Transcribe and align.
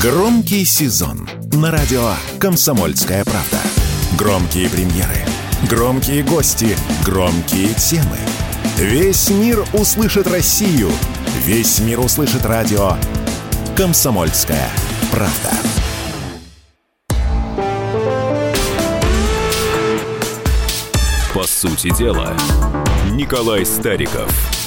Громкий 0.00 0.64
сезон 0.64 1.28
на 1.54 1.72
радио 1.72 2.12
«Комсомольская 2.38 3.24
правда». 3.24 3.58
Громкие 4.16 4.70
премьеры, 4.70 5.26
громкие 5.68 6.22
гости, 6.22 6.76
громкие 7.04 7.74
темы. 7.74 8.16
Весь 8.76 9.28
мир 9.30 9.64
услышит 9.72 10.28
Россию. 10.28 10.88
Весь 11.44 11.80
мир 11.80 11.98
услышит 11.98 12.46
радио 12.46 12.92
«Комсомольская 13.76 14.70
правда». 15.10 15.50
По 21.34 21.42
сути 21.42 21.92
дела, 21.96 22.36
Николай 23.10 23.66
Стариков. 23.66 24.57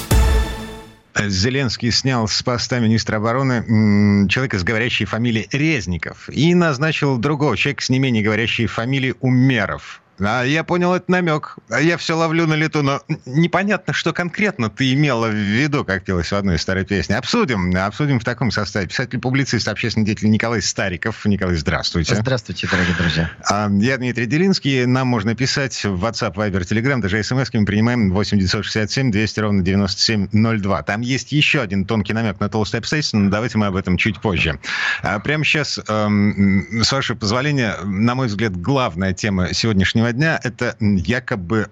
Зеленский 1.16 1.91
снял 1.91 2.28
с 2.28 2.41
поста 2.41 2.80
министра 2.80 3.18
обороны 3.18 4.28
человека 4.30 4.60
с 4.60 4.64
говорящей 4.64 5.05
фамилией 5.05 5.47
Резников 5.51 6.29
и 6.29 6.54
назначил 6.56 7.18
другого 7.18 7.57
человека 7.57 7.84
с 7.84 7.89
не 7.89 8.00
менее 8.00 8.24
говорящей 8.24 8.68
фамилией 8.68 9.15
Умеров. 9.20 10.01
А 10.24 10.43
я 10.43 10.64
понял, 10.64 10.93
это 10.93 11.10
намек. 11.11 11.57
А 11.70 11.82
я 11.82 11.98
все 11.98 12.16
ловлю 12.16 12.46
на 12.46 12.54
лету, 12.54 12.84
но 12.84 13.02
непонятно, 13.25 13.93
что 13.93 14.14
конкретно 14.14 14.70
ты 14.70 14.93
имела 14.93 15.28
в 15.28 15.34
виду, 15.34 15.84
как 15.84 16.04
пелось 16.04 16.32
в 16.32 16.36
одной 16.36 16.60
старой 16.60 16.86
песне. 16.86 17.18
Обсудим, 17.18 17.75
обсудим 17.75 18.20
в 18.20 18.24
таком 18.24 18.52
составе. 18.52 18.88
Писатель-публицист, 18.88 19.68
общественный 19.68 20.06
деятель 20.06 20.29
Николай 20.29 20.62
Стариков. 20.62 21.26
Николай, 21.26 21.56
здравствуйте. 21.56 22.15
Здравствуйте, 22.15 22.68
дорогие 22.70 22.96
друзья. 22.96 23.32
А, 23.50 23.70
я 23.71 23.98
Дмитрий 23.98 24.28
Делинский. 24.28 24.86
Нам 24.86 25.07
можно 25.07 25.34
писать 25.36 25.84
в 25.84 26.06
WhatsApp, 26.06 26.36
Viber, 26.36 26.62
Telegram, 26.62 27.01
даже 27.01 27.24
смс 27.24 27.50
мы 27.54 27.65
принимаем 27.65 28.12
8 28.12 28.38
967 28.38 29.12
200 29.12 29.40
ровно 29.40 29.64
9702. 29.64 30.84
Там 30.84 31.01
есть 31.01 31.32
еще 31.32 31.62
один 31.62 31.86
тонкий 31.86 32.14
намек 32.14 32.40
на 32.40 32.50
толстое 32.50 32.80
обстоятельство, 32.80 33.17
но 33.17 33.30
давайте 33.30 33.58
мы 33.58 33.67
об 33.67 33.76
этом 33.76 33.98
чуть 33.98 34.22
позже. 34.22 34.59
А 35.02 35.20
прямо 35.20 35.44
сейчас, 35.44 35.80
эм, 35.88 36.84
с 36.84 36.92
вашего 36.92 37.17
позволения, 37.17 37.76
на 37.84 38.16
мой 38.16 38.28
взгляд, 38.28 38.56
главная 38.56 39.14
тема 39.14 39.54
сегодняшнего 39.54 40.11
дня 40.14 40.40
это 40.44 40.76
якобы 40.80 41.70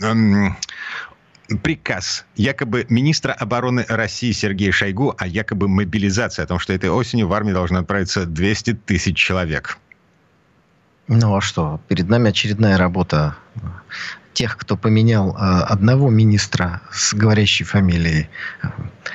эм, 0.00 0.56
приказ 1.62 2.24
якобы 2.34 2.86
министра 2.88 3.32
обороны 3.32 3.84
России 3.88 4.32
Сергея 4.32 4.72
Шойгу 4.72 5.14
о 5.16 5.26
якобы 5.26 5.68
мобилизации, 5.68 6.42
о 6.42 6.46
том, 6.46 6.58
что 6.58 6.72
этой 6.72 6.90
осенью 6.90 7.28
в 7.28 7.32
армию 7.32 7.54
должно 7.54 7.80
отправиться 7.80 8.26
200 8.26 8.74
тысяч 8.74 9.16
человек. 9.16 9.78
Ну 11.08 11.36
а 11.36 11.40
что? 11.40 11.80
Перед 11.88 12.08
нами 12.08 12.30
очередная 12.30 12.76
работа 12.76 13.36
тех, 14.36 14.58
кто 14.58 14.76
поменял 14.76 15.30
э, 15.30 15.34
одного 15.62 16.10
министра 16.10 16.82
с 16.92 17.14
говорящей 17.14 17.64
фамилией 17.64 18.28
э, 18.62 18.68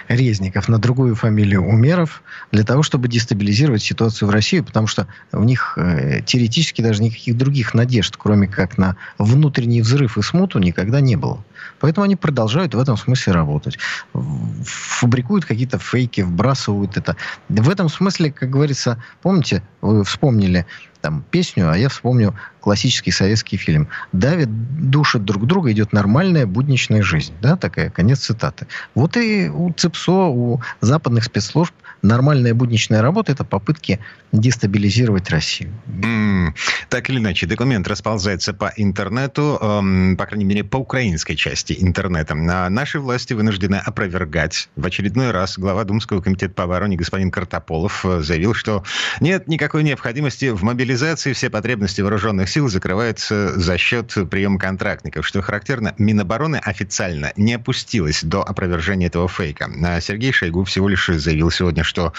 Резников 0.07 0.67
на 0.67 0.79
другую 0.79 1.13
фамилию 1.13 1.61
Умеров, 1.61 2.23
для 2.51 2.63
того, 2.63 2.81
чтобы 2.81 3.07
дестабилизировать 3.07 3.83
ситуацию 3.83 4.27
в 4.27 4.31
России, 4.31 4.61
потому 4.61 4.87
что 4.87 5.07
у 5.31 5.43
них 5.43 5.77
э, 5.77 6.21
теоретически 6.25 6.81
даже 6.81 7.03
никаких 7.03 7.37
других 7.37 7.75
надежд, 7.75 8.15
кроме 8.17 8.47
как 8.47 8.79
на 8.79 8.95
внутренний 9.19 9.83
взрыв 9.83 10.17
и 10.17 10.23
смуту, 10.23 10.57
никогда 10.57 11.01
не 11.01 11.17
было. 11.17 11.43
Поэтому 11.79 12.05
они 12.05 12.15
продолжают 12.15 12.73
в 12.73 12.79
этом 12.79 12.97
смысле 12.97 13.33
работать. 13.33 13.77
Фабрикуют 14.13 15.45
какие-то 15.45 15.77
фейки, 15.77 16.21
вбрасывают 16.21 16.97
это. 16.97 17.15
В 17.47 17.69
этом 17.69 17.89
смысле, 17.89 18.31
как 18.31 18.49
говорится, 18.49 19.01
помните, 19.21 19.61
вы 19.81 20.03
вспомнили 20.03 20.65
там 21.01 21.23
песню, 21.29 21.69
а 21.69 21.77
я 21.77 21.89
вспомню 21.89 22.35
классический 22.61 23.11
советский 23.11 23.57
фильм. 23.57 23.87
Давит, 24.13 24.49
душит 24.89 25.25
друг 25.25 25.45
друга, 25.47 25.71
идет 25.71 25.91
нормальная 25.93 26.45
будничная 26.45 27.01
жизнь. 27.01 27.33
Да, 27.41 27.57
такая, 27.57 27.89
конец 27.89 28.19
цитаты. 28.19 28.67
Вот 28.95 29.17
и 29.17 29.49
у 29.49 29.73
ЦИПСО, 29.73 30.27
у 30.27 30.61
западных 30.79 31.25
спецслужб 31.25 31.73
нормальная 32.01 32.53
будничная 32.53 33.01
работа– 33.01 33.31
это 33.33 33.43
попытки 33.43 33.99
дестабилизировать 34.31 35.29
Россию. 35.29 35.71
Mm, 35.87 36.53
так 36.89 37.09
или 37.09 37.19
иначе, 37.19 37.47
документ 37.47 37.87
расползается 37.87 38.53
по 38.53 38.71
интернету, 38.75 39.57
эм, 39.61 40.15
по 40.17 40.25
крайней 40.25 40.45
мере, 40.45 40.63
по 40.63 40.77
украинской 40.77 41.35
части 41.35 41.75
интернета. 41.77 42.33
А 42.33 42.69
наши 42.69 42.99
власти 42.99 43.33
вынуждены 43.33 43.75
опровергать. 43.75 44.69
В 44.75 44.85
очередной 44.85 45.31
раз 45.31 45.57
глава 45.57 45.83
Думского 45.83 46.21
комитета 46.21 46.53
по 46.53 46.63
обороне 46.63 46.95
господин 46.95 47.31
Картополов 47.31 48.05
э, 48.05 48.21
заявил, 48.21 48.53
что 48.53 48.83
нет 49.19 49.47
никакой 49.47 49.83
необходимости 49.83 50.49
в 50.49 50.63
мобилизации, 50.63 51.33
все 51.33 51.49
потребности 51.49 52.01
вооруженных 52.01 52.49
сил 52.51 52.67
закрываются 52.67 53.57
за 53.59 53.77
счет 53.77 54.15
приема 54.29 54.59
контрактников. 54.59 55.25
Что 55.25 55.41
характерно, 55.41 55.95
Минобороны 55.97 56.57
официально 56.57 57.31
не 57.37 57.53
опустилась 57.53 58.23
до 58.23 58.43
опровержения 58.43 59.07
этого 59.07 59.27
фейка. 59.27 59.69
А 59.83 60.01
Сергей 60.01 60.31
Шойгу 60.31 60.63
всего 60.65 60.89
лишь 60.89 61.07
заявил 61.07 61.49
сегодня, 61.49 61.83
что 61.83 62.13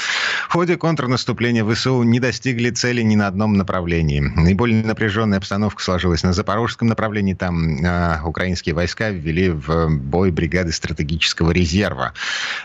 в 0.48 0.52
ходе 0.52 0.76
контрнаступления 0.76 1.64
ВСУ 1.64 2.02
не 2.02 2.18
достигли 2.18 2.70
цели 2.70 3.02
ни 3.02 3.14
на 3.14 3.26
одном 3.26 3.54
направлении. 3.54 4.20
Наиболее 4.20 4.84
напряженная 4.84 5.38
обстановка 5.38 5.82
сложилась 5.82 6.22
на 6.22 6.32
запорожском 6.32 6.88
направлении. 6.88 7.34
Там 7.34 7.84
э, 7.84 8.20
украинские 8.24 8.74
войска 8.74 9.10
ввели 9.10 9.50
в 9.50 9.88
бой 9.88 10.30
бригады 10.30 10.72
стратегического 10.72 11.50
резерва. 11.50 12.14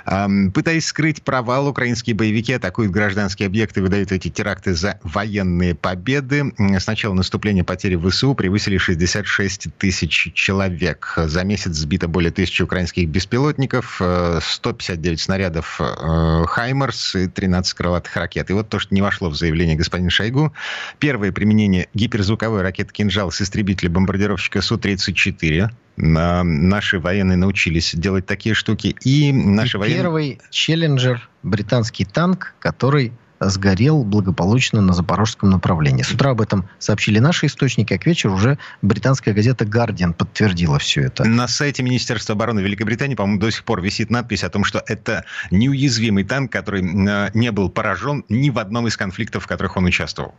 Э, 0.06 0.28
пытаясь 0.54 0.86
скрыть 0.86 1.22
провал, 1.22 1.68
украинские 1.68 2.16
боевики 2.16 2.54
атакуют 2.54 2.92
гражданские 2.92 3.48
объекты, 3.48 3.82
выдают 3.82 4.12
эти 4.12 4.30
теракты 4.30 4.74
за 4.74 5.00
военные 5.04 5.76
победы. 5.76 6.54
С 6.58 6.88
начала 6.88 7.14
наступления 7.58 7.64
потери 7.64 7.96
ВСУ 7.96 8.34
превысили 8.36 8.78
66 8.78 9.68
тысяч 9.78 10.32
человек. 10.34 11.14
За 11.16 11.44
месяц 11.44 11.74
сбито 11.74 12.08
более 12.08 12.32
тысячи 12.32 12.62
украинских 12.62 13.08
беспилотников, 13.10 14.02
159 14.42 15.20
снарядов 15.20 15.80
э, 15.80 16.44
«Хаймерс», 16.48 17.16
и 17.16 17.28
13 17.28 17.74
крылатых 17.74 18.16
ракет. 18.16 18.50
И 18.50 18.54
вот 18.54 18.70
то, 18.70 18.80
что 18.80 18.94
не 18.94 19.02
вошло 19.02 19.30
в 19.30 19.36
заявление 19.36 19.76
господина 19.76 20.10
Шойгу. 20.10 20.54
Первое 21.00 21.32
применение 21.32 21.88
гиперзвуковой 21.94 22.62
ракеты 22.62 22.92
«Кинжал» 22.94 23.32
с 23.32 23.42
истребителя 23.42 23.90
бомбардировщика 23.90 24.62
Су-34. 24.62 25.70
Наши 25.98 27.00
военные 27.00 27.38
научились 27.38 27.96
делать 27.96 28.26
такие 28.26 28.54
штуки. 28.54 28.96
И 29.04 29.32
наши 29.34 29.78
и 29.78 29.80
военные... 29.80 30.02
Первый 30.02 30.40
«Челленджер», 30.52 31.28
британский 31.44 32.06
танк, 32.06 32.54
который 32.60 33.14
сгорел 33.40 34.04
благополучно 34.04 34.82
на 34.82 34.94
запорожском 34.94 35.50
направлении. 35.50 36.04
С 36.04 36.12
утра 36.12 36.32
об 36.32 36.42
этом 36.42 36.68
сообщили 36.80 37.20
наши 37.20 37.46
источники, 37.46 37.94
а 37.94 37.98
к 37.98 38.06
вечеру 38.06 38.34
уже 38.36 38.58
британская 38.82 39.34
газета 39.34 39.66
«Гардиан» 39.66 40.14
подтвердила 40.14 40.80
все 40.80 41.02
это. 41.04 41.24
На 41.26 41.48
сайте 41.48 41.84
Министерства 41.84 42.34
обороны 42.34 42.60
Великобритании, 42.60 43.16
по-моему, 43.16 43.40
до 43.40 43.52
сих 43.52 43.64
пор 43.64 43.82
висит 43.82 44.10
надпись 44.10 44.44
о 44.44 44.50
том, 44.50 44.64
что 44.64 44.84
это 44.86 45.26
неуязвимый 45.52 46.24
танк, 46.24 46.52
который 46.52 46.84
э, 46.84 47.32
не 47.34 47.52
был 47.52 47.70
поражен 47.70 48.24
ни 48.30 48.50
в 48.50 48.60
одном 48.60 48.88
из 48.88 48.98
конфликтов, 48.98 49.44
в 49.44 49.48
которых 49.48 49.78
он 49.78 49.86
участвовал. 49.86 50.34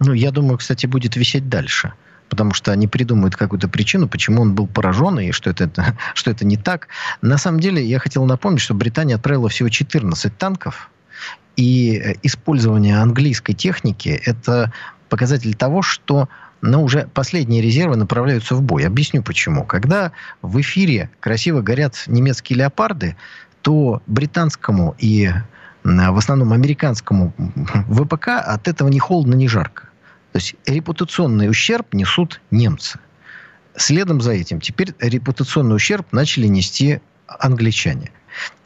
Ну, 0.00 0.12
я 0.12 0.30
думаю, 0.30 0.58
кстати, 0.58 0.86
будет 0.86 1.16
висеть 1.16 1.48
дальше 1.48 1.92
потому 2.30 2.54
что 2.54 2.72
они 2.72 2.86
придумают 2.86 3.36
какую-то 3.36 3.68
причину, 3.68 4.08
почему 4.08 4.42
он 4.42 4.54
был 4.54 4.66
поражен 4.66 5.18
и 5.18 5.32
что 5.32 5.50
это, 5.50 5.96
что 6.14 6.30
это 6.30 6.46
не 6.46 6.56
так. 6.56 6.88
На 7.20 7.36
самом 7.36 7.60
деле, 7.60 7.84
я 7.84 7.98
хотел 7.98 8.24
напомнить, 8.24 8.60
что 8.60 8.72
Британия 8.72 9.16
отправила 9.16 9.48
всего 9.48 9.68
14 9.68 10.38
танков, 10.38 10.90
и 11.56 11.96
э, 11.96 12.14
использование 12.22 12.98
английской 12.98 13.52
техники– 13.52 14.20
это 14.24 14.72
показатель 15.08 15.54
того, 15.54 15.82
что 15.82 16.28
но 16.62 16.82
уже 16.82 17.08
последние 17.14 17.62
резервы 17.62 17.96
направляются 17.96 18.54
в 18.54 18.62
бой. 18.62 18.86
Объясню 18.86 19.22
почему. 19.22 19.64
Когда 19.64 20.12
в 20.42 20.60
эфире 20.60 21.10
красиво 21.20 21.62
горят 21.62 22.04
немецкие 22.06 22.58
леопарды, 22.58 23.16
то 23.62 24.02
британскому 24.06 24.94
и 24.98 25.30
в 25.82 26.16
основном 26.18 26.52
американскому 26.52 27.32
ВПК 27.88 28.28
от 28.28 28.68
этого 28.68 28.88
ни 28.88 28.98
холодно, 28.98 29.34
ни 29.34 29.46
жарко. 29.46 29.84
То 30.32 30.38
есть 30.38 30.54
репутационный 30.66 31.48
ущерб 31.48 31.94
несут 31.94 32.40
немцы. 32.50 32.98
Следом 33.76 34.20
за 34.20 34.32
этим 34.32 34.60
теперь 34.60 34.94
репутационный 34.98 35.76
ущерб 35.76 36.12
начали 36.12 36.46
нести 36.46 37.00
англичане 37.26 38.10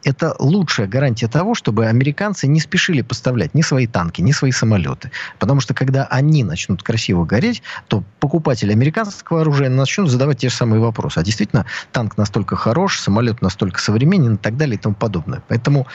это 0.02 0.34
лучшая 0.38 0.86
гарантия 0.86 1.28
того, 1.28 1.54
чтобы 1.54 1.86
американцы 1.86 2.46
не 2.46 2.60
спешили 2.60 3.02
поставлять 3.02 3.54
ни 3.54 3.62
свои 3.62 3.86
танки, 3.86 4.20
ни 4.20 4.32
свои 4.32 4.52
самолеты. 4.52 5.10
Потому 5.38 5.60
что 5.60 5.74
когда 5.74 6.04
они 6.04 6.44
начнут 6.44 6.82
красиво 6.82 7.24
гореть, 7.24 7.62
то 7.88 8.04
покупатели 8.20 8.72
американского 8.72 9.40
оружия 9.40 9.70
начнут 9.70 10.10
задавать 10.10 10.38
те 10.38 10.48
же 10.48 10.54
самые 10.54 10.80
вопросы. 10.80 11.18
А 11.18 11.22
действительно, 11.22 11.66
танк 11.92 12.16
настолько 12.16 12.56
хорош, 12.56 13.00
самолет 13.00 13.42
настолько 13.42 13.80
современен 13.80 14.34
и 14.34 14.38
так 14.38 14.56
далее 14.56 14.76
и 14.76 14.78
тому 14.78 14.94
подобное. 14.94 15.42
Поэтому 15.48 15.86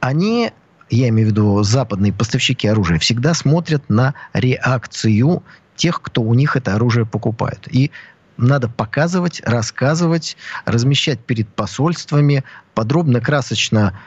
они 0.00 0.52
я 0.90 1.08
имею 1.08 1.28
в 1.28 1.30
виду 1.30 1.62
западные 1.62 2.12
поставщики 2.12 2.68
оружия, 2.68 2.98
всегда 2.98 3.32
смотрят 3.32 3.88
на 3.88 4.14
реакцию 4.34 5.42
тех, 5.74 6.02
кто 6.02 6.22
у 6.22 6.34
них 6.34 6.54
это 6.56 6.74
оружие 6.74 7.06
покупает. 7.06 7.66
И 7.70 7.90
надо 8.36 8.68
показывать, 8.68 9.42
рассказывать, 9.44 10.36
размещать 10.64 11.20
перед 11.20 11.48
посольствами, 11.48 12.44
подробно, 12.74 13.20
красочно 13.20 13.98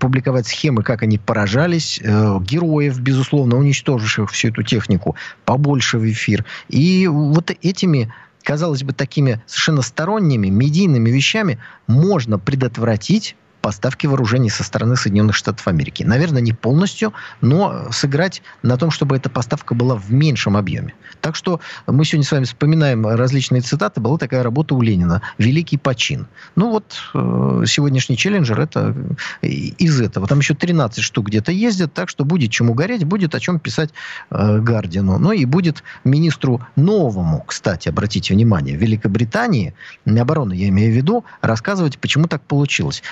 публиковать 0.00 0.46
схемы, 0.46 0.82
как 0.82 1.02
они 1.02 1.18
поражались, 1.18 2.00
э, 2.02 2.38
героев, 2.40 3.00
безусловно, 3.00 3.56
уничтоживших 3.56 4.30
всю 4.30 4.48
эту 4.48 4.62
технику, 4.62 5.16
побольше 5.44 5.98
в 5.98 6.10
эфир. 6.10 6.44
И 6.68 7.06
вот 7.06 7.50
этими 7.50 8.12
казалось 8.42 8.82
бы, 8.82 8.92
такими 8.92 9.40
совершенно 9.46 9.82
сторонними 9.82 10.48
медийными 10.48 11.10
вещами 11.10 11.58
можно 11.86 12.38
предотвратить 12.38 13.36
поставки 13.62 14.06
вооружений 14.06 14.50
со 14.50 14.64
стороны 14.64 14.96
Соединенных 14.96 15.36
Штатов 15.36 15.66
Америки. 15.68 16.02
Наверное, 16.02 16.42
не 16.42 16.52
полностью, 16.52 17.14
но 17.40 17.90
сыграть 17.90 18.42
на 18.62 18.76
том, 18.76 18.90
чтобы 18.90 19.16
эта 19.16 19.30
поставка 19.30 19.74
была 19.74 19.94
в 19.94 20.12
меньшем 20.12 20.56
объеме. 20.56 20.94
Так 21.20 21.36
что 21.36 21.60
мы 21.86 22.04
сегодня 22.04 22.26
с 22.26 22.32
вами 22.32 22.44
вспоминаем 22.44 23.06
различные 23.06 23.62
цитаты. 23.62 24.00
Была 24.00 24.18
такая 24.18 24.42
работа 24.42 24.74
у 24.74 24.82
Ленина 24.82 25.22
«Великий 25.38 25.78
почин». 25.78 26.26
Ну 26.56 26.70
вот 26.70 26.84
э, 27.14 27.64
сегодняшний 27.66 28.16
челленджер 28.16 28.60
это 28.60 28.94
из 29.40 30.00
этого. 30.00 30.26
Там 30.26 30.40
еще 30.40 30.54
13 30.54 31.02
штук 31.02 31.28
где-то 31.28 31.52
ездят, 31.52 31.94
так 31.94 32.08
что 32.08 32.24
будет 32.24 32.50
чему 32.50 32.74
гореть, 32.74 33.04
будет 33.04 33.34
о 33.34 33.40
чем 33.40 33.60
писать 33.60 33.90
э, 34.30 34.58
Гардину. 34.58 35.18
Ну 35.18 35.32
и 35.32 35.44
будет 35.44 35.84
министру 36.04 36.66
новому, 36.74 37.44
кстати, 37.46 37.88
обратите 37.88 38.34
внимание, 38.34 38.76
Великобритании, 38.76 39.74
обороны 40.04 40.54
я 40.54 40.68
имею 40.68 40.92
в 40.92 40.96
виду, 40.96 41.24
рассказывать, 41.40 41.98
почему 41.98 42.26
так 42.26 42.42
получилось. 42.42 43.02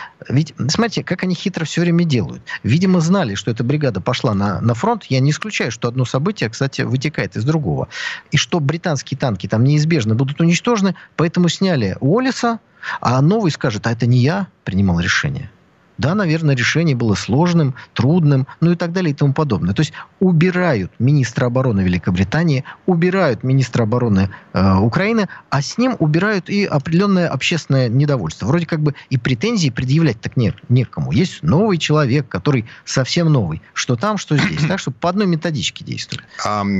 Ведь, 0.40 0.54
смотрите, 0.70 1.04
как 1.04 1.22
они 1.22 1.34
хитро 1.34 1.66
все 1.66 1.82
время 1.82 2.04
делают. 2.04 2.42
Видимо, 2.62 3.00
знали, 3.00 3.34
что 3.34 3.50
эта 3.50 3.62
бригада 3.62 4.00
пошла 4.00 4.32
на, 4.32 4.58
на 4.62 4.72
фронт. 4.72 5.04
Я 5.10 5.20
не 5.20 5.32
исключаю, 5.32 5.70
что 5.70 5.86
одно 5.86 6.06
событие, 6.06 6.48
кстати, 6.48 6.80
вытекает 6.80 7.36
из 7.36 7.44
другого. 7.44 7.88
И 8.30 8.38
что 8.38 8.58
британские 8.58 9.18
танки 9.18 9.46
там 9.46 9.64
неизбежно 9.64 10.14
будут 10.14 10.40
уничтожены, 10.40 10.94
поэтому 11.16 11.50
сняли 11.50 11.98
Уоллиса, 12.00 12.58
а 13.02 13.20
новый 13.20 13.50
скажет, 13.50 13.86
а 13.86 13.92
это 13.92 14.06
не 14.06 14.20
я 14.20 14.46
принимал 14.64 14.98
решение. 14.98 15.50
Да, 16.00 16.14
наверное, 16.14 16.56
решение 16.56 16.96
было 16.96 17.14
сложным, 17.14 17.74
трудным, 17.92 18.46
ну 18.62 18.72
и 18.72 18.74
так 18.74 18.92
далее 18.92 19.12
и 19.12 19.14
тому 19.14 19.34
подобное. 19.34 19.74
То 19.74 19.80
есть 19.80 19.92
убирают 20.18 20.90
министра 20.98 21.44
обороны 21.44 21.82
Великобритании, 21.82 22.64
убирают 22.86 23.44
министра 23.44 23.82
обороны 23.82 24.30
э, 24.54 24.76
Украины, 24.76 25.28
а 25.50 25.60
с 25.60 25.76
ним 25.76 25.96
убирают 25.98 26.48
и 26.48 26.64
определенное 26.64 27.28
общественное 27.28 27.90
недовольство. 27.90 28.46
Вроде 28.46 28.64
как 28.64 28.80
бы 28.80 28.94
и 29.10 29.18
претензии 29.18 29.68
предъявлять 29.68 30.18
так 30.22 30.38
не, 30.38 30.54
некому. 30.70 31.12
Есть 31.12 31.42
новый 31.42 31.76
человек, 31.76 32.26
который 32.28 32.64
совсем 32.86 33.30
новый. 33.30 33.60
Что 33.74 33.94
там, 33.96 34.16
что 34.16 34.38
здесь. 34.38 34.66
Так 34.66 34.80
что 34.80 34.92
по 34.92 35.10
одной 35.10 35.26
методичке 35.26 35.84
действует. 35.84 36.24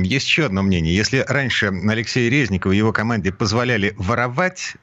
Есть 0.03 0.25
еще 0.25 0.47
одно 0.47 0.63
мнение. 0.63 0.95
Если 0.95 1.23
раньше 1.27 1.67
Алексей 1.67 2.27
Резников 2.27 2.71
и 2.71 2.77
его 2.77 2.91
команде 2.91 3.31
позволяли 3.31 3.93
воровать 3.99 4.77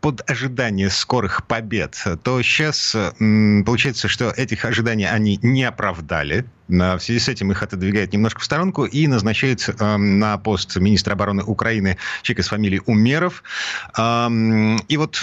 под 0.00 0.30
ожидание 0.30 0.90
скорых 0.90 1.46
побед, 1.46 2.02
то 2.22 2.42
сейчас 2.42 2.96
получается, 3.22 4.08
что 4.08 4.30
этих 4.30 4.64
ожиданий 4.64 5.06
они 5.06 5.38
не 5.42 5.64
оправдали. 5.64 6.44
В 6.68 6.98
связи 7.00 7.18
с 7.18 7.28
этим 7.28 7.50
их 7.50 7.62
отодвигают 7.62 8.12
немножко 8.12 8.40
в 8.40 8.44
сторонку 8.44 8.84
и 8.84 9.06
назначают 9.06 9.68
эм, 9.80 10.18
на 10.18 10.36
пост 10.36 10.76
министра 10.76 11.14
обороны 11.14 11.42
Украины 11.42 11.96
человека 12.22 12.42
с 12.42 12.48
фамилией 12.48 12.82
Умеров. 12.84 13.42
Эм, 13.96 14.76
и 14.76 14.96
вот 14.98 15.22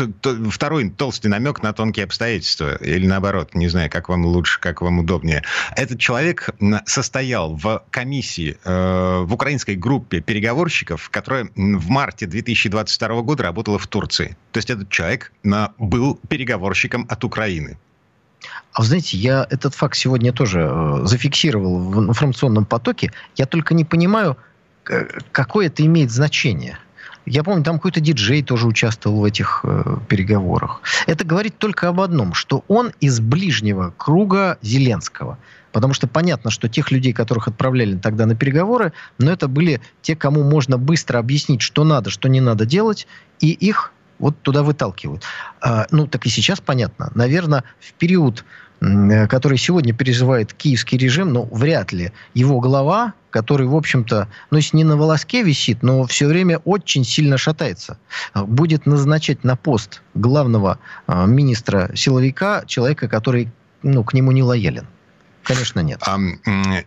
второй 0.50 0.90
толстый 0.90 1.28
намек 1.28 1.62
на 1.62 1.74
тонкие 1.74 2.06
обстоятельства, 2.06 2.76
или 2.78 3.06
наоборот, 3.06 3.54
не 3.54 3.68
знаю, 3.68 3.92
как 3.92 4.10
вам 4.10 4.26
лучше, 4.26 4.60
как 4.60 4.82
вам 4.82 5.00
удобнее. 5.00 5.44
Этот 5.76 6.00
человек 6.00 6.50
состоял 6.86 7.56
в 7.56 7.84
комиссии, 7.92 8.58
э, 8.64 9.24
в 9.24 9.34
украинской 9.34 9.76
группе 9.76 10.22
переговорщиков, 10.22 11.10
которая 11.12 11.50
в 11.56 11.90
марте 11.90 12.26
2022 12.26 13.22
года 13.22 13.44
работала 13.44 13.78
в 13.78 13.88
Турции. 13.88 14.36
То 14.52 14.58
есть 14.58 14.70
этот 14.70 14.90
человек 14.90 15.32
был 15.78 16.20
переговорщиком 16.28 17.06
от 17.10 17.24
Украины. 17.24 17.78
А 18.76 18.82
вы 18.82 18.88
знаете, 18.88 19.16
я 19.16 19.48
этот 19.50 19.74
факт 19.74 19.96
сегодня 19.96 20.34
тоже 20.34 20.70
э, 20.70 21.06
зафиксировал 21.06 21.80
в 21.80 21.98
информационном 22.10 22.66
потоке. 22.66 23.14
Я 23.38 23.46
только 23.46 23.74
не 23.74 23.86
понимаю, 23.86 24.36
какое 25.32 25.68
это 25.68 25.86
имеет 25.86 26.12
значение. 26.12 26.78
Я 27.26 27.46
помню, 27.46 27.64
там 27.64 27.78
какой-то 27.78 28.02
диджей 28.02 28.44
тоже 28.44 28.68
участвовал 28.68 29.22
в 29.22 29.24
этих 29.24 29.62
э, 29.64 29.98
переговорах. 30.10 30.82
Это 31.08 31.24
говорит 31.24 31.58
только 31.58 31.88
об 31.88 32.02
одном, 32.02 32.34
что 32.34 32.66
он 32.68 32.92
из 33.00 33.22
ближнего 33.22 33.94
круга 33.96 34.58
Зеленского. 34.62 35.38
Потому 35.72 35.94
что 35.94 36.08
понятно, 36.08 36.52
что 36.52 36.68
тех 36.68 36.92
людей, 36.92 37.14
которых 37.14 37.48
отправляли 37.48 37.98
тогда 37.98 38.26
на 38.26 38.36
переговоры, 38.36 38.92
но 39.20 39.32
это 39.32 39.48
были 39.48 39.80
те, 40.02 40.18
кому 40.18 40.44
можно 40.44 40.78
быстро 40.78 41.18
объяснить, 41.20 41.62
что 41.62 41.86
надо, 41.86 42.10
что 42.10 42.28
не 42.28 42.42
надо 42.42 42.66
делать, 42.66 43.08
и 43.40 43.52
их 43.52 43.94
вот 44.20 44.42
туда 44.42 44.64
выталкивают. 44.64 45.24
А, 45.62 45.88
ну, 45.92 46.08
так 46.08 46.26
и 46.26 46.30
сейчас 46.30 46.60
понятно. 46.60 47.12
Наверное, 47.16 47.64
в 47.80 47.94
период, 47.94 48.46
который 49.30 49.58
сегодня 49.58 49.94
переживает 49.94 50.54
киевский 50.54 50.98
режим, 50.98 51.34
ну, 51.34 51.48
вряд 51.52 51.92
ли 51.92 52.12
его 52.34 52.60
глава, 52.60 53.14
который, 53.30 53.68
в 53.68 53.76
общем-то, 53.76 54.28
ну, 54.52 54.58
если 54.58 54.78
не 54.78 54.84
на 54.84 54.96
волоске 54.96 55.44
висит, 55.44 55.84
но 55.84 56.06
все 56.06 56.28
время 56.28 56.60
очень 56.60 57.04
сильно 57.04 57.38
шатается, 57.38 57.98
будет 58.34 58.86
назначать 58.86 59.44
на 59.44 59.56
пост 59.56 60.02
главного 60.14 60.80
э, 61.08 61.26
министра 61.26 61.92
силовика 61.96 62.64
человека, 62.66 63.08
который 63.08 63.50
ну, 63.82 64.04
к 64.04 64.14
нему 64.14 64.32
не 64.32 64.44
лоялен. 64.44 64.88
Конечно, 65.46 65.80
нет. 65.82 66.02
А, 66.02 66.18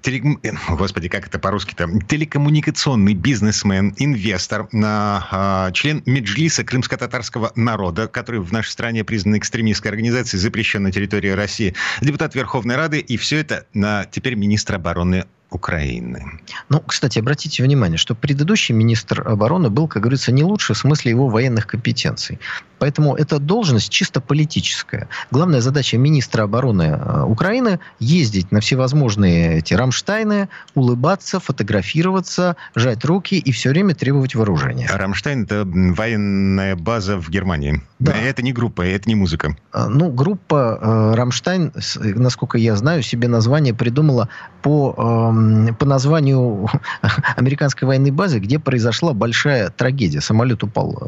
теле... 0.02 0.36
Господи, 0.68 1.08
как 1.08 1.28
это 1.28 1.38
по-русски-то? 1.38 1.88
Телекоммуникационный 2.08 3.14
бизнесмен, 3.14 3.94
инвестор, 3.98 4.68
а, 4.74 5.70
член 5.72 6.02
Меджлиса 6.06 6.64
крымско-татарского 6.64 7.52
народа, 7.54 8.08
который 8.08 8.40
в 8.40 8.52
нашей 8.52 8.70
стране 8.70 9.04
признан 9.04 9.38
экстремистской 9.38 9.92
организацией, 9.92 10.40
запрещен 10.40 10.82
на 10.82 10.90
территории 10.90 11.30
России, 11.30 11.74
депутат 12.00 12.34
Верховной 12.34 12.74
Рады, 12.74 12.98
и 12.98 13.16
все 13.16 13.38
это 13.38 13.66
на 13.74 14.04
теперь 14.06 14.34
министр 14.34 14.74
обороны 14.74 15.26
Украины. 15.50 16.40
Ну, 16.68 16.80
кстати, 16.80 17.18
обратите 17.18 17.62
внимание, 17.62 17.96
что 17.96 18.14
предыдущий 18.14 18.74
министр 18.74 19.26
обороны 19.26 19.70
был, 19.70 19.88
как 19.88 20.02
говорится, 20.02 20.30
не 20.30 20.44
лучше 20.44 20.74
в 20.74 20.78
смысле 20.78 21.12
его 21.12 21.28
военных 21.28 21.66
компетенций. 21.66 22.38
Поэтому 22.78 23.16
эта 23.16 23.38
должность 23.38 23.90
чисто 23.90 24.20
политическая. 24.20 25.08
Главная 25.30 25.60
задача 25.60 25.96
министра 25.98 26.42
обороны 26.42 26.82
э, 26.82 27.22
Украины– 27.24 27.80
ездить 27.98 28.52
на 28.52 28.60
всевозможные 28.60 29.58
эти 29.58 29.74
Рамштайны, 29.74 30.48
улыбаться, 30.74 31.40
фотографироваться, 31.40 32.56
жать 32.74 33.04
руки 33.04 33.38
и 33.38 33.50
все 33.50 33.70
время 33.70 33.94
требовать 33.94 34.34
вооружения. 34.34 34.88
Рамштайн– 34.92 35.44
это 35.44 35.64
военная 35.66 36.76
база 36.76 37.18
в 37.18 37.30
Германии. 37.30 37.82
Да. 37.98 38.12
Это 38.12 38.42
не 38.42 38.52
группа, 38.52 38.82
это 38.82 39.08
не 39.08 39.16
музыка. 39.16 39.56
А, 39.72 39.88
ну, 39.88 40.12
группа 40.12 40.78
э, 40.80 41.14
Рамштайн, 41.16 41.72
насколько 42.02 42.58
я 42.58 42.76
знаю, 42.76 43.02
себе 43.02 43.26
название 43.28 43.74
придумала 43.74 44.28
по 44.62 44.94
эм, 44.96 45.37
по 45.78 45.86
названию 45.86 46.68
американской 47.36 47.86
военной 47.86 48.10
базы, 48.10 48.38
где 48.38 48.58
произошла 48.58 49.12
большая 49.12 49.70
трагедия. 49.70 50.20
Самолет 50.20 50.62
упал 50.62 50.92
э, 50.92 51.04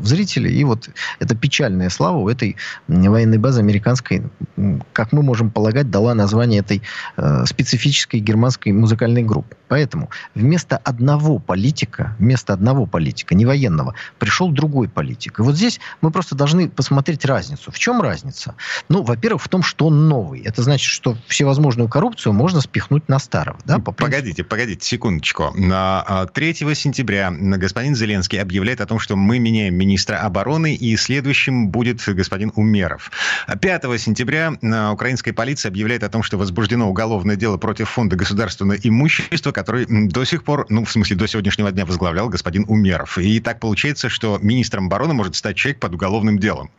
в 0.00 0.06
зрители, 0.06 0.48
и 0.48 0.64
вот 0.64 0.88
это 1.18 1.34
печальная 1.34 1.90
слава 1.90 2.18
у 2.18 2.28
этой 2.28 2.56
военной 2.88 3.38
базы 3.38 3.60
американской, 3.60 4.22
как 4.92 5.12
мы 5.12 5.22
можем 5.22 5.50
полагать, 5.50 5.90
дала 5.90 6.14
название 6.14 6.60
этой 6.60 6.82
э, 7.16 7.44
специфической 7.46 8.20
германской 8.20 8.72
музыкальной 8.72 9.22
группы. 9.22 9.56
Поэтому 9.68 10.10
вместо 10.34 10.76
одного 10.76 11.38
политика, 11.38 12.14
вместо 12.18 12.52
одного 12.52 12.84
политика, 12.84 13.34
не 13.34 13.46
военного, 13.46 13.94
пришел 14.18 14.50
другой 14.50 14.88
политик. 14.88 15.38
И 15.38 15.42
вот 15.42 15.56
здесь 15.56 15.80
мы 16.02 16.10
просто 16.10 16.34
должны 16.34 16.68
посмотреть 16.68 17.24
разницу. 17.24 17.72
В 17.72 17.78
чем 17.78 18.02
разница? 18.02 18.54
Ну, 18.90 19.02
во-первых, 19.02 19.42
в 19.42 19.48
том, 19.48 19.62
что 19.62 19.86
он 19.86 20.08
новый. 20.08 20.40
Это 20.40 20.62
значит, 20.62 20.90
что 20.90 21.16
всевозможную 21.26 21.88
коррупцию 21.88 22.34
можно 22.34 22.60
спихнуть 22.60 23.08
на 23.08 23.18
старого. 23.18 23.58
По 23.80 23.92
погодите, 23.92 24.44
погодите, 24.44 24.86
секундочку. 24.86 25.52
3 25.52 25.62
а, 25.72 26.26
сентября 26.74 27.30
господин 27.30 27.94
Зеленский 27.94 28.40
объявляет 28.40 28.80
о 28.80 28.86
том, 28.86 28.98
что 28.98 29.16
мы 29.16 29.38
меняем 29.38 29.74
министра 29.74 30.16
обороны, 30.16 30.74
и 30.74 30.96
следующим 30.96 31.68
будет 31.68 32.02
господин 32.06 32.52
Умеров. 32.56 33.10
5 33.60 34.00
сентября 34.00 34.52
а, 34.62 34.92
украинская 34.92 35.34
полиция 35.34 35.70
объявляет 35.70 36.02
о 36.04 36.08
том, 36.08 36.22
что 36.22 36.38
возбуждено 36.38 36.88
уголовное 36.88 37.36
дело 37.36 37.56
против 37.56 37.88
фонда 37.90 38.16
государственного 38.16 38.78
имущества, 38.82 39.52
который 39.52 39.86
до 39.86 40.24
сих 40.24 40.44
пор, 40.44 40.66
ну, 40.68 40.84
в 40.84 40.90
смысле, 40.90 41.16
до 41.16 41.26
сегодняшнего 41.26 41.70
дня 41.70 41.86
возглавлял 41.86 42.28
господин 42.28 42.64
Умеров. 42.68 43.18
И 43.18 43.40
так 43.40 43.60
получается, 43.60 44.08
что 44.08 44.38
министром 44.42 44.86
обороны 44.86 45.14
может 45.14 45.36
стать 45.36 45.56
человек 45.56 45.80
под 45.80 45.94
уголовным 45.94 46.38
делом. 46.38 46.70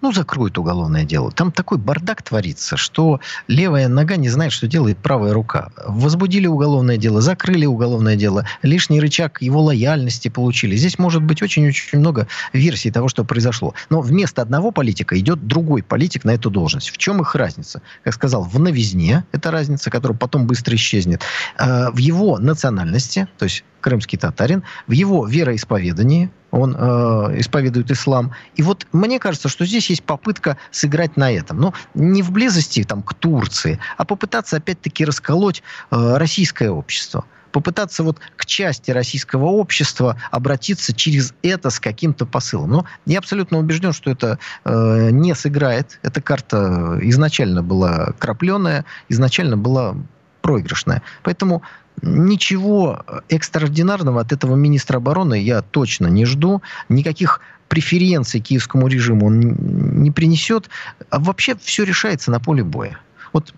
Ну, 0.00 0.12
закроют 0.12 0.58
уголовное 0.58 1.04
дело. 1.04 1.30
Там 1.30 1.52
такой 1.52 1.78
бардак 1.78 2.22
творится, 2.22 2.76
что 2.76 3.20
левая 3.48 3.88
нога 3.88 4.16
не 4.16 4.28
знает, 4.28 4.52
что 4.52 4.66
делает 4.66 4.98
правая 4.98 5.32
рука. 5.32 5.70
Возбудили 5.86 6.46
уголовное 6.46 6.96
дело, 6.96 7.20
закрыли 7.20 7.66
уголовное 7.66 8.16
дело, 8.16 8.46
лишний 8.62 9.00
рычаг 9.00 9.42
его 9.42 9.62
лояльности 9.62 10.28
получили. 10.28 10.76
Здесь 10.76 10.98
может 10.98 11.22
быть 11.22 11.42
очень-очень 11.42 11.98
много 11.98 12.28
версий 12.52 12.90
того, 12.90 13.08
что 13.08 13.24
произошло. 13.24 13.74
Но 13.90 14.00
вместо 14.00 14.42
одного 14.42 14.70
политика 14.70 15.18
идет 15.18 15.46
другой 15.46 15.82
политик 15.82 16.24
на 16.24 16.30
эту 16.30 16.50
должность. 16.50 16.90
В 16.90 16.98
чем 16.98 17.20
их 17.20 17.34
разница? 17.34 17.82
Как 18.02 18.14
сказал, 18.14 18.42
в 18.42 18.58
новизне 18.58 19.24
это 19.32 19.50
разница, 19.50 19.90
которая 19.90 20.16
потом 20.16 20.46
быстро 20.46 20.76
исчезнет. 20.76 21.22
Э, 21.58 21.90
в 21.90 21.98
его 21.98 22.38
национальности, 22.38 23.28
то 23.38 23.44
есть 23.44 23.64
крымский 23.80 24.18
татарин, 24.18 24.62
в 24.86 24.92
его 24.92 25.26
вероисповедании, 25.26 26.30
он 26.54 26.76
э, 26.78 27.40
исповедует 27.40 27.90
ислам. 27.90 28.32
И 28.54 28.62
вот 28.62 28.86
мне 28.92 29.18
кажется, 29.18 29.48
что 29.48 29.66
здесь 29.66 29.90
есть 29.90 30.04
попытка 30.04 30.56
сыграть 30.70 31.16
на 31.16 31.32
этом. 31.32 31.58
Но 31.58 31.74
не 31.94 32.22
в 32.22 32.30
близости 32.30 32.84
там, 32.84 33.02
к 33.02 33.14
Турции, 33.14 33.78
а 33.96 34.04
попытаться 34.04 34.56
опять-таки 34.56 35.04
расколоть 35.04 35.62
э, 35.90 36.16
российское 36.16 36.70
общество. 36.70 37.24
попытаться 37.50 38.02
вот 38.02 38.18
к 38.36 38.46
части 38.46 38.90
российского 38.90 39.44
общества 39.44 40.16
обратиться 40.32 40.92
через 40.92 41.34
это 41.42 41.70
с 41.70 41.78
каким-то 41.78 42.26
посылом. 42.26 42.70
Но 42.70 42.84
я 43.06 43.18
абсолютно 43.18 43.58
убежден, 43.58 43.92
что 43.92 44.10
это 44.10 44.38
э, 44.64 45.10
не 45.12 45.34
сыграет. 45.34 46.00
Эта 46.02 46.20
карта 46.20 46.98
изначально 47.02 47.62
была 47.62 48.12
крапленая, 48.18 48.84
изначально 49.08 49.56
была 49.56 49.94
проигрышная. 50.42 51.02
Поэтому 51.22 51.62
ничего 52.02 53.04
экстраординарного 53.28 54.20
от 54.20 54.32
этого 54.32 54.54
министра 54.54 54.98
обороны 54.98 55.40
я 55.40 55.62
точно 55.62 56.06
не 56.08 56.24
жду. 56.24 56.62
Никаких 56.88 57.40
преференций 57.68 58.40
киевскому 58.40 58.88
режиму 58.88 59.26
он 59.26 59.40
не 59.40 60.10
принесет. 60.10 60.68
А 61.10 61.18
вообще 61.18 61.56
все 61.56 61.84
решается 61.84 62.30
на 62.30 62.40
поле 62.40 62.62
боя. 62.62 62.98
Вот 63.32 63.52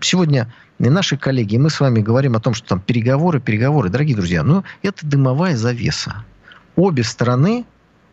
сегодня 0.00 0.52
наши 0.78 1.16
коллеги, 1.16 1.56
мы 1.56 1.70
с 1.70 1.80
вами 1.80 2.00
говорим 2.00 2.36
о 2.36 2.40
том, 2.40 2.54
что 2.54 2.68
там 2.68 2.80
переговоры, 2.80 3.40
переговоры. 3.40 3.88
Дорогие 3.88 4.16
друзья, 4.16 4.42
ну 4.42 4.64
это 4.82 5.06
дымовая 5.06 5.56
завеса. 5.56 6.24
Обе 6.76 7.04
стороны 7.04 7.64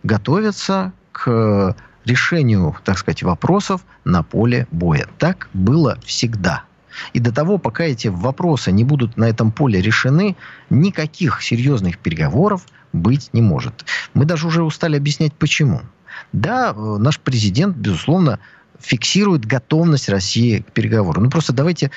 готовятся 0.04 0.94
к 1.12 1.76
решению, 2.06 2.76
так 2.86 2.98
сказать, 2.98 3.24
вопросов 3.24 3.82
на 4.06 4.24
поле 4.24 4.68
боя. 4.72 5.08
Так 5.18 5.50
было 5.54 5.98
всегда. 6.06 6.64
И 7.14 7.20
до 7.20 7.32
того, 7.32 7.58
пока 7.58 7.84
эти 7.84 8.08
вопросы 8.08 8.72
не 8.72 8.84
будут 8.84 9.18
на 9.18 9.26
этом 9.26 9.52
поле 9.52 9.82
решены, 9.82 10.36
никаких 10.70 11.42
серьезных 11.42 11.98
переговоров 11.98 12.66
быть 12.94 13.30
не 13.34 13.42
может. 13.42 13.86
Мы 14.14 14.26
даже 14.26 14.48
уже 14.48 14.64
устали 14.64 14.98
объяснять, 14.98 15.34
почему. 15.34 15.82
Да, 16.34 16.74
э, 16.76 16.98
наш 17.00 17.20
президент, 17.20 17.76
безусловно, 17.76 18.40
фиксирует 18.80 19.46
готовность 19.46 20.10
России 20.10 20.60
к 20.60 20.72
переговору. 20.72 21.22
Ну 21.22 21.30
просто 21.30 21.54
давайте 21.54 21.92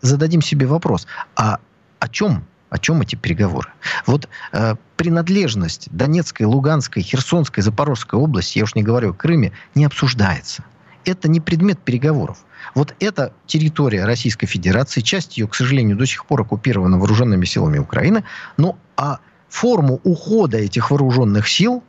зададим 0.00 0.42
себе 0.42 0.66
вопрос, 0.66 1.06
а 1.36 1.58
о 1.98 2.08
чем 2.08 2.44
о 2.70 2.78
чем 2.78 3.00
эти 3.00 3.16
переговоры? 3.16 3.70
Вот 4.06 4.28
э, 4.52 4.74
принадлежность 4.96 5.88
Донецкой, 5.90 6.46
Луганской, 6.46 7.02
Херсонской, 7.02 7.62
Запорожской 7.62 8.18
области, 8.18 8.58
я 8.58 8.64
уж 8.64 8.74
не 8.74 8.82
говорю 8.82 9.10
о 9.10 9.14
Крыме, 9.14 9.52
не 9.74 9.84
обсуждается. 9.84 10.64
Это 11.04 11.28
не 11.28 11.40
предмет 11.40 11.78
переговоров. 11.78 12.44
Вот 12.74 12.94
эта 13.00 13.32
территория 13.46 14.04
Российской 14.04 14.46
Федерации, 14.46 15.00
часть 15.00 15.38
ее, 15.38 15.46
к 15.46 15.54
сожалению, 15.54 15.96
до 15.96 16.06
сих 16.06 16.26
пор 16.26 16.42
оккупирована 16.42 16.98
вооруженными 16.98 17.44
силами 17.44 17.78
Украины, 17.78 18.24
ну 18.56 18.76
а 18.96 19.18
форму 19.48 20.00
ухода 20.04 20.58
этих 20.58 20.90
вооруженных 20.90 21.48
сил 21.48 21.82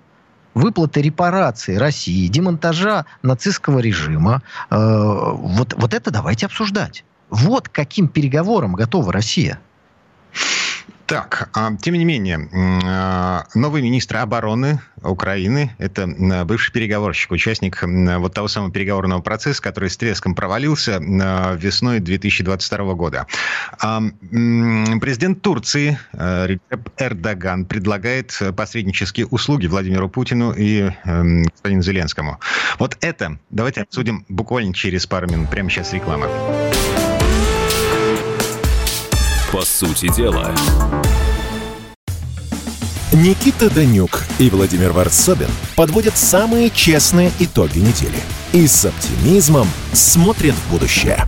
выплаты 0.54 1.02
репарации 1.02 1.76
России, 1.76 2.28
демонтажа 2.28 3.06
нацистского 3.22 3.80
режима, 3.80 4.42
э, 4.70 4.76
вот, 4.76 5.74
вот 5.78 5.94
это 5.94 6.12
давайте 6.12 6.48
обсуждать. 6.48 7.04
Вот 7.30 7.70
каким 7.70 8.08
переговорам 8.08 8.74
готова 8.74 9.14
Россия. 9.14 9.60
Так, 11.06 11.50
а, 11.54 11.76
тем 11.76 11.96
не 11.96 12.06
менее, 12.06 12.48
а, 12.86 13.46
новый 13.56 13.82
министр 13.82 14.18
обороны 14.18 14.80
Украины, 15.02 15.74
это 15.80 16.08
бывший 16.46 16.72
переговорщик, 16.72 17.32
участник 17.32 17.82
вот 17.84 18.34
того 18.34 18.48
самого 18.48 18.72
переговорного 18.72 19.22
процесса, 19.22 19.62
который 19.62 19.90
с 19.90 19.98
треском 19.98 20.36
провалился 20.36 21.00
весной 21.00 22.00
2022 22.00 22.94
года. 22.94 23.26
А, 23.82 24.02
президент 24.30 25.42
Турции 25.42 25.98
Реджеп 26.14 26.90
Эрдоган 26.98 27.66
предлагает 27.66 28.38
посреднические 28.56 29.26
услуги 29.28 29.68
Владимиру 29.68 30.10
Путину 30.10 30.52
и 30.52 30.92
господину 31.04 31.82
Зеленскому. 31.82 32.40
Вот 32.78 32.98
это 33.02 33.40
давайте 33.50 33.82
обсудим 33.82 34.26
буквально 34.30 34.74
через 34.74 35.08
пару 35.08 35.28
минут. 35.28 35.50
Прямо 35.50 35.70
сейчас 35.70 35.94
реклама. 35.94 36.28
По 39.52 39.64
сути 39.64 40.14
дела. 40.16 40.54
Никита 43.12 43.68
Данюк 43.72 44.24
и 44.38 44.48
Владимир 44.52 44.92
Варсобин 44.92 45.50
подводят 45.76 46.16
самые 46.16 46.70
честные 46.70 47.32
итоги 47.40 47.80
недели 47.80 48.20
и 48.54 48.68
с 48.68 48.86
оптимизмом 48.86 49.68
смотрят 49.92 50.54
в 50.54 50.72
будущее 50.72 51.28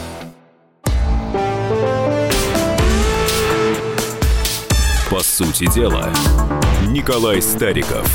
По 5.11 5.19
сути 5.19 5.69
дела, 5.75 6.09
Николай 6.87 7.41
Стариков. 7.41 8.07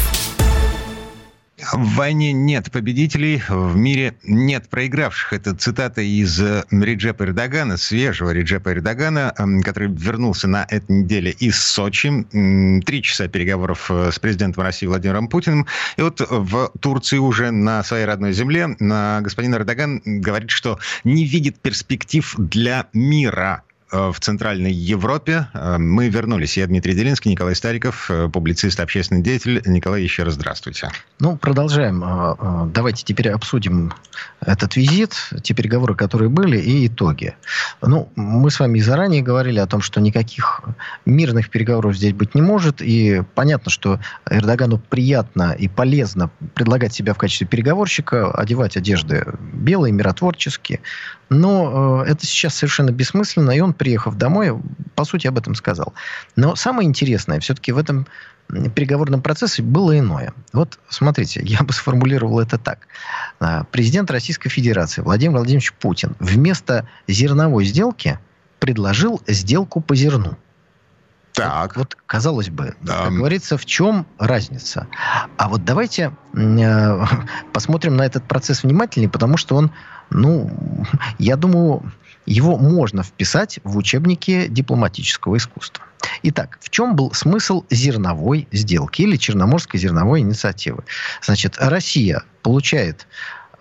В 1.74 1.94
войне 1.94 2.32
нет 2.32 2.72
победителей, 2.72 3.42
в 3.50 3.76
мире 3.76 4.14
нет 4.24 4.70
проигравших. 4.70 5.34
Это 5.34 5.54
цитата 5.54 6.00
из 6.00 6.40
э, 6.40 6.64
Реджепа 6.70 7.24
Эрдогана, 7.24 7.76
свежего 7.76 8.30
Реджепа 8.30 8.72
Эрдогана, 8.72 9.34
эм, 9.36 9.62
который 9.62 9.88
вернулся 9.88 10.48
на 10.48 10.66
этой 10.70 11.02
неделе 11.02 11.32
из 11.32 11.62
Сочи. 11.62 12.24
Три 12.86 13.02
часа 13.02 13.28
переговоров 13.28 13.90
э, 13.90 14.10
с 14.10 14.18
президентом 14.18 14.62
России 14.62 14.86
Владимиром 14.86 15.28
Путиным. 15.28 15.66
И 15.98 16.02
вот 16.02 16.22
в 16.26 16.72
Турции 16.80 17.18
уже 17.18 17.50
на 17.50 17.82
своей 17.82 18.06
родной 18.06 18.32
земле 18.32 18.68
господин 18.78 19.54
Эрдоган 19.54 20.00
говорит, 20.02 20.50
что 20.50 20.78
не 21.04 21.26
видит 21.26 21.58
перспектив 21.60 22.34
для 22.38 22.86
мира 22.94 23.64
в 23.90 24.16
Центральной 24.20 24.72
Европе. 24.72 25.48
Э, 25.54 25.78
мы 25.78 26.08
вернулись. 26.08 26.56
Я 26.56 26.66
Дмитрий 26.66 26.94
Делинский, 26.94 27.30
Николай 27.30 27.54
Стариков, 27.54 28.10
э, 28.10 28.28
публицист, 28.28 28.80
общественный 28.80 29.22
деятель. 29.22 29.62
Николай, 29.64 30.02
еще 30.02 30.24
раз 30.24 30.34
здравствуйте. 30.34 30.90
Ну, 31.20 31.36
продолжаем. 31.36 32.72
Давайте 32.72 33.04
теперь 33.04 33.30
обсудим 33.30 33.92
этот 34.40 34.76
визит, 34.76 35.14
те 35.42 35.54
переговоры, 35.54 35.94
которые 35.94 36.28
были, 36.28 36.58
и 36.58 36.86
итоги. 36.86 37.36
Ну, 37.80 38.08
мы 38.16 38.50
с 38.50 38.60
вами 38.60 38.80
заранее 38.80 39.22
говорили 39.22 39.58
о 39.58 39.66
том, 39.66 39.80
что 39.80 40.00
никаких 40.00 40.62
мирных 41.04 41.50
переговоров 41.50 41.96
здесь 41.96 42.12
быть 42.12 42.34
не 42.34 42.42
может. 42.42 42.82
И 42.82 43.22
понятно, 43.34 43.70
что 43.70 44.00
Эрдогану 44.28 44.78
приятно 44.78 45.54
и 45.58 45.68
полезно 45.68 46.30
предлагать 46.54 46.92
себя 46.92 47.14
в 47.14 47.18
качестве 47.18 47.46
переговорщика, 47.46 48.30
одевать 48.30 48.76
одежды 48.76 49.26
белые, 49.52 49.92
миротворческие. 49.92 50.80
Но 51.28 52.04
э, 52.04 52.10
это 52.10 52.26
сейчас 52.26 52.54
совершенно 52.54 52.90
бессмысленно, 52.90 53.50
и 53.50 53.60
он, 53.60 53.72
приехав 53.72 54.16
домой, 54.16 54.56
по 54.94 55.04
сути, 55.04 55.26
об 55.26 55.38
этом 55.38 55.54
сказал. 55.54 55.92
Но 56.36 56.54
самое 56.54 56.88
интересное 56.88 57.40
все-таки 57.40 57.72
в 57.72 57.78
этом 57.78 58.06
переговорном 58.74 59.22
процессе 59.22 59.62
было 59.62 59.98
иное. 59.98 60.32
Вот 60.52 60.78
смотрите, 60.88 61.40
я 61.42 61.62
бы 61.62 61.72
сформулировал 61.72 62.38
это 62.40 62.58
так. 62.58 62.86
А, 63.40 63.64
президент 63.64 64.10
Российской 64.10 64.50
Федерации 64.50 65.02
Владимир 65.02 65.36
Владимирович 65.36 65.72
Путин 65.72 66.14
вместо 66.20 66.88
зерновой 67.08 67.64
сделки 67.64 68.18
предложил 68.60 69.20
сделку 69.26 69.80
по 69.80 69.96
зерну. 69.96 70.36
Так. 71.36 71.76
Вот, 71.76 71.94
вот 71.94 71.96
казалось 72.06 72.48
бы, 72.48 72.74
да. 72.80 73.04
как 73.04 73.12
говорится, 73.12 73.58
в 73.58 73.66
чем 73.66 74.06
разница? 74.18 74.86
А 75.36 75.48
вот 75.48 75.64
давайте 75.64 76.12
э, 76.34 77.04
посмотрим 77.52 77.96
на 77.96 78.02
этот 78.06 78.24
процесс 78.24 78.62
внимательнее, 78.62 79.10
потому 79.10 79.36
что 79.36 79.56
он 79.56 79.70
ну, 80.10 80.50
я 81.18 81.36
думаю, 81.36 81.92
его 82.26 82.56
можно 82.58 83.02
вписать 83.02 83.60
в 83.64 83.76
учебники 83.76 84.46
дипломатического 84.48 85.36
искусства. 85.36 85.84
Итак, 86.22 86.58
в 86.60 86.70
чем 86.70 86.96
был 86.96 87.12
смысл 87.12 87.64
зерновой 87.70 88.48
сделки 88.52 89.02
или 89.02 89.16
Черноморской 89.16 89.78
зерновой 89.78 90.20
инициативы? 90.20 90.84
Значит, 91.22 91.56
Россия 91.58 92.22
получает 92.42 93.06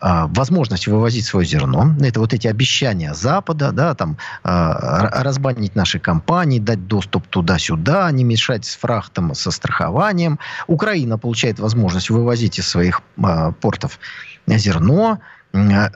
возможность 0.02 0.88
вывозить 0.88 1.26
свое 1.26 1.46
зерно. 1.46 1.96
Это 2.02 2.20
вот 2.20 2.34
эти 2.34 2.48
обещания 2.48 3.14
Запада, 3.14 3.72
да, 3.72 3.96
там, 3.96 4.18
а, 4.44 5.24
разбанить 5.24 5.76
наши 5.76 6.00
компании, 6.00 6.60
дать 6.60 6.88
доступ 6.88 7.28
туда-сюда, 7.28 8.12
не 8.12 8.24
мешать 8.24 8.66
с 8.66 8.76
фрахтом, 8.76 9.34
со 9.34 9.52
страхованием. 9.52 10.40
Украина 10.68 11.18
получает 11.18 11.60
возможность 11.60 12.10
вывозить 12.10 12.60
из 12.60 12.68
своих 12.68 13.02
а, 13.24 13.52
портов 13.52 14.00
зерно, 14.48 15.20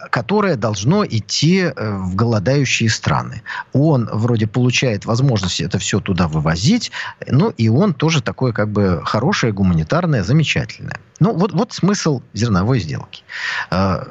которое 0.10 0.56
должно 0.56 1.06
идти 1.06 1.60
э, 1.60 1.98
в 1.98 2.16
голодающие 2.16 2.90
страны. 2.90 3.42
Он 3.74 4.10
вроде 4.12 4.48
получает 4.48 5.06
возможность 5.06 5.60
это 5.60 5.80
все 5.80 6.00
туда 6.00 6.28
вывозить, 6.28 6.92
ну 7.28 7.50
и 7.50 7.68
он 7.70 7.94
тоже 7.94 8.22
такое 8.22 8.54
как 8.54 8.70
бы 8.70 9.02
хорошее, 9.04 9.54
гуманитарное, 9.54 10.24
замечательное. 10.24 11.00
Ну 11.20 11.34
вот, 11.34 11.52
вот 11.54 11.74
смысл 11.74 12.22
зерновой 12.34 12.80
сделки 12.80 13.24
э, 13.72 14.06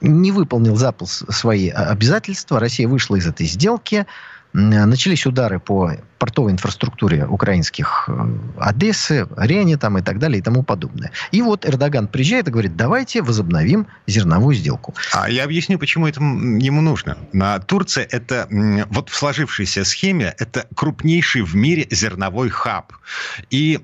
не 0.00 0.32
выполнил 0.32 0.76
Запад 0.76 1.08
свои 1.08 1.68
обязательства, 1.68 2.60
Россия 2.60 2.88
вышла 2.88 3.16
из 3.16 3.26
этой 3.26 3.46
сделки, 3.46 4.06
начались 4.52 5.26
удары 5.26 5.60
по 5.60 5.92
портовой 6.18 6.52
инфраструктуре 6.52 7.26
украинских 7.26 8.08
э, 8.08 8.38
Одессы, 8.58 9.28
Рене 9.36 9.76
там 9.76 9.98
и 9.98 10.02
так 10.02 10.18
далее 10.18 10.40
и 10.40 10.42
тому 10.42 10.62
подобное. 10.62 11.12
И 11.30 11.42
вот 11.42 11.64
Эрдоган 11.64 12.08
приезжает 12.08 12.48
и 12.48 12.50
говорит, 12.50 12.76
давайте 12.76 13.22
возобновим 13.22 13.86
зерновую 14.06 14.54
сделку. 14.56 14.94
А 15.12 15.30
я 15.30 15.44
объясню, 15.44 15.78
почему 15.78 16.08
это 16.08 16.20
ему 16.20 16.80
нужно. 16.80 17.16
Турция 17.66 18.04
это 18.10 18.48
вот 18.90 19.10
в 19.10 19.16
сложившейся 19.16 19.84
схеме 19.84 20.34
это 20.38 20.66
крупнейший 20.74 21.42
в 21.42 21.54
мире 21.54 21.86
зерновой 21.90 22.48
хаб. 22.48 22.92
И 23.50 23.80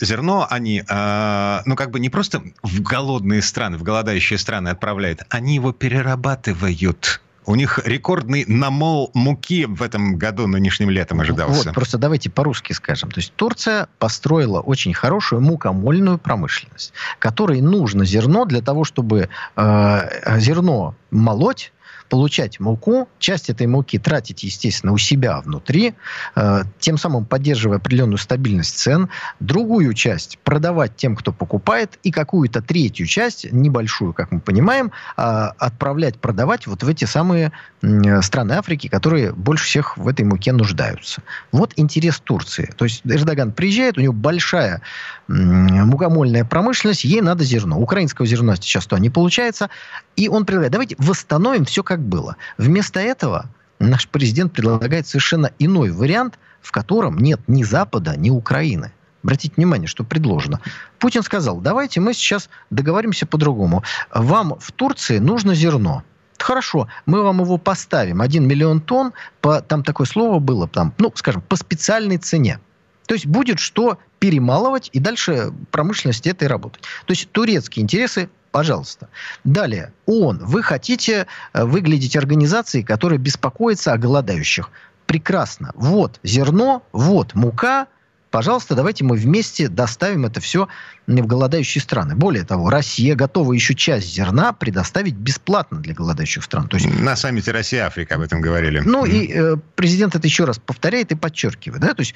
зерно 0.00 0.46
они, 0.50 0.82
а, 0.88 1.62
ну 1.64 1.76
как 1.76 1.90
бы 1.90 2.00
не 2.00 2.10
просто 2.10 2.42
в 2.62 2.82
голодные 2.82 3.42
страны, 3.42 3.78
в 3.78 3.82
голодающие 3.82 4.38
страны 4.38 4.70
отправляют, 4.70 5.22
они 5.30 5.54
его 5.54 5.72
перерабатывают 5.72 7.20
у 7.48 7.54
них 7.54 7.80
рекордный 7.86 8.44
намол 8.46 9.10
муки 9.14 9.64
в 9.64 9.82
этом 9.82 10.16
году 10.16 10.46
нынешним 10.46 10.90
летом 10.90 11.20
ожидался. 11.20 11.68
Вот, 11.68 11.74
просто 11.74 11.96
давайте 11.96 12.28
по-русски 12.28 12.74
скажем. 12.74 13.10
То 13.10 13.20
есть 13.20 13.32
Турция 13.36 13.88
построила 13.98 14.60
очень 14.60 14.92
хорошую 14.92 15.40
мукомольную 15.40 16.18
промышленность, 16.18 16.92
которой 17.18 17.62
нужно 17.62 18.04
зерно 18.04 18.44
для 18.44 18.60
того, 18.60 18.84
чтобы 18.84 19.30
э, 19.56 20.38
зерно 20.38 20.94
молоть, 21.10 21.72
получать 22.08 22.60
муку, 22.60 23.08
часть 23.18 23.50
этой 23.50 23.66
муки 23.66 23.98
тратить, 23.98 24.42
естественно, 24.42 24.92
у 24.92 24.98
себя 24.98 25.40
внутри, 25.40 25.94
э, 26.34 26.62
тем 26.78 26.98
самым 26.98 27.24
поддерживая 27.24 27.78
определенную 27.78 28.18
стабильность 28.18 28.78
цен, 28.78 29.08
другую 29.40 29.94
часть 29.94 30.38
продавать 30.44 30.96
тем, 30.96 31.16
кто 31.16 31.32
покупает, 31.32 31.98
и 32.02 32.10
какую-то 32.10 32.62
третью 32.62 33.06
часть, 33.06 33.50
небольшую, 33.52 34.12
как 34.12 34.32
мы 34.32 34.40
понимаем, 34.40 34.92
э, 35.16 35.20
отправлять, 35.58 36.18
продавать 36.18 36.66
вот 36.66 36.82
в 36.82 36.88
эти 36.88 37.04
самые 37.04 37.52
э, 37.82 38.22
страны 38.22 38.52
Африки, 38.52 38.88
которые 38.88 39.32
больше 39.32 39.64
всех 39.64 39.96
в 39.96 40.08
этой 40.08 40.24
муке 40.24 40.52
нуждаются. 40.52 41.22
Вот 41.52 41.72
интерес 41.76 42.20
Турции. 42.20 42.72
То 42.76 42.84
есть 42.84 43.02
Эрдоган 43.04 43.52
приезжает, 43.52 43.98
у 43.98 44.00
него 44.00 44.12
большая 44.12 44.82
мукомольная 45.28 46.44
промышленность, 46.44 47.04
ей 47.04 47.20
надо 47.20 47.44
зерно. 47.44 47.78
Украинского 47.78 48.26
зерна 48.26 48.56
сейчас 48.56 48.86
то 48.86 48.96
не 48.96 49.10
получается. 49.10 49.68
И 50.16 50.28
он 50.28 50.46
предлагает, 50.46 50.72
давайте 50.72 50.96
восстановим 50.98 51.64
все 51.64 51.82
как 51.82 51.97
было. 52.00 52.36
Вместо 52.56 53.00
этого 53.00 53.46
наш 53.78 54.08
президент 54.08 54.52
предлагает 54.52 55.06
совершенно 55.06 55.52
иной 55.58 55.90
вариант, 55.90 56.38
в 56.60 56.72
котором 56.72 57.18
нет 57.18 57.40
ни 57.46 57.62
Запада, 57.62 58.16
ни 58.16 58.30
Украины. 58.30 58.92
Обратите 59.22 59.54
внимание, 59.56 59.88
что 59.88 60.04
предложено. 60.04 60.60
Путин 60.98 61.22
сказал, 61.22 61.60
давайте 61.60 62.00
мы 62.00 62.14
сейчас 62.14 62.48
договоримся 62.70 63.26
по-другому. 63.26 63.82
Вам 64.14 64.56
в 64.60 64.72
Турции 64.72 65.18
нужно 65.18 65.54
зерно. 65.54 66.04
Хорошо, 66.38 66.88
мы 67.04 67.22
вам 67.22 67.40
его 67.40 67.58
поставим. 67.58 68.22
Один 68.22 68.46
миллион 68.46 68.80
тонн, 68.80 69.12
по, 69.40 69.60
там 69.60 69.82
такое 69.82 70.06
слово 70.06 70.38
было, 70.38 70.68
там, 70.68 70.94
ну, 70.98 71.12
скажем, 71.16 71.42
по 71.42 71.56
специальной 71.56 72.16
цене. 72.18 72.60
То 73.06 73.14
есть 73.14 73.26
будет 73.26 73.58
что 73.58 73.98
перемалывать 74.18 74.90
и 74.92 75.00
дальше 75.00 75.52
промышленность 75.70 76.26
этой 76.26 76.46
работать. 76.46 76.82
То 77.06 77.12
есть 77.12 77.30
турецкие 77.32 77.82
интересы 77.82 78.28
Пожалуйста. 78.50 79.08
Далее. 79.44 79.92
ООН. 80.06 80.40
Вы 80.42 80.62
хотите 80.62 81.26
э, 81.52 81.64
выглядеть 81.64 82.16
организацией, 82.16 82.82
которая 82.82 83.18
беспокоится 83.18 83.92
о 83.92 83.98
голодающих. 83.98 84.70
Прекрасно. 85.06 85.72
Вот 85.74 86.20
зерно, 86.22 86.82
вот 86.92 87.34
мука, 87.34 87.86
Пожалуйста, 88.30 88.74
давайте 88.74 89.04
мы 89.04 89.16
вместе 89.16 89.68
доставим 89.68 90.26
это 90.26 90.40
все 90.40 90.68
в 91.06 91.26
голодающие 91.26 91.80
страны. 91.80 92.14
Более 92.14 92.44
того, 92.44 92.68
Россия 92.68 93.14
готова 93.14 93.54
еще 93.54 93.74
часть 93.74 94.14
зерна 94.14 94.52
предоставить 94.52 95.14
бесплатно 95.14 95.78
для 95.78 95.94
голодающих 95.94 96.44
стран. 96.44 96.68
То 96.68 96.76
есть, 96.76 96.88
На 97.00 97.16
саммите 97.16 97.52
Россия-Африка 97.52 98.16
об 98.16 98.20
этом 98.20 98.42
говорили. 98.42 98.80
Ну 98.80 99.06
mm. 99.06 99.10
и 99.10 99.32
э, 99.32 99.56
президент 99.76 100.14
это 100.14 100.26
еще 100.26 100.44
раз 100.44 100.58
повторяет 100.58 101.10
и 101.10 101.14
подчеркивает. 101.14 101.80
Да? 101.80 101.94
То 101.94 102.00
есть 102.00 102.14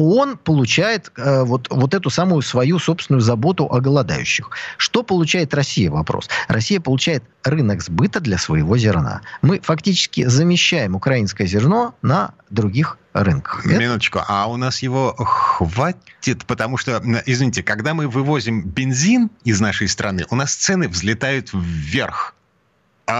он 0.00 0.38
получает 0.38 1.12
э, 1.16 1.42
вот, 1.44 1.68
вот 1.70 1.94
эту 1.94 2.10
самую 2.10 2.42
свою 2.42 2.78
собственную 2.78 3.20
заботу 3.20 3.66
о 3.66 3.80
голодающих. 3.80 4.50
Что 4.78 5.02
получает 5.02 5.52
Россия? 5.54 5.90
Вопрос. 5.90 6.28
Россия 6.48 6.80
получает 6.80 7.22
рынок 7.44 7.82
сбыта 7.82 8.20
для 8.20 8.38
своего 8.38 8.78
зерна. 8.78 9.20
Мы 9.42 9.60
фактически 9.60 10.24
замещаем 10.24 10.94
украинское 10.94 11.46
зерно 11.46 11.94
на 12.02 12.32
других 12.48 12.98
рынках. 13.12 13.64
Минуточку, 13.66 14.20
а 14.26 14.46
у 14.46 14.56
нас 14.56 14.80
его 14.82 15.14
хватит? 15.16 16.46
Потому 16.46 16.76
что, 16.76 17.02
извините, 17.26 17.62
когда 17.62 17.92
мы 17.92 18.08
вывозим 18.08 18.62
бензин 18.62 19.30
из 19.44 19.60
нашей 19.60 19.88
страны, 19.88 20.24
у 20.30 20.36
нас 20.36 20.54
цены 20.54 20.88
взлетают 20.88 21.50
вверх. 21.52 22.34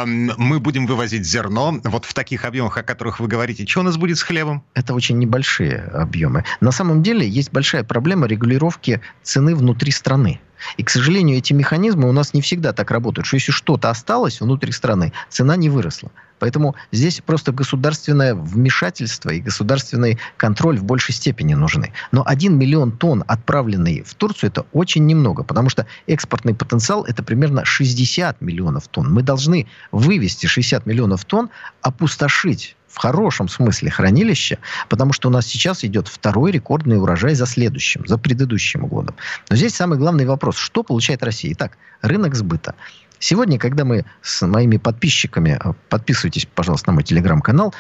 Мы 0.05 0.61
будем 0.61 0.87
вывозить 0.87 1.24
зерно 1.24 1.81
вот 1.85 2.05
в 2.05 2.14
таких 2.14 2.44
объемах, 2.44 2.76
о 2.76 2.83
которых 2.83 3.20
вы 3.20 3.29
говорите. 3.29 3.66
Что 3.66 3.81
у 3.81 3.83
нас 3.83 3.96
будет 3.96 4.18
с 4.18 4.22
хлебом? 4.22 4.62
Это 4.74 4.94
очень 4.94 5.18
небольшие 5.18 5.79
объемы. 5.92 6.44
На 6.61 6.72
самом 6.72 7.03
деле 7.03 7.29
есть 7.29 7.53
большая 7.53 7.85
проблема 7.85 8.26
регулировки 8.26 9.00
цены 9.22 9.55
внутри 9.55 9.90
страны. 9.90 10.40
И, 10.76 10.82
к 10.82 10.90
сожалению, 10.90 11.38
эти 11.38 11.52
механизмы 11.52 12.08
у 12.08 12.12
нас 12.12 12.34
не 12.34 12.42
всегда 12.42 12.72
так 12.72 12.90
работают, 12.90 13.26
что 13.26 13.36
если 13.36 13.52
что-то 13.52 13.90
осталось 13.90 14.40
внутри 14.40 14.72
страны, 14.72 15.12
цена 15.28 15.56
не 15.56 15.68
выросла. 15.68 16.10
Поэтому 16.40 16.74
здесь 16.90 17.20
просто 17.24 17.52
государственное 17.52 18.34
вмешательство 18.34 19.30
и 19.30 19.40
государственный 19.40 20.18
контроль 20.38 20.78
в 20.78 20.84
большей 20.84 21.14
степени 21.14 21.54
нужны. 21.54 21.92
Но 22.12 22.22
1 22.26 22.58
миллион 22.58 22.92
тонн, 22.92 23.22
отправленный 23.28 24.02
в 24.02 24.14
Турцию, 24.14 24.50
это 24.50 24.66
очень 24.72 25.06
немного, 25.06 25.44
потому 25.44 25.68
что 25.68 25.86
экспортный 26.06 26.54
потенциал 26.54 27.04
это 27.04 27.22
примерно 27.22 27.64
60 27.64 28.40
миллионов 28.40 28.88
тонн. 28.88 29.12
Мы 29.12 29.22
должны 29.22 29.68
вывести 29.92 30.46
60 30.46 30.86
миллионов 30.86 31.24
тонн, 31.26 31.50
опустошить 31.82 32.76
в 32.90 32.98
хорошем 32.98 33.48
смысле 33.48 33.90
хранилище, 33.90 34.59
потому 34.88 35.12
что 35.12 35.29
у 35.29 35.33
нас 35.33 35.46
сейчас 35.46 35.85
идет 35.85 36.09
второй 36.09 36.50
рекордный 36.50 36.98
урожай 36.98 37.35
за 37.35 37.46
следующим, 37.46 38.07
за 38.07 38.18
предыдущим 38.18 38.87
годом. 38.87 39.14
Но 39.48 39.57
здесь 39.57 39.74
самый 39.74 39.98
главный 39.98 40.26
вопрос, 40.26 40.57
что 40.57 40.83
получает 40.83 41.22
Россия? 41.22 41.53
Итак, 41.53 41.79
рынок 42.03 42.35
сбыта. 42.35 42.74
Сегодня, 43.20 43.59
когда 43.59 43.85
мы 43.85 44.07
с 44.22 44.46
моими 44.46 44.79
подписчиками, 44.79 45.61
э, 45.62 45.72
подписывайтесь, 45.90 46.46
пожалуйста, 46.46 46.88
на 46.88 46.94
мой 46.94 47.03
телеграм-канал, 47.05 47.74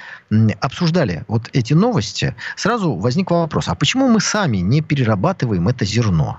обсуждали 0.60 1.24
вот 1.28 1.48
эти 1.54 1.72
новости, 1.72 2.36
сразу 2.56 2.94
возник 2.94 3.30
вопрос, 3.30 3.68
а 3.68 3.74
почему 3.74 4.06
мы 4.08 4.20
сами 4.20 4.58
не 4.58 4.82
перерабатываем 4.82 5.66
это 5.66 5.86
зерно? 5.86 6.38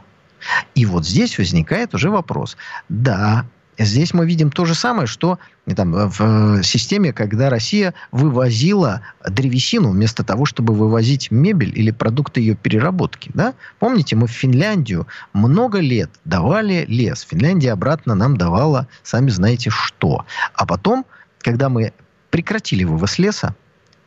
И 0.76 0.86
вот 0.86 1.06
здесь 1.06 1.38
возникает 1.38 1.96
уже 1.96 2.10
вопрос. 2.10 2.58
Да, 2.90 3.46
Здесь 3.84 4.14
мы 4.14 4.26
видим 4.26 4.52
то 4.52 4.66
же 4.66 4.76
самое, 4.76 5.08
что 5.08 5.40
э, 5.66 5.74
там, 5.74 5.92
в 6.10 6.22
э, 6.22 6.64
системе, 6.64 7.14
когда 7.14 7.50
Россия 7.50 7.94
вывозила 8.12 9.02
древесину 9.28 9.92
вместо 9.92 10.24
того, 10.24 10.46
чтобы 10.46 10.74
вывозить 10.74 11.32
мебель 11.32 11.78
или 11.78 11.92
продукты 11.92 12.42
ее 12.42 12.56
переработки. 12.56 13.32
Да? 13.34 13.54
Помните, 13.80 14.16
мы 14.16 14.28
в 14.28 14.32
Финляндию 14.32 15.08
много 15.34 15.80
лет 15.80 16.12
давали 16.26 16.86
лес. 16.88 17.22
Финляндия 17.30 17.72
обратно 17.72 18.16
нам 18.16 18.38
давала, 18.38 18.88
сами 19.04 19.30
знаете, 19.30 19.70
что. 19.70 20.26
А 20.54 20.66
потом, 20.66 21.06
когда 21.40 21.70
мы 21.70 21.94
прекратили 22.30 22.84
вывоз 22.84 23.20
леса, 23.20 23.56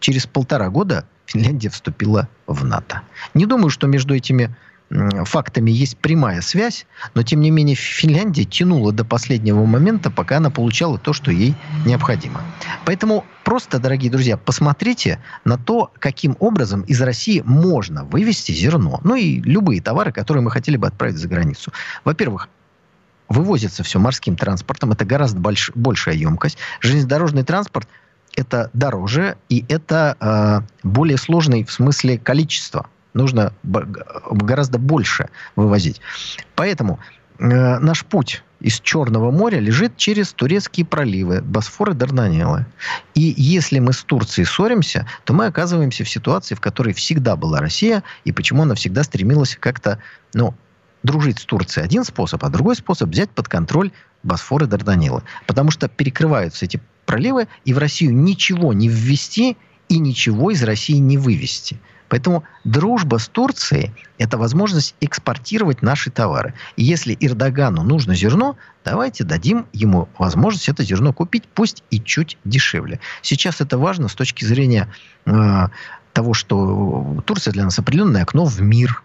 через 0.00 0.26
полтора 0.26 0.68
года 0.70 1.06
Финляндия 1.26 1.70
вступила 1.70 2.28
в 2.46 2.64
НАТО. 2.64 3.02
Не 3.32 3.46
думаю, 3.46 3.70
что 3.70 3.86
между 3.86 4.14
этими 4.14 4.54
фактами 4.90 5.70
есть 5.70 5.96
прямая 5.96 6.40
связь, 6.40 6.86
но 7.14 7.22
тем 7.22 7.40
не 7.40 7.50
менее 7.50 7.74
Финляндия 7.74 8.44
тянула 8.44 8.92
до 8.92 9.04
последнего 9.04 9.64
момента, 9.64 10.10
пока 10.10 10.36
она 10.36 10.50
получала 10.50 10.98
то, 10.98 11.12
что 11.12 11.30
ей 11.30 11.54
необходимо. 11.84 12.42
Поэтому 12.84 13.24
просто, 13.44 13.78
дорогие 13.78 14.10
друзья, 14.10 14.36
посмотрите 14.36 15.20
на 15.44 15.58
то, 15.58 15.90
каким 15.98 16.36
образом 16.38 16.82
из 16.82 17.00
России 17.00 17.42
можно 17.44 18.04
вывести 18.04 18.52
зерно, 18.52 19.00
ну 19.04 19.14
и 19.14 19.40
любые 19.40 19.80
товары, 19.80 20.12
которые 20.12 20.42
мы 20.42 20.50
хотели 20.50 20.76
бы 20.76 20.86
отправить 20.86 21.16
за 21.16 21.28
границу. 21.28 21.72
Во-первых, 22.04 22.48
вывозится 23.28 23.82
все 23.82 23.98
морским 23.98 24.36
транспортом, 24.36 24.92
это 24.92 25.04
гораздо 25.04 25.40
больш, 25.40 25.72
большая 25.74 26.14
емкость. 26.14 26.58
Железнодорожный 26.80 27.42
транспорт 27.42 27.88
это 28.36 28.70
дороже 28.72 29.36
и 29.48 29.64
это 29.68 30.16
э, 30.20 30.88
более 30.88 31.16
сложный 31.16 31.64
в 31.64 31.70
смысле 31.70 32.18
количества 32.18 32.88
нужно 33.14 33.52
гораздо 33.62 34.78
больше 34.78 35.30
вывозить. 35.56 36.00
Поэтому 36.54 36.98
э, 37.38 37.78
наш 37.78 38.04
путь 38.04 38.42
из 38.60 38.80
Черного 38.80 39.30
моря 39.30 39.58
лежит 39.58 39.96
через 39.96 40.32
турецкие 40.32 40.86
проливы, 40.86 41.42
Босфор 41.42 41.90
и 41.90 41.94
Дарданеллы. 41.94 42.66
И 43.14 43.34
если 43.36 43.78
мы 43.78 43.92
с 43.92 44.02
Турцией 44.02 44.46
ссоримся, 44.46 45.06
то 45.24 45.34
мы 45.34 45.46
оказываемся 45.46 46.04
в 46.04 46.08
ситуации, 46.08 46.54
в 46.54 46.60
которой 46.60 46.94
всегда 46.94 47.36
была 47.36 47.60
Россия, 47.60 48.02
и 48.24 48.32
почему 48.32 48.62
она 48.62 48.74
всегда 48.74 49.02
стремилась 49.02 49.56
как-то, 49.60 49.98
ну, 50.32 50.54
дружить 51.02 51.38
с 51.38 51.44
Турцией. 51.44 51.84
Один 51.84 52.04
способ, 52.04 52.42
а 52.42 52.48
другой 52.48 52.76
способ 52.76 53.10
взять 53.10 53.30
под 53.30 53.48
контроль 53.48 53.92
Босфор 54.22 54.64
и 54.64 54.66
Дарданеллы. 54.66 55.22
Потому 55.46 55.70
что 55.70 55.86
перекрываются 55.88 56.64
эти 56.64 56.80
проливы, 57.04 57.46
и 57.66 57.74
в 57.74 57.78
Россию 57.78 58.14
ничего 58.14 58.72
не 58.72 58.88
ввести 58.88 59.58
и 59.90 59.98
ничего 59.98 60.50
из 60.50 60.62
России 60.62 60.96
не 60.96 61.18
вывести. 61.18 61.78
Поэтому 62.14 62.44
дружба 62.62 63.16
с 63.18 63.26
Турцией– 63.26 63.92
это 64.18 64.38
возможность 64.38 64.94
экспортировать 65.00 65.82
наши 65.82 66.12
товары. 66.12 66.54
И 66.76 66.84
если 66.84 67.18
Эрдогану 67.18 67.82
нужно 67.82 68.14
зерно, 68.14 68.56
давайте 68.84 69.24
дадим 69.24 69.66
ему 69.72 70.08
возможность 70.16 70.68
это 70.68 70.84
зерно 70.84 71.12
купить, 71.12 71.42
пусть 71.52 71.82
и 71.90 71.98
чуть 71.98 72.38
дешевле. 72.44 73.00
Сейчас 73.20 73.60
это 73.60 73.78
важно 73.78 74.06
с 74.06 74.14
точки 74.14 74.44
зрения 74.44 74.88
э, 75.26 75.66
того, 76.12 76.34
что 76.34 77.20
Турция 77.26 77.50
для 77.50 77.64
нас 77.64 77.80
определенное 77.80 78.22
окно 78.22 78.44
в 78.44 78.62
мир. 78.62 79.02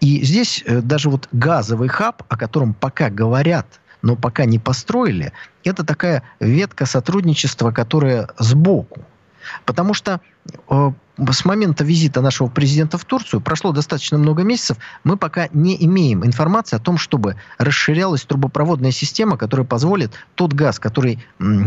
И 0.00 0.24
здесь 0.24 0.64
э, 0.64 0.80
даже 0.80 1.10
вот 1.10 1.28
газовый 1.30 1.88
хаб, 1.88 2.22
о 2.26 2.38
котором 2.38 2.72
пока 2.72 3.10
говорят, 3.10 3.66
но 4.00 4.16
пока 4.16 4.46
не 4.46 4.58
построили, 4.58 5.34
это 5.62 5.84
такая 5.84 6.22
ветка 6.40 6.86
сотрудничества, 6.86 7.70
которая 7.70 8.30
сбоку. 8.38 9.04
Потому 9.66 9.92
что 9.92 10.22
э, 10.70 10.92
с 11.18 11.44
момента 11.44 11.84
визита 11.84 12.20
нашего 12.20 12.48
президента 12.48 12.98
в 12.98 13.04
Турцию 13.04 13.40
прошло 13.40 13.72
достаточно 13.72 14.18
много 14.18 14.42
месяцев, 14.42 14.78
мы 15.04 15.16
пока 15.16 15.48
не 15.52 15.82
имеем 15.84 16.24
информации 16.24 16.76
о 16.76 16.78
том, 16.78 16.96
чтобы 16.96 17.36
расширялась 17.58 18.22
трубопроводная 18.22 18.92
система, 18.92 19.36
которая 19.36 19.66
позволит 19.66 20.12
тот 20.34 20.52
газ, 20.52 20.78
который 20.78 21.18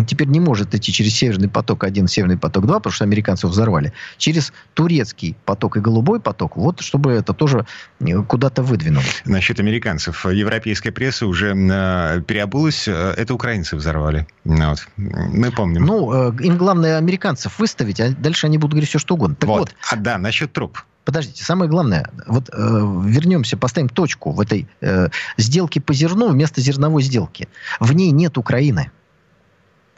теперь 0.08 0.28
не 0.28 0.40
может 0.40 0.74
идти 0.74 0.92
через 0.92 1.16
Северный 1.16 1.50
поток-1, 1.50 2.08
Северный 2.08 2.38
поток-2, 2.38 2.68
потому 2.68 2.94
что 2.94 3.04
американцев 3.04 3.52
взорвали, 3.52 3.94
через 4.18 4.52
турецкий 4.74 5.36
поток 5.46 5.78
и 5.78 5.80
голубой 5.80 6.20
поток, 6.20 6.58
вот 6.58 6.82
чтобы 6.82 7.12
это 7.12 7.34
тоже 7.34 7.66
э, 8.00 8.24
куда-то 8.24 8.64
выдвинулось. 8.64 9.22
Насчет 9.26 9.60
американцев. 9.60 10.26
Европейская 10.26 10.92
пресса 10.92 11.28
уже 11.28 11.56
э, 11.56 12.22
переобулась, 12.22 12.88
э, 12.88 13.14
это 13.18 13.34
украинцы 13.34 13.76
взорвали. 13.76 14.28
Ну 14.44 14.70
вот. 14.70 14.88
Мы 14.98 15.52
помним. 15.52 15.86
Ну, 15.86 16.32
им 16.40 16.58
главное 16.58 16.98
американцев 16.98 17.60
выставить, 17.60 18.00
а 18.00 18.10
дальше 18.10 18.48
они 18.48 18.58
будут 18.58 18.74
говорить 18.74 18.90
все, 18.90 19.00
что 19.00 19.16
угодно. 19.16 19.35
Так 19.40 19.50
вот. 19.50 19.60
вот. 19.60 19.76
А 19.92 19.96
да, 19.96 20.18
насчет 20.18 20.54
труб. 20.54 20.80
Подождите, 21.06 21.44
самое 21.44 21.70
главное, 21.70 22.10
вот 22.26 22.50
э, 22.52 22.54
вернемся, 22.54 23.58
поставим 23.58 23.90
точку 23.90 24.32
в 24.32 24.42
этой 24.42 24.68
э, 24.82 25.10
сделке 25.38 25.80
по 25.80 25.94
зерну 25.94 26.30
вместо 26.30 26.62
зерновой 26.62 27.04
сделки. 27.04 27.48
В 27.80 27.94
ней 27.94 28.10
нет 28.10 28.40
Украины. 28.40 28.92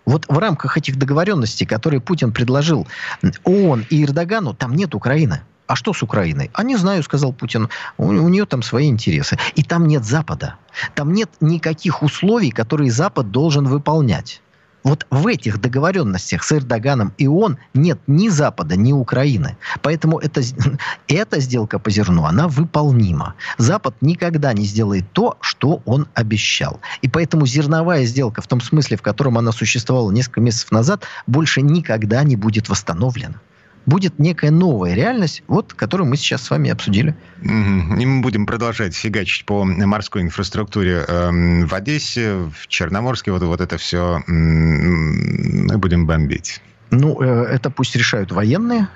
Вот 0.06 0.26
в 0.28 0.38
рамках 0.38 0.78
этих 0.78 0.98
договоренностей, 0.98 1.66
которые 1.66 2.02
Путин 2.02 2.34
предложил 2.34 2.88
ООН 3.46 3.86
и 3.90 4.04
Эрдогану, 4.04 4.54
там 4.54 4.74
нет 4.76 4.96
Украины. 4.96 5.42
А 5.68 5.76
что 5.76 5.94
с 5.94 6.02
Украиной? 6.02 6.50
А 6.54 6.64
не 6.64 6.78
знаю, 6.78 7.04
сказал 7.04 7.34
Путин. 7.34 7.70
У, 7.98 8.08
у 8.08 8.30
нее 8.30 8.46
там 8.46 8.62
свои 8.62 8.88
интересы. 8.88 9.38
И 9.56 9.64
там 9.64 9.88
нет 9.88 10.06
Запада. 10.06 10.56
Там 10.96 11.14
нет 11.14 11.30
никаких 11.42 12.04
условий, 12.04 12.52
которые 12.52 12.90
Запад 12.90 13.32
должен 13.32 13.68
выполнять. 13.68 14.42
Вот 14.88 15.06
в 15.10 15.28
этих 15.28 15.60
договоренностях 15.60 16.46
с 16.46 16.52
Эрдоганом 16.54 17.14
и 17.18 17.28
он 17.28 17.58
нет 17.74 18.00
ни 18.08 18.30
Запада, 18.30 18.78
ни 18.78 18.94
Украины. 18.94 19.58
Поэтому 19.82 20.18
это, 20.18 20.42
эта 21.10 21.42
сделка 21.42 21.78
по 21.78 21.92
зерну, 21.92 22.24
она 22.24 22.48
выполнима. 22.48 23.36
Запад 23.58 23.96
никогда 24.00 24.54
не 24.54 24.64
сделает 24.64 25.04
то, 25.12 25.36
что 25.42 25.82
он 25.84 26.08
обещал. 26.14 26.80
И 27.02 27.10
поэтому 27.10 27.46
зерновая 27.46 28.06
сделка 28.06 28.42
в 28.42 28.48
том 28.48 28.62
смысле, 28.62 28.96
в 28.96 29.02
котором 29.02 29.38
она 29.38 29.52
существовала 29.52 30.10
несколько 30.10 30.40
месяцев 30.40 30.72
назад, 30.72 31.04
больше 31.26 31.62
никогда 31.62 32.24
не 32.24 32.38
будет 32.38 32.70
восстановлена 32.70 33.42
будет 33.88 34.20
некая 34.20 34.52
новая 34.52 34.94
реальность, 34.94 35.42
вот, 35.48 35.74
которую 35.74 36.08
мы 36.08 36.18
сейчас 36.18 36.44
с 36.44 36.52
вами 36.52 36.70
обсудили. 36.70 37.16
И 37.42 37.48
мы 38.06 38.22
будем 38.22 38.46
продолжать 38.46 38.94
фигачить 38.96 39.46
по 39.46 39.64
морской 39.64 40.22
инфраструктуре 40.22 41.06
э, 41.08 41.66
в 41.66 41.74
Одессе, 41.74 42.34
в 42.34 42.68
Черноморске, 42.68 43.32
вот, 43.32 43.42
вот 43.42 43.62
это 43.62 43.78
все 43.78 44.22
мы 44.28 45.78
будем 45.78 46.06
бомбить. 46.06 46.62
Ну, 46.92 47.22
э, 47.22 47.46
это 47.46 47.70
пусть 47.70 47.96
решают 47.96 48.32
военные, 48.32 48.90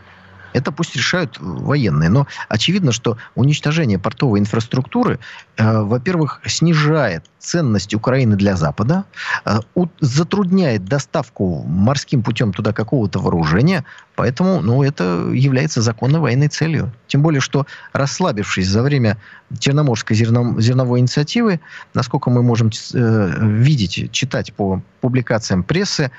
это 0.54 0.72
пусть 0.72 0.96
решают 0.96 1.38
военные. 1.40 2.10
Но 2.10 2.28
очевидно, 2.50 2.92
что 2.92 3.18
уничтожение 3.36 4.00
портовой 4.00 4.40
инфраструктуры, 4.40 5.20
э, 5.58 5.82
во-первых, 5.82 6.42
снижает 6.46 7.26
ценность 7.40 7.94
Украины 7.94 8.36
для 8.36 8.56
Запада, 8.56 9.06
э, 9.46 9.60
у, 9.76 9.88
затрудняет 10.00 10.86
доставку 10.86 11.64
морским 11.64 12.24
путем 12.24 12.54
туда 12.54 12.74
какого-то 12.74 13.20
вооружения, 13.20 13.86
поэтому 14.16 14.62
ну, 14.62 14.84
это 14.84 15.30
является 15.34 15.82
законной 15.82 16.20
военной 16.20 16.48
целью. 16.48 16.92
Тем 17.08 17.22
более, 17.22 17.42
что 17.42 17.66
расслабившись 17.94 18.68
за 18.68 18.82
время 18.84 19.18
Черноморской 19.60 20.16
зерно, 20.16 20.60
зерновой 20.60 21.00
инициативы, 21.00 21.60
насколько 21.94 22.30
мы 22.30 22.44
можем 22.44 22.70
э, 22.94 23.34
видеть, 23.40 24.12
читать 24.12 24.54
по 24.54 24.82
публикациям 25.02 25.64
прессы, 25.64 26.12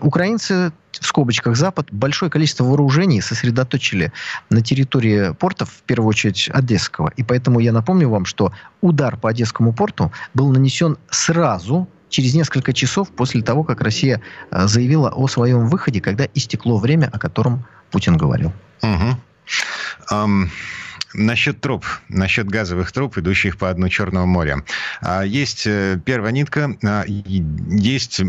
Украинцы, 0.00 0.72
в 0.92 1.06
скобочках 1.06 1.56
Запад, 1.56 1.88
большое 1.90 2.30
количество 2.30 2.64
вооружений 2.64 3.20
сосредоточили 3.20 4.12
на 4.50 4.62
территории 4.62 5.32
портов, 5.34 5.70
в 5.70 5.82
первую 5.82 6.10
очередь 6.10 6.48
Одесского. 6.52 7.12
И 7.16 7.22
поэтому 7.22 7.60
я 7.60 7.72
напомню 7.72 8.08
вам, 8.08 8.24
что 8.26 8.52
удар 8.80 9.16
по 9.16 9.30
Одесскому 9.30 9.72
порту 9.72 10.12
был 10.34 10.50
нанесен 10.50 10.98
сразу 11.10 11.88
через 12.08 12.34
несколько 12.34 12.72
часов 12.72 13.10
после 13.10 13.42
того, 13.42 13.64
как 13.64 13.80
Россия 13.80 14.20
э, 14.50 14.66
заявила 14.66 15.10
о 15.10 15.26
своем 15.26 15.66
выходе, 15.68 16.00
когда 16.00 16.28
истекло 16.34 16.78
время, 16.78 17.10
о 17.12 17.18
котором 17.18 17.64
Путин 17.90 18.16
говорил. 18.16 18.52
Угу. 18.82 19.16
Um... 20.12 20.48
Насчет 21.14 21.62
труб, 21.62 21.86
насчет 22.10 22.46
газовых 22.46 22.92
труб, 22.92 23.16
идущих 23.16 23.56
по 23.56 23.72
дну 23.72 23.88
Черного 23.88 24.26
моря. 24.26 24.62
А, 25.00 25.22
есть 25.22 25.66
э, 25.66 25.98
первая 26.04 26.30
нитка, 26.30 26.76
а, 26.84 27.04
есть 27.06 28.20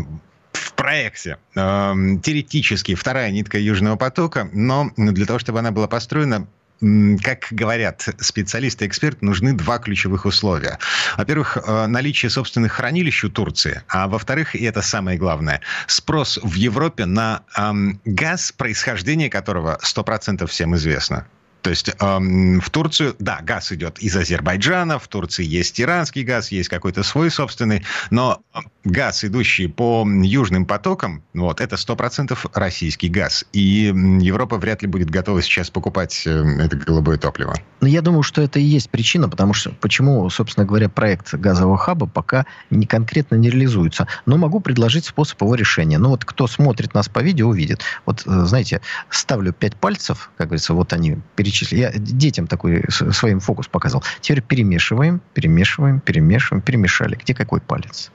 проекте 0.78 1.38
э, 1.56 1.94
теоретически 2.22 2.94
вторая 2.94 3.30
нитка 3.32 3.58
Южного 3.58 3.96
потока, 3.96 4.48
но 4.52 4.90
для 4.96 5.26
того, 5.26 5.40
чтобы 5.40 5.58
она 5.58 5.72
была 5.72 5.88
построена, 5.88 6.46
как 6.80 7.48
говорят 7.50 8.08
специалисты 8.20 8.84
и 8.84 8.88
эксперты, 8.88 9.26
нужны 9.26 9.52
два 9.52 9.78
ключевых 9.78 10.24
условия. 10.24 10.78
Во-первых, 11.16 11.56
э, 11.56 11.86
наличие 11.88 12.30
собственных 12.30 12.72
хранилищ 12.72 13.24
у 13.24 13.28
Турции, 13.28 13.82
а 13.88 14.06
во-вторых, 14.06 14.54
и 14.54 14.64
это 14.64 14.80
самое 14.80 15.18
главное, 15.18 15.60
спрос 15.88 16.38
в 16.40 16.54
Европе 16.54 17.06
на 17.06 17.42
эм, 17.56 18.00
газ, 18.04 18.52
происхождение 18.52 19.28
которого 19.28 19.80
100% 19.82 20.46
всем 20.46 20.76
известно. 20.76 21.26
То 21.62 21.70
есть 21.70 21.90
эм, 22.00 22.60
в 22.60 22.70
Турцию, 22.70 23.16
да, 23.18 23.40
газ 23.42 23.72
идет 23.72 23.98
из 23.98 24.16
Азербайджана, 24.16 24.98
в 24.98 25.08
Турции 25.08 25.44
есть 25.44 25.80
иранский 25.80 26.22
газ, 26.22 26.52
есть 26.52 26.68
какой-то 26.68 27.02
свой 27.02 27.30
собственный, 27.30 27.84
но 28.10 28.40
газ, 28.84 29.24
идущий 29.24 29.66
по 29.66 30.06
южным 30.06 30.66
потокам, 30.66 31.22
вот, 31.34 31.60
это 31.60 31.76
100% 31.76 32.36
российский 32.54 33.08
газ. 33.08 33.44
И 33.52 33.92
Европа 34.20 34.56
вряд 34.56 34.82
ли 34.82 34.88
будет 34.88 35.10
готова 35.10 35.42
сейчас 35.42 35.70
покупать 35.70 36.22
э, 36.26 36.30
это 36.30 36.76
голубое 36.76 37.18
топливо. 37.18 37.54
Но 37.80 37.88
я 37.88 38.02
думаю, 38.02 38.22
что 38.22 38.42
это 38.42 38.58
и 38.58 38.62
есть 38.62 38.90
причина, 38.90 39.28
потому 39.28 39.52
что 39.52 39.70
почему, 39.70 40.28
собственно 40.30 40.66
говоря, 40.66 40.88
проект 40.88 41.34
газового 41.34 41.76
хаба 41.76 42.06
пока 42.06 42.46
не 42.70 42.86
конкретно 42.86 43.36
не 43.36 43.50
реализуется. 43.50 44.06
Но 44.26 44.36
могу 44.36 44.60
предложить 44.60 45.04
способ 45.04 45.40
его 45.42 45.54
решения. 45.54 45.98
Ну 45.98 46.10
вот 46.10 46.24
кто 46.24 46.46
смотрит 46.46 46.94
нас 46.94 47.08
по 47.08 47.20
видео, 47.20 47.48
увидит. 47.48 47.82
Вот, 48.06 48.22
э, 48.26 48.44
знаете, 48.44 48.80
ставлю 49.10 49.52
пять 49.52 49.76
пальцев, 49.76 50.30
как 50.36 50.48
говорится, 50.48 50.74
вот 50.74 50.92
они 50.92 51.18
перечислили. 51.48 51.80
Я 51.80 51.92
детям 51.92 52.46
такой 52.46 52.84
своим 52.90 53.40
фокус 53.40 53.68
показывал. 53.68 54.04
Теперь 54.20 54.42
перемешиваем, 54.42 55.20
перемешиваем, 55.34 56.00
перемешиваем, 56.00 56.62
перемешали. 56.62 57.16
Где 57.16 57.34
какой 57.34 57.60
палец? 57.60 58.10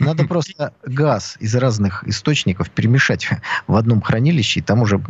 Надо 0.00 0.24
просто 0.24 0.72
газ 0.86 1.36
из 1.38 1.54
разных 1.54 2.04
источников 2.08 2.70
перемешать 2.70 3.28
в 3.66 3.76
одном 3.76 4.00
хранилище, 4.00 4.60
и 4.60 4.62
там 4.62 4.80
уже 4.80 5.00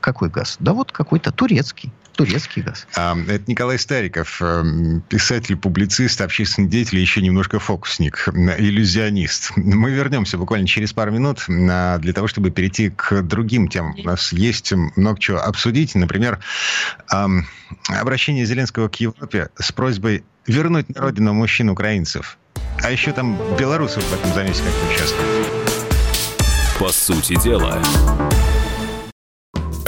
какой 0.00 0.28
газ? 0.28 0.56
Да 0.58 0.72
вот 0.72 0.90
какой-то 0.90 1.30
турецкий. 1.30 1.92
Турецкий 2.16 2.62
газ. 2.62 2.86
А, 2.96 3.16
это 3.28 3.44
Николай 3.46 3.78
Стариков, 3.78 4.40
эм, 4.42 5.02
писатель, 5.08 5.56
публицист, 5.56 6.20
общественный 6.20 6.68
деятель, 6.68 6.98
еще 6.98 7.22
немножко 7.22 7.58
фокусник, 7.58 8.28
иллюзионист. 8.28 9.52
Мы 9.56 9.90
вернемся 9.90 10.38
буквально 10.38 10.66
через 10.66 10.92
пару 10.92 11.12
минут 11.12 11.44
а, 11.48 11.98
для 11.98 12.12
того, 12.12 12.26
чтобы 12.26 12.50
перейти 12.50 12.90
к 12.90 13.22
другим 13.22 13.68
темам. 13.68 13.94
У 13.98 14.02
нас 14.02 14.32
есть 14.32 14.72
много 14.72 15.18
чего 15.18 15.38
обсудить. 15.38 15.94
Например, 15.94 16.38
обращение 17.88 18.44
Зеленского 18.44 18.88
к 18.88 18.96
Европе 18.96 19.48
с 19.58 19.72
просьбой 19.72 20.24
вернуть 20.46 20.88
на 20.94 21.00
родину 21.00 21.32
мужчин 21.32 21.70
украинцев. 21.70 22.38
А 22.82 22.90
еще 22.90 23.12
там 23.12 23.38
белорусов 23.58 24.02
в 24.04 24.12
этом 24.12 24.32
замесе 24.34 24.62
как-то 24.62 24.94
участвуют. 24.94 25.46
По 26.78 26.88
сути 26.88 27.40
дела. 27.40 27.80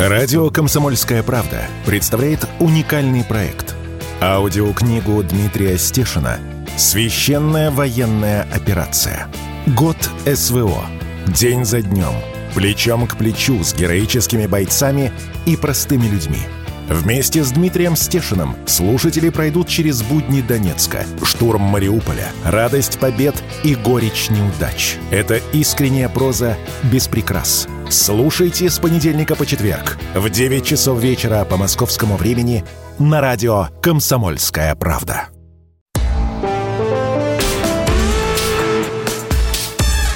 Радио 0.07 0.51
«Комсомольская 0.51 1.23
правда» 1.23 1.67
представляет 1.87 2.47
уникальный 2.61 3.25
проект. 3.25 3.75
Аудиокнигу 4.21 5.23
Дмитрия 5.23 5.79
Стешина 5.79 6.39
«Священная 6.77 7.71
военная 7.71 8.47
операция. 8.55 9.29
Год 9.67 9.97
СВО. 10.27 10.85
День 11.29 11.65
за 11.65 11.81
днем. 11.81 12.13
Плечом 12.55 13.07
к 13.07 13.17
плечу 13.17 13.65
с 13.65 13.75
героическими 13.75 14.45
бойцами 14.47 15.11
и 15.47 15.57
простыми 15.57 16.05
людьми» 16.07 16.43
Вместе 16.89 17.43
с 17.43 17.51
Дмитрием 17.51 17.97
Стешиным 17.97 18.57
слушатели 18.67 19.31
пройдут 19.31 19.69
через 19.69 20.03
будни 20.03 20.43
Донецка, 20.43 21.07
штурм 21.23 21.63
Мариуполя, 21.63 22.29
радость 22.45 22.99
побед 22.99 23.43
и 23.63 23.75
горечь 23.75 24.29
неудач. 24.29 24.97
Это 25.11 25.41
искренняя 25.53 26.09
проза 26.09 26.57
без 26.93 27.09
прикрас. 27.09 27.67
Слушайте 27.89 28.69
с 28.69 28.79
понедельника 28.79 29.35
по 29.35 29.47
четверг 29.47 29.97
в 30.15 30.29
9 30.29 30.65
часов 30.65 31.01
вечера 31.01 31.45
по 31.45 31.57
московскому 31.57 32.17
времени 32.17 32.65
на 32.99 33.21
радио 33.21 33.69
«Комсомольская 33.83 34.75
правда». 34.75 35.29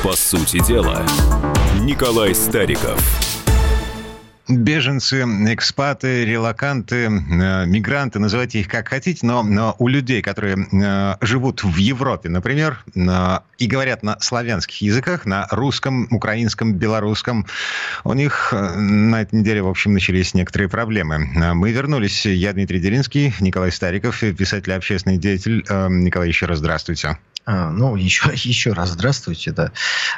По 0.02 0.12
сути 0.12 0.64
дела, 0.64 1.02
Николай 1.80 2.34
Стариков– 2.34 3.00
беженцы, 4.48 5.22
экспаты, 5.22 6.24
релаканты, 6.24 7.06
э, 7.06 7.66
мигранты, 7.66 8.18
называйте 8.18 8.60
их 8.60 8.68
как 8.68 8.88
хотите, 8.88 9.26
но, 9.26 9.42
но 9.42 9.76
у 9.78 9.88
людей, 9.88 10.22
которые 10.22 10.56
э, 10.56 11.16
живут 11.20 11.62
в 11.62 11.76
Европе, 11.76 12.28
например, 12.28 12.82
э, 12.94 13.38
и 13.58 13.66
говорят 13.66 14.02
на 14.02 14.18
славянских 14.20 14.80
языках, 14.80 15.26
на 15.26 15.46
русском, 15.50 16.08
украинском, 16.10 16.74
белорусском, 16.74 17.46
у 18.04 18.14
них 18.14 18.52
на 18.52 19.22
этой 19.22 19.40
неделе, 19.40 19.62
в 19.62 19.68
общем, 19.68 19.92
начались 19.92 20.34
некоторые 20.34 20.68
проблемы. 20.68 21.18
Мы 21.54 21.72
вернулись. 21.72 22.24
Я 22.26 22.52
Дмитрий 22.52 22.80
Делинский, 22.80 23.34
Николай 23.40 23.72
Стариков, 23.72 24.20
писатель 24.20 24.72
общественный 24.72 25.18
деятель. 25.18 25.64
Николай, 25.68 26.28
еще 26.28 26.46
раз 26.46 26.58
здравствуйте. 26.58 27.18
А, 27.44 27.70
ну, 27.70 27.96
еще, 27.96 28.30
еще 28.34 28.72
раз 28.72 28.90
здравствуйте, 28.90 29.52
да. 29.52 29.72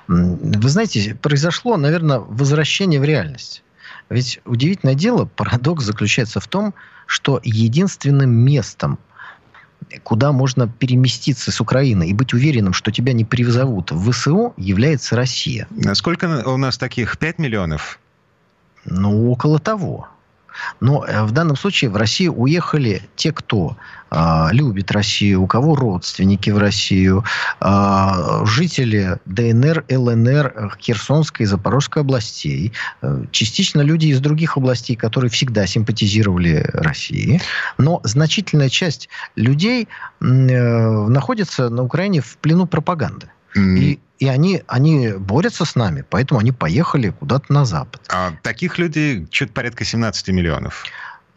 Вы 0.09 0.69
знаете, 0.69 1.15
произошло, 1.15 1.77
наверное, 1.77 2.19
возвращение 2.19 3.01
в 3.01 3.05
реальность. 3.05 3.63
Ведь 4.11 4.41
удивительное 4.45 4.97
дело, 4.97 5.25
парадокс 5.25 5.85
заключается 5.85 6.41
в 6.41 6.49
том, 6.49 6.75
что 7.07 7.41
единственным 7.45 8.31
местом, 8.31 8.99
куда 10.03 10.33
можно 10.33 10.69
переместиться 10.69 11.53
с 11.53 11.61
Украины 11.61 12.09
и 12.09 12.13
быть 12.13 12.35
уверенным, 12.35 12.73
что 12.73 12.91
тебя 12.91 13.13
не 13.13 13.25
призовут 13.25 13.93
в 13.93 14.11
ВСУ, 14.11 14.53
является 14.57 15.17
Россия. 15.17 15.69
Сколько 15.95 16.43
у 16.45 16.57
нас 16.57 16.77
таких? 16.77 17.19
5 17.19 17.39
миллионов? 17.39 18.01
Ну, 18.85 19.31
около 19.31 19.61
того. 19.61 20.09
Но 20.81 21.05
э, 21.05 21.25
в 21.25 21.33
данном 21.33 21.57
случае 21.57 21.91
в 21.91 21.97
Россию 21.97 22.35
уехали 22.35 23.03
те, 23.17 23.33
кто 23.33 23.77
э, 24.11 24.47
любит 24.53 24.91
Россию, 24.91 25.43
у 25.43 25.47
кого 25.47 25.75
родственники 25.75 26.51
в 26.51 26.59
Россию, 26.59 27.25
э, 27.61 28.43
жители 28.45 29.19
ДНР, 29.27 29.85
ЛНР, 29.91 30.77
Херсонской 30.81 31.45
и 31.45 31.47
Запорожской 31.47 32.03
областей, 32.03 32.73
э, 33.03 33.25
частично 33.31 33.81
люди 33.81 34.07
из 34.07 34.21
других 34.21 34.57
областей, 34.57 34.97
которые 34.97 35.31
всегда 35.31 35.67
симпатизировали 35.67 36.69
России. 36.73 37.41
Но 37.79 38.01
значительная 38.05 38.69
часть 38.69 39.09
людей 39.37 39.89
э, 40.21 40.25
находится 40.25 41.69
на 41.69 41.83
Украине 41.83 42.21
в 42.21 42.37
плену 42.39 42.67
пропаганды. 42.67 43.29
Mm. 43.57 43.79
И 43.79 44.01
и 44.21 44.29
они, 44.29 44.63
они 44.67 45.15
борются 45.15 45.65
с 45.65 45.75
нами, 45.75 46.05
поэтому 46.09 46.41
они 46.41 46.53
поехали 46.53 47.09
куда-то 47.09 47.51
на 47.53 47.65
Запад. 47.65 48.03
А 48.11 48.33
таких 48.43 48.79
людей 48.79 49.27
чуть 49.31 49.53
порядка 49.55 49.83
17 49.83 50.29
миллионов. 50.29 50.85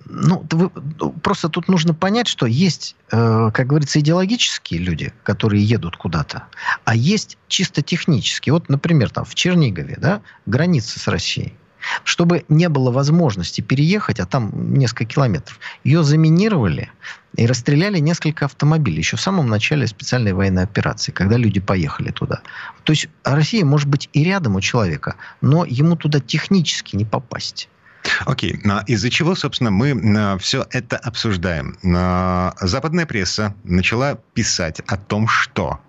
Ну, 0.06 0.45
вы, 0.52 0.69
ну, 0.99 1.12
просто 1.12 1.47
тут 1.47 1.69
нужно 1.69 1.93
понять, 1.93 2.28
что 2.28 2.45
есть, 2.45 2.97
э, 3.10 3.52
как 3.54 3.67
говорится, 3.67 4.02
идеологические 4.02 4.82
люди, 4.82 5.13
которые 5.23 5.63
едут 5.63 5.95
куда-то, 5.95 6.47
а 6.84 6.93
есть 6.93 7.38
чисто 7.47 7.82
технические. 7.82 8.52
Вот, 8.52 8.67
например, 8.67 9.10
там 9.12 9.23
в 9.23 9.34
Чернигове, 9.34 9.97
да, 9.97 10.21
граница 10.45 10.99
с 10.99 11.08
Россией. 11.08 11.54
Чтобы 12.04 12.46
не 12.50 12.69
было 12.69 12.91
возможности 12.91 13.62
переехать, 13.62 14.19
а 14.19 14.26
там 14.26 14.74
несколько 14.74 15.06
километров, 15.06 15.60
ее 15.84 16.04
заминировали 16.04 16.91
и 17.36 17.46
расстреляли 17.46 18.00
несколько 18.00 18.46
автомобилей 18.46 19.00
еще 19.00 19.17
в 19.17 19.22
самом 19.22 19.50
начале 19.50 19.88
специальной 19.88 20.34
военной 20.34 20.63
операции, 20.63 21.12
когда 21.12 21.38
люди 21.38 21.60
поехали 21.60 22.12
туда. 22.12 22.41
То 22.84 22.93
есть 22.93 23.10
Россия 23.24 23.65
может 23.65 23.88
быть 23.88 24.10
и 24.13 24.24
рядом 24.24 24.56
у 24.56 24.62
человека, 24.62 25.15
но 25.41 25.65
ему 25.65 25.96
туда 25.96 26.19
технически 26.19 26.96
не 26.96 27.06
попасть. 27.06 27.69
Окей, 28.26 28.56
okay. 28.58 28.84
из-за 28.88 29.10
чего, 29.10 29.34
собственно, 29.34 29.72
мы 29.72 30.38
все 30.39 30.65
это 30.72 30.98
обсуждаем? 30.98 31.78
Западная 32.60 33.06
пресса 33.06 33.56
начала 33.63 34.15
писать 34.34 34.82
о 34.88 34.98
том, 34.98 35.28
что 35.28 35.80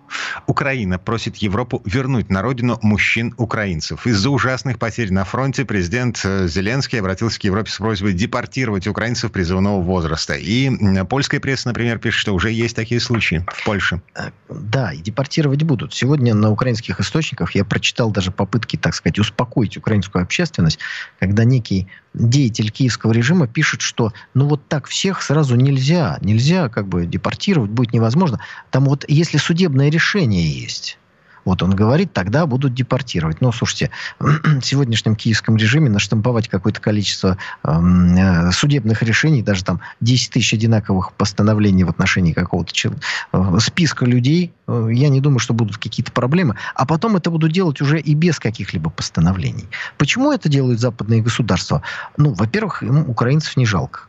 Украина 0.47 0.97
просит 0.97 1.37
Европу 1.37 1.81
вернуть 1.85 2.29
на 2.29 2.41
родину 2.41 2.79
мужчин-украинцев. 2.81 4.05
Из-за 4.07 4.29
ужасных 4.29 4.79
потерь 4.79 5.11
на 5.11 5.25
фронте 5.25 5.65
президент 5.65 6.21
э, 6.23 6.47
Зеленский 6.47 6.99
обратился 6.99 7.39
к 7.39 7.43
Европе 7.43 7.71
с 7.71 7.77
просьбой 7.77 8.13
депортировать 8.13 8.87
украинцев 8.87 9.31
призывного 9.31 9.81
возраста. 9.81 10.33
И 10.35 10.69
польская 11.05 11.39
пресса, 11.39 11.67
например, 11.69 11.99
пишет, 11.99 12.19
что 12.19 12.33
уже 12.33 12.51
есть 12.51 12.75
такие 12.75 12.99
случаи 12.99 13.45
в 13.47 13.65
Польше. 13.65 14.01
Э, 14.15 14.31
да, 14.49 14.93
и 14.93 14.97
депортировать 14.97 15.63
будут. 15.63 15.93
Сегодня 15.93 16.33
на 16.33 16.51
украинских 16.51 16.99
источниках 16.99 17.55
я 17.55 17.65
прочитал 17.65 18.11
даже 18.11 18.31
попытки, 18.31 18.77
так 18.77 18.93
сказать, 18.93 19.19
успокоить 19.19 19.77
украинскую 19.77 20.23
общественность, 20.23 20.79
когда 21.19 21.43
некий 21.43 21.87
деятель 22.13 22.71
киевского 22.71 23.11
режима 23.11 23.47
пишет, 23.47 23.81
что 23.81 24.13
ну 24.33 24.47
вот 24.47 24.67
так 24.67 24.87
всех 24.87 25.21
сразу 25.21 25.55
нельзя, 25.55 26.17
нельзя 26.21 26.69
как 26.69 26.87
бы 26.87 27.05
депортировать, 27.05 27.71
будет 27.71 27.93
невозможно. 27.93 28.39
Там 28.71 28.85
вот 28.85 29.05
если 29.07 29.37
судебное 29.37 29.89
решение 29.95 30.47
есть, 30.47 30.97
вот 31.45 31.61
он 31.61 31.75
говорит, 31.75 32.11
тогда 32.11 32.45
будут 32.47 32.73
депортировать. 32.73 33.39
Но, 33.39 33.51
слушайте, 33.51 33.91
в 34.19 34.61
сегодняшнем 34.61 35.15
киевском 35.15 35.55
режиме 35.55 35.89
наштамповать 35.89 36.49
какое-то 36.49 36.81
количество 36.81 37.37
эм, 37.63 38.15
э, 38.15 38.51
судебных 38.51 39.03
решений, 39.03 39.43
даже 39.43 39.63
там 39.63 39.79
10 40.01 40.31
тысяч 40.31 40.53
одинаковых 40.55 41.13
постановлений 41.13 41.83
в 41.83 41.89
отношении 41.89 42.33
какого-то 42.33 42.73
э, 42.73 43.59
списка 43.59 44.05
людей, 44.05 44.51
э, 44.67 44.87
я 44.91 45.09
не 45.09 45.21
думаю, 45.21 45.39
что 45.39 45.53
будут 45.53 45.77
какие-то 45.77 46.11
проблемы. 46.11 46.55
А 46.73 46.85
потом 46.85 47.15
это 47.15 47.29
будут 47.29 47.53
делать 47.53 47.79
уже 47.79 47.99
и 47.99 48.15
без 48.15 48.39
каких-либо 48.39 48.89
постановлений. 48.89 49.67
Почему 49.97 50.31
это 50.31 50.49
делают 50.49 50.79
западные 50.79 51.21
государства? 51.21 51.83
Ну, 52.17 52.33
во-первых, 52.33 52.81
им 52.81 53.07
украинцев 53.07 53.55
не 53.55 53.67
жалко. 53.67 54.07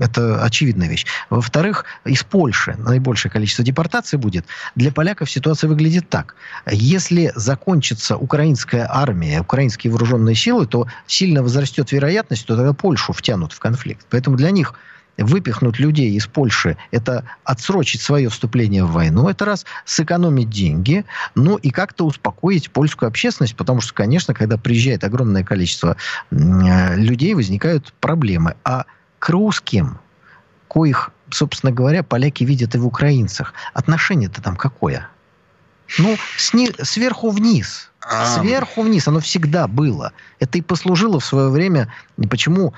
Это 0.00 0.42
очевидная 0.44 0.88
вещь. 0.88 1.06
Во-вторых, 1.30 1.84
из 2.04 2.22
Польши 2.22 2.76
наибольшее 2.78 3.32
количество 3.32 3.64
депортаций 3.64 4.18
будет. 4.18 4.46
Для 4.74 4.92
поляков 4.92 5.30
ситуация 5.30 5.68
выглядит 5.68 6.08
так. 6.08 6.34
Если 6.70 7.32
закончится 7.34 8.16
украинская 8.16 8.86
армия, 8.90 9.40
украинские 9.40 9.90
вооруженные 9.90 10.34
силы, 10.34 10.66
то 10.66 10.86
сильно 11.06 11.42
возрастет 11.42 11.92
вероятность, 11.92 12.42
что 12.42 12.56
тогда 12.56 12.72
Польшу 12.72 13.12
втянут 13.12 13.52
в 13.52 13.58
конфликт. 13.58 14.06
Поэтому 14.10 14.36
для 14.36 14.50
них 14.50 14.74
выпихнуть 15.18 15.78
людей 15.78 16.12
из 16.12 16.26
Польши, 16.26 16.76
это 16.90 17.24
отсрочить 17.44 18.02
свое 18.02 18.28
вступление 18.28 18.84
в 18.84 18.92
войну, 18.92 19.28
это 19.28 19.44
раз, 19.44 19.64
сэкономить 19.84 20.50
деньги, 20.50 21.04
ну 21.34 21.56
и 21.56 21.70
как-то 21.70 22.04
успокоить 22.04 22.70
польскую 22.70 23.08
общественность, 23.08 23.56
потому 23.56 23.80
что, 23.80 23.94
конечно, 23.94 24.34
когда 24.34 24.58
приезжает 24.58 25.04
огромное 25.04 25.42
количество 25.42 25.96
людей, 26.30 27.34
возникают 27.34 27.94
проблемы. 28.00 28.56
А 28.64 28.84
к 29.26 29.30
русским, 29.30 29.98
коих, 30.68 31.10
собственно 31.30 31.72
говоря, 31.72 32.04
поляки 32.04 32.44
видят 32.44 32.76
и 32.76 32.78
в 32.78 32.86
украинцах, 32.86 33.54
отношение-то 33.74 34.40
там 34.40 34.54
какое? 34.54 35.08
Ну, 35.98 36.16
сни, 36.38 36.70
сверху 36.82 37.30
вниз. 37.30 37.90
Сверху 38.36 38.82
вниз. 38.82 39.08
Оно 39.08 39.18
всегда 39.18 39.66
было. 39.66 40.12
Это 40.38 40.58
и 40.58 40.60
послужило 40.60 41.18
в 41.18 41.24
свое 41.24 41.48
время, 41.48 41.92
почему 42.30 42.72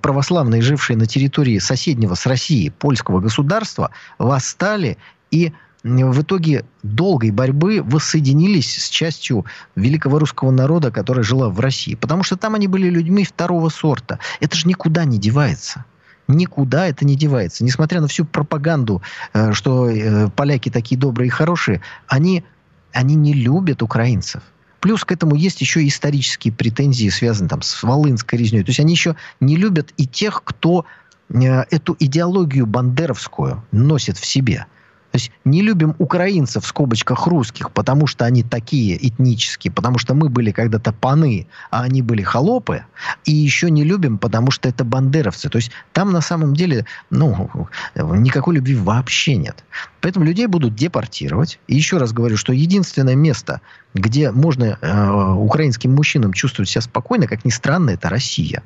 православные, 0.00 0.62
жившие 0.62 0.96
на 0.96 1.04
территории 1.04 1.58
соседнего 1.58 2.14
с 2.14 2.24
Россией 2.24 2.70
польского 2.70 3.20
государства, 3.20 3.90
восстали 4.16 4.96
и 5.30 5.52
в 5.84 6.22
итоге 6.22 6.64
долгой 6.82 7.30
борьбы 7.30 7.82
воссоединились 7.82 8.84
с 8.84 8.88
частью 8.88 9.44
великого 9.74 10.18
русского 10.18 10.50
народа, 10.50 10.90
которая 10.90 11.24
жила 11.24 11.48
в 11.48 11.58
России. 11.58 11.94
Потому 11.94 12.22
что 12.22 12.36
там 12.36 12.54
они 12.54 12.68
были 12.68 12.88
людьми 12.88 13.24
второго 13.24 13.68
сорта. 13.68 14.18
Это 14.40 14.56
же 14.56 14.68
никуда 14.68 15.04
не 15.04 15.18
девается. 15.18 15.84
Никуда 16.28 16.86
это 16.86 17.04
не 17.04 17.16
девается. 17.16 17.64
Несмотря 17.64 18.00
на 18.00 18.06
всю 18.06 18.24
пропаганду, 18.24 19.02
э, 19.34 19.52
что 19.52 19.88
э, 19.90 20.28
поляки 20.30 20.70
такие 20.70 20.98
добрые 20.98 21.26
и 21.26 21.30
хорошие, 21.30 21.80
они, 22.06 22.44
они 22.92 23.16
не 23.16 23.32
любят 23.32 23.82
украинцев. 23.82 24.42
Плюс 24.80 25.04
к 25.04 25.12
этому 25.12 25.34
есть 25.34 25.60
еще 25.60 25.86
исторические 25.86 26.52
претензии, 26.52 27.08
связанные 27.08 27.50
там, 27.50 27.62
с 27.62 27.82
Волынской 27.82 28.38
резней. 28.38 28.62
То 28.62 28.70
есть 28.70 28.80
они 28.80 28.92
еще 28.92 29.16
не 29.40 29.56
любят 29.56 29.92
и 29.96 30.06
тех, 30.06 30.42
кто 30.44 30.86
э, 31.28 31.64
эту 31.70 31.96
идеологию 31.98 32.66
бандеровскую 32.66 33.64
носит 33.72 34.16
в 34.16 34.24
себе. 34.24 34.66
То 35.12 35.18
есть 35.18 35.30
не 35.44 35.60
любим 35.60 35.94
украинцев 35.98 36.64
в 36.64 36.66
скобочках 36.66 37.26
русских, 37.26 37.70
потому 37.70 38.06
что 38.06 38.24
они 38.24 38.42
такие 38.42 38.96
этнические, 39.06 39.70
потому 39.70 39.98
что 39.98 40.14
мы 40.14 40.30
были 40.30 40.52
когда-то 40.52 40.92
паны, 40.92 41.46
а 41.70 41.82
они 41.82 42.00
были 42.00 42.22
холопы. 42.22 42.86
И 43.26 43.32
еще 43.32 43.70
не 43.70 43.84
любим, 43.84 44.16
потому 44.16 44.50
что 44.50 44.70
это 44.70 44.84
бандеровцы. 44.84 45.50
То 45.50 45.56
есть 45.56 45.70
там 45.92 46.12
на 46.12 46.22
самом 46.22 46.54
деле 46.54 46.86
ну, 47.10 47.68
никакой 47.94 48.54
любви 48.54 48.74
вообще 48.74 49.36
нет. 49.36 49.64
Поэтому 50.00 50.24
людей 50.24 50.46
будут 50.46 50.74
депортировать. 50.74 51.58
И 51.68 51.76
еще 51.76 51.98
раз 51.98 52.14
говорю, 52.14 52.38
что 52.38 52.54
единственное 52.54 53.14
место, 53.14 53.60
где 53.92 54.30
можно 54.30 54.78
э, 54.80 55.32
украинским 55.34 55.94
мужчинам 55.94 56.32
чувствовать 56.32 56.70
себя 56.70 56.80
спокойно, 56.80 57.26
как 57.26 57.44
ни 57.44 57.50
странно, 57.50 57.90
это 57.90 58.08
Россия. 58.08 58.62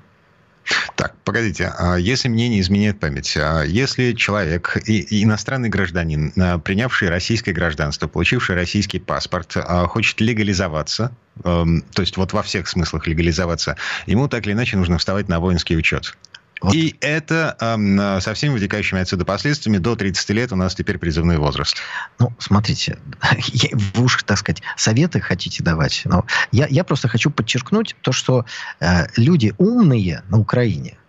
Так, 0.95 1.15
погодите, 1.25 1.73
а 1.79 1.97
если 1.97 2.29
мне 2.29 2.49
не 2.49 2.61
изменяет 2.61 2.99
память, 2.99 3.37
а 3.37 3.63
если 3.63 4.13
человек, 4.13 4.77
и, 4.87 5.23
иностранный 5.23 5.69
гражданин, 5.69 6.33
а, 6.37 6.59
принявший 6.59 7.09
российское 7.09 7.53
гражданство, 7.53 8.09
получивший 8.09 8.57
российский 8.57 8.99
паспорт, 8.99 9.57
хочет 9.87 10.21
легализоваться, 10.21 11.13
эм, 11.45 11.83
то 11.93 12.01
есть 12.01 12.17
вот 12.17 12.33
во 12.33 12.43
всех 12.43 12.69
смыслах 12.69 13.07
легализоваться, 13.07 13.77
ему 14.07 14.29
так 14.29 14.47
или 14.47 14.53
иначе 14.53 14.77
нужно 14.77 14.99
вставать 14.99 15.29
на 15.29 15.41
воинский 15.41 15.77
учет. 15.77 16.17
Вот. 16.61 16.75
И 16.75 16.97
это 17.01 17.57
э, 17.61 18.21
со 18.21 18.35
всеми 18.35 18.55
вытекающими 18.55 19.01
отсюда 19.01 19.25
последствиями 19.25 19.79
до 19.79 19.95
30 19.95 20.31
лет 20.31 20.53
у 20.53 20.57
нас 20.57 20.75
теперь 20.75 20.99
призывной 20.99 21.37
возраст. 21.37 21.77
Ну, 22.19 22.33
смотрите, 22.39 22.99
вы 23.73 24.05
уж, 24.05 24.23
так 24.23 24.39
сказать, 24.39 24.63
советы 24.77 25.21
хотите 25.21 25.63
давать. 25.63 26.03
Но 26.05 26.25
я, 26.53 26.67
я 26.67 26.85
просто 26.85 27.09
хочу 27.09 27.31
подчеркнуть 27.31 27.95
то, 28.01 28.13
что 28.13 28.47
э, 28.81 29.07
люди 29.17 29.55
умные 29.59 30.23
на 30.29 30.39
Украине– 30.39 30.97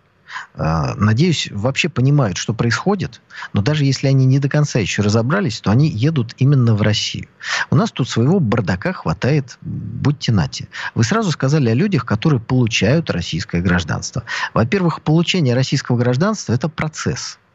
надеюсь, 0.54 1.48
вообще 1.52 1.88
понимают, 1.88 2.36
что 2.36 2.54
происходит, 2.54 3.20
но 3.52 3.62
даже 3.62 3.84
если 3.84 4.08
они 4.08 4.26
не 4.26 4.38
до 4.38 4.48
конца 4.48 4.78
еще 4.78 5.02
разобрались, 5.02 5.60
то 5.60 5.70
они 5.70 5.88
едут 5.88 6.34
именно 6.38 6.74
в 6.74 6.82
Россию. 6.82 7.28
У 7.70 7.76
нас 7.76 7.90
тут 7.90 8.08
своего 8.08 8.40
бардака 8.40 8.92
хватает, 8.92 9.58
будьте 9.60 10.32
нати. 10.32 10.68
Вы 10.94 11.04
сразу 11.04 11.30
сказали 11.30 11.70
о 11.70 11.74
людях, 11.74 12.04
которые 12.04 12.40
получают 12.40 13.10
российское 13.10 13.60
гражданство. 13.60 14.24
Во-первых, 14.54 15.02
получение 15.02 15.54
российского 15.54 15.96
гражданства– 15.96 16.52
это 16.54 16.68
процесс– 16.68 17.38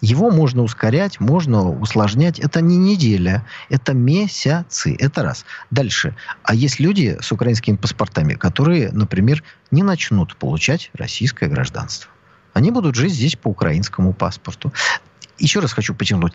его 0.00 0.30
можно 0.30 0.62
ускорять, 0.62 1.20
можно 1.20 1.68
усложнять. 1.68 2.38
Это 2.38 2.60
не 2.62 2.78
неделя, 2.78 3.44
это 3.68 3.92
месяцы. 3.92 4.96
Это 4.98 5.22
раз. 5.22 5.44
Дальше. 5.70 6.16
А 6.42 6.54
есть 6.54 6.80
люди 6.80 7.18
с 7.20 7.30
украинскими 7.32 7.76
паспортами, 7.76 8.34
которые, 8.34 8.90
например, 8.92 9.42
не 9.70 9.82
начнут 9.82 10.36
получать 10.36 10.90
российское 10.94 11.48
гражданство. 11.48 12.10
Они 12.54 12.70
будут 12.70 12.94
жить 12.94 13.12
здесь 13.12 13.36
по 13.36 13.48
украинскому 13.48 14.14
паспорту. 14.14 14.72
Еще 15.38 15.60
раз 15.60 15.72
хочу 15.72 15.94
подчеркнуть. 15.94 16.32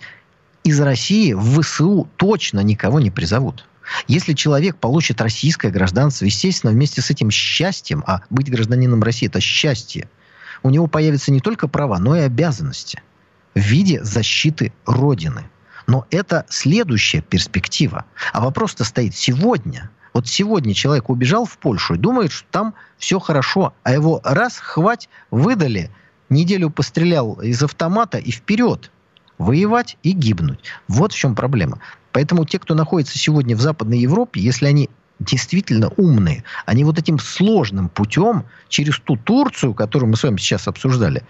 Из 0.63 0.79
России 0.79 1.33
в 1.33 1.61
ВСУ 1.61 2.07
точно 2.17 2.59
никого 2.61 2.99
не 2.99 3.11
призовут. 3.11 3.67
Если 4.07 4.33
человек 4.33 4.77
получит 4.77 5.21
российское 5.21 5.69
гражданство, 5.69 6.25
естественно, 6.25 6.71
вместе 6.71 7.01
с 7.01 7.09
этим 7.11 7.29
счастьем, 7.29 8.03
а 8.07 8.21
быть 8.29 8.49
гражданином 8.49 9.03
России– 9.03 9.27
это 9.27 9.39
счастье, 9.39 10.09
у 10.63 10.71
него 10.71 10.87
появятся 10.87 11.31
не 11.31 11.39
только 11.39 11.67
права, 11.67 11.99
но 11.99 12.15
и 12.15 12.21
обязанности– 12.21 13.01
в 13.55 13.59
виде 13.59 14.03
защиты 14.03 14.73
Родины. 14.85 15.49
Но 15.87 16.05
это 16.11 16.45
следующая 16.49 17.21
перспектива. 17.21 18.05
А 18.33 18.41
вопрос-то 18.41 18.83
стоит 18.83 19.15
сегодня. 19.15 19.89
Вот 20.13 20.27
сегодня 20.27 20.73
человек 20.73 21.09
убежал 21.09 21.45
в 21.45 21.57
Польшу 21.57 21.95
и 21.95 21.97
думает, 21.97 22.31
что 22.31 22.47
там 22.51 22.73
все 22.97 23.19
хорошо, 23.19 23.73
а 23.83 23.91
его 23.91 24.21
раз, 24.23 24.57
хвать, 24.57 25.09
выдали, 25.29 25.91
неделю 26.29 26.69
пострелял 26.69 27.33
из 27.41 27.61
автомата 27.61 28.17
и 28.17 28.31
вперед. 28.31 28.91
Воевать 29.37 29.97
и 30.01 30.11
гибнуть. 30.11 30.61
Вот 30.87 31.11
в 31.11 31.17
чем 31.17 31.35
проблема. 31.35 31.79
Поэтому 32.13 32.45
те, 32.45 32.59
кто 32.59 32.73
находится 32.73 33.17
сегодня 33.17 33.55
в 33.55 33.61
Западной 33.61 33.99
Европе, 33.99 34.39
если 34.39 34.67
они 34.67 34.89
действительно 35.19 35.89
умные, 35.97 36.43
они 36.65 36.83
вот 36.83 36.97
этим 36.97 37.19
сложным 37.19 37.89
путем 37.89 38.45
через 38.69 38.99
ту 38.99 39.17
Турцию, 39.17 39.73
которую 39.73 40.09
мы 40.09 40.17
с 40.17 40.23
вами 40.23 40.37
сейчас 40.37 40.67
обсуждали, 40.67 41.23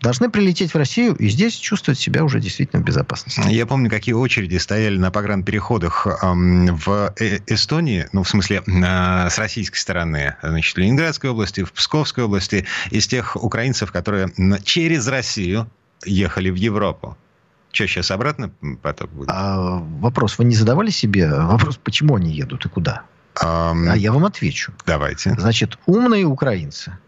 должны 0.00 0.30
прилететь 0.30 0.74
в 0.74 0.76
Россию 0.76 1.14
и 1.16 1.28
здесь 1.28 1.54
чувствовать 1.54 1.98
себя 1.98 2.24
уже 2.24 2.40
действительно 2.40 2.82
в 2.82 2.84
безопасности. 2.84 3.42
Я 3.48 3.66
помню, 3.66 3.90
какие 3.90 4.14
очереди 4.14 4.56
стояли 4.56 4.96
на 4.96 5.10
погранпереходах 5.10 6.06
в 6.22 7.14
э, 7.18 7.38
Эстонии, 7.46 8.08
ну, 8.12 8.22
в 8.22 8.28
смысле, 8.28 8.62
а, 8.84 9.28
с 9.28 9.38
российской 9.38 9.78
стороны, 9.78 10.36
значит, 10.42 10.74
в 10.74 10.78
Ленинградской 10.78 11.30
области, 11.30 11.64
в 11.64 11.72
Псковской 11.72 12.24
области, 12.24 12.66
из 12.90 13.06
тех 13.06 13.36
украинцев, 13.36 13.92
которые 13.92 14.32
через 14.64 15.06
Россию 15.08 15.68
ехали 16.04 16.50
в 16.50 16.56
Европу. 16.56 17.16
Что, 17.72 17.86
сейчас 17.86 18.10
обратно 18.10 18.50
поток 18.82 19.10
будет? 19.10 19.28
А, 19.30 19.82
вопрос, 20.00 20.38
вы 20.38 20.44
не 20.44 20.54
задавали 20.54 20.90
себе 20.90 21.28
вопрос, 21.28 21.78
почему 21.82 22.16
они 22.16 22.32
едут 22.32 22.66
и 22.66 22.68
куда? 22.68 23.02
Um, 23.40 23.88
а 23.88 23.96
я 23.96 24.12
вам 24.12 24.24
отвечу. 24.24 24.72
Давайте. 24.84 25.32
Значит, 25.38 25.78
умные 25.86 26.24
украинцы– 26.24 26.98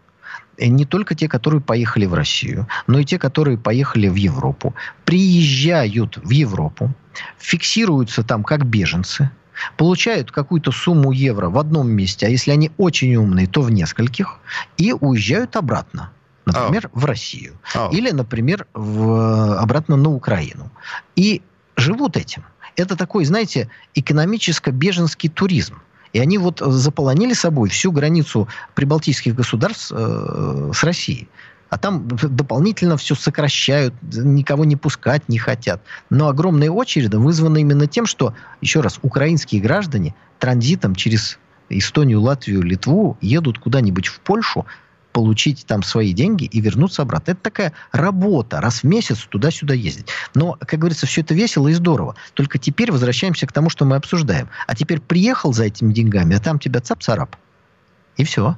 не 0.57 0.85
только 0.85 1.15
те, 1.15 1.27
которые 1.27 1.61
поехали 1.61 2.05
в 2.05 2.13
Россию, 2.13 2.67
но 2.87 2.99
и 2.99 3.05
те, 3.05 3.17
которые 3.17 3.57
поехали 3.57 4.07
в 4.07 4.15
Европу, 4.15 4.75
приезжают 5.05 6.17
в 6.17 6.29
Европу, 6.29 6.93
фиксируются 7.39 8.23
там 8.23 8.43
как 8.43 8.65
беженцы, 8.65 9.31
получают 9.77 10.31
какую-то 10.31 10.71
сумму 10.71 11.11
евро 11.11 11.49
в 11.49 11.57
одном 11.57 11.89
месте, 11.89 12.25
а 12.27 12.29
если 12.29 12.51
они 12.51 12.71
очень 12.77 13.15
умные, 13.15 13.47
то 13.47 13.61
в 13.61 13.71
нескольких, 13.71 14.39
и 14.77 14.93
уезжают 14.93 15.55
обратно. 15.55 16.11
Например, 16.45 16.85
oh. 16.85 16.89
в 16.93 17.05
Россию. 17.05 17.53
Oh. 17.75 17.91
Или, 17.91 18.11
например, 18.11 18.65
в, 18.73 19.59
обратно 19.59 19.95
на 19.95 20.09
Украину. 20.09 20.71
И 21.15 21.41
живут 21.75 22.17
этим. 22.17 22.43
Это 22.75 22.95
такой, 22.95 23.25
знаете, 23.25 23.69
экономическо-беженский 23.93 25.29
туризм. 25.29 25.75
И 26.13 26.19
они 26.19 26.37
вот 26.37 26.59
заполонили 26.59 27.33
собой 27.33 27.69
всю 27.69 27.91
границу 27.91 28.47
прибалтийских 28.75 29.35
государств 29.35 29.91
э, 29.95 30.71
с 30.73 30.83
Россией. 30.83 31.29
А 31.69 31.77
там 31.77 32.05
дополнительно 32.05 32.97
все 32.97 33.15
сокращают, 33.15 33.93
никого 34.01 34.65
не 34.65 34.75
пускать 34.75 35.29
не 35.29 35.37
хотят. 35.37 35.81
Но 36.09 36.27
огромные 36.27 36.69
очереди 36.69 37.15
вызваны 37.15 37.61
именно 37.61 37.87
тем, 37.87 38.05
что, 38.05 38.33
еще 38.59 38.81
раз, 38.81 38.99
украинские 39.01 39.61
граждане 39.61 40.13
транзитом 40.37 40.95
через 40.95 41.39
Эстонию, 41.69 42.21
Латвию, 42.21 42.61
Литву 42.61 43.17
едут 43.21 43.57
куда-нибудь 43.59 44.07
в 44.07 44.19
Польшу, 44.19 44.65
получить 45.11 45.65
там 45.65 45.83
свои 45.83 46.13
деньги 46.13 46.45
и 46.45 46.61
вернуться 46.61 47.01
обратно. 47.01 47.31
Это 47.31 47.41
такая 47.41 47.73
работа, 47.91 48.61
раз 48.61 48.83
в 48.83 48.83
месяц 48.85 49.19
туда-сюда 49.29 49.73
ездить. 49.73 50.07
Но, 50.33 50.57
как 50.59 50.79
говорится, 50.79 51.05
все 51.05 51.21
это 51.21 51.33
весело 51.33 51.67
и 51.67 51.73
здорово. 51.73 52.15
Только 52.33 52.57
теперь 52.57 52.91
возвращаемся 52.91 53.47
к 53.47 53.53
тому, 53.53 53.69
что 53.69 53.85
мы 53.85 53.95
обсуждаем. 53.95 54.49
А 54.67 54.75
теперь 54.75 54.99
приехал 54.99 55.53
за 55.53 55.65
этими 55.65 55.93
деньгами, 55.93 56.35
а 56.35 56.39
там 56.39 56.59
тебя 56.59 56.79
цап-царап. 56.79 57.35
И 58.17 58.23
все. 58.23 58.57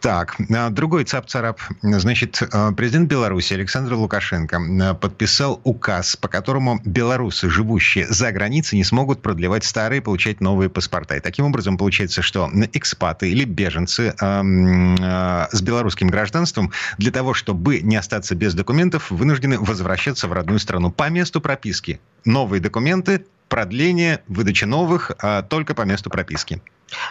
Так, 0.00 0.36
а, 0.54 0.68
другой 0.70 1.04
цап-царап. 1.04 1.60
Значит, 1.80 2.42
а, 2.52 2.72
президент 2.72 3.08
Беларуси 3.08 3.54
Александр 3.54 3.94
Лукашенко 3.94 4.58
а, 4.58 4.94
подписал 4.94 5.60
указ, 5.64 6.16
по 6.16 6.28
которому 6.28 6.80
белорусы, 6.84 7.48
живущие 7.48 8.06
за 8.08 8.30
границей, 8.30 8.76
не 8.76 8.84
смогут 8.84 9.22
продлевать 9.22 9.64
старые, 9.64 10.02
получать 10.02 10.40
новые 10.40 10.68
паспорта. 10.68 11.16
И 11.16 11.20
таким 11.20 11.46
образом 11.46 11.78
получается, 11.78 12.20
что 12.20 12.50
экспаты 12.72 13.30
или 13.30 13.44
беженцы 13.44 14.14
с 14.18 15.62
белорусским 15.62 16.08
гражданством 16.08 16.72
для 16.98 17.10
того, 17.10 17.32
чтобы 17.32 17.80
не 17.80 17.96
остаться 17.96 18.34
без 18.34 18.54
документов, 18.54 19.10
вынуждены 19.10 19.58
возвращаться 19.58 20.28
в 20.28 20.32
родную 20.32 20.58
страну 20.58 20.90
по 20.90 21.08
месту 21.08 21.40
прописки. 21.40 22.00
Новые 22.24 22.60
документы, 22.60 23.24
продление, 23.54 24.20
выдача 24.26 24.66
новых, 24.66 25.12
только 25.48 25.74
по 25.76 25.82
месту 25.82 26.10
прописки. 26.10 26.60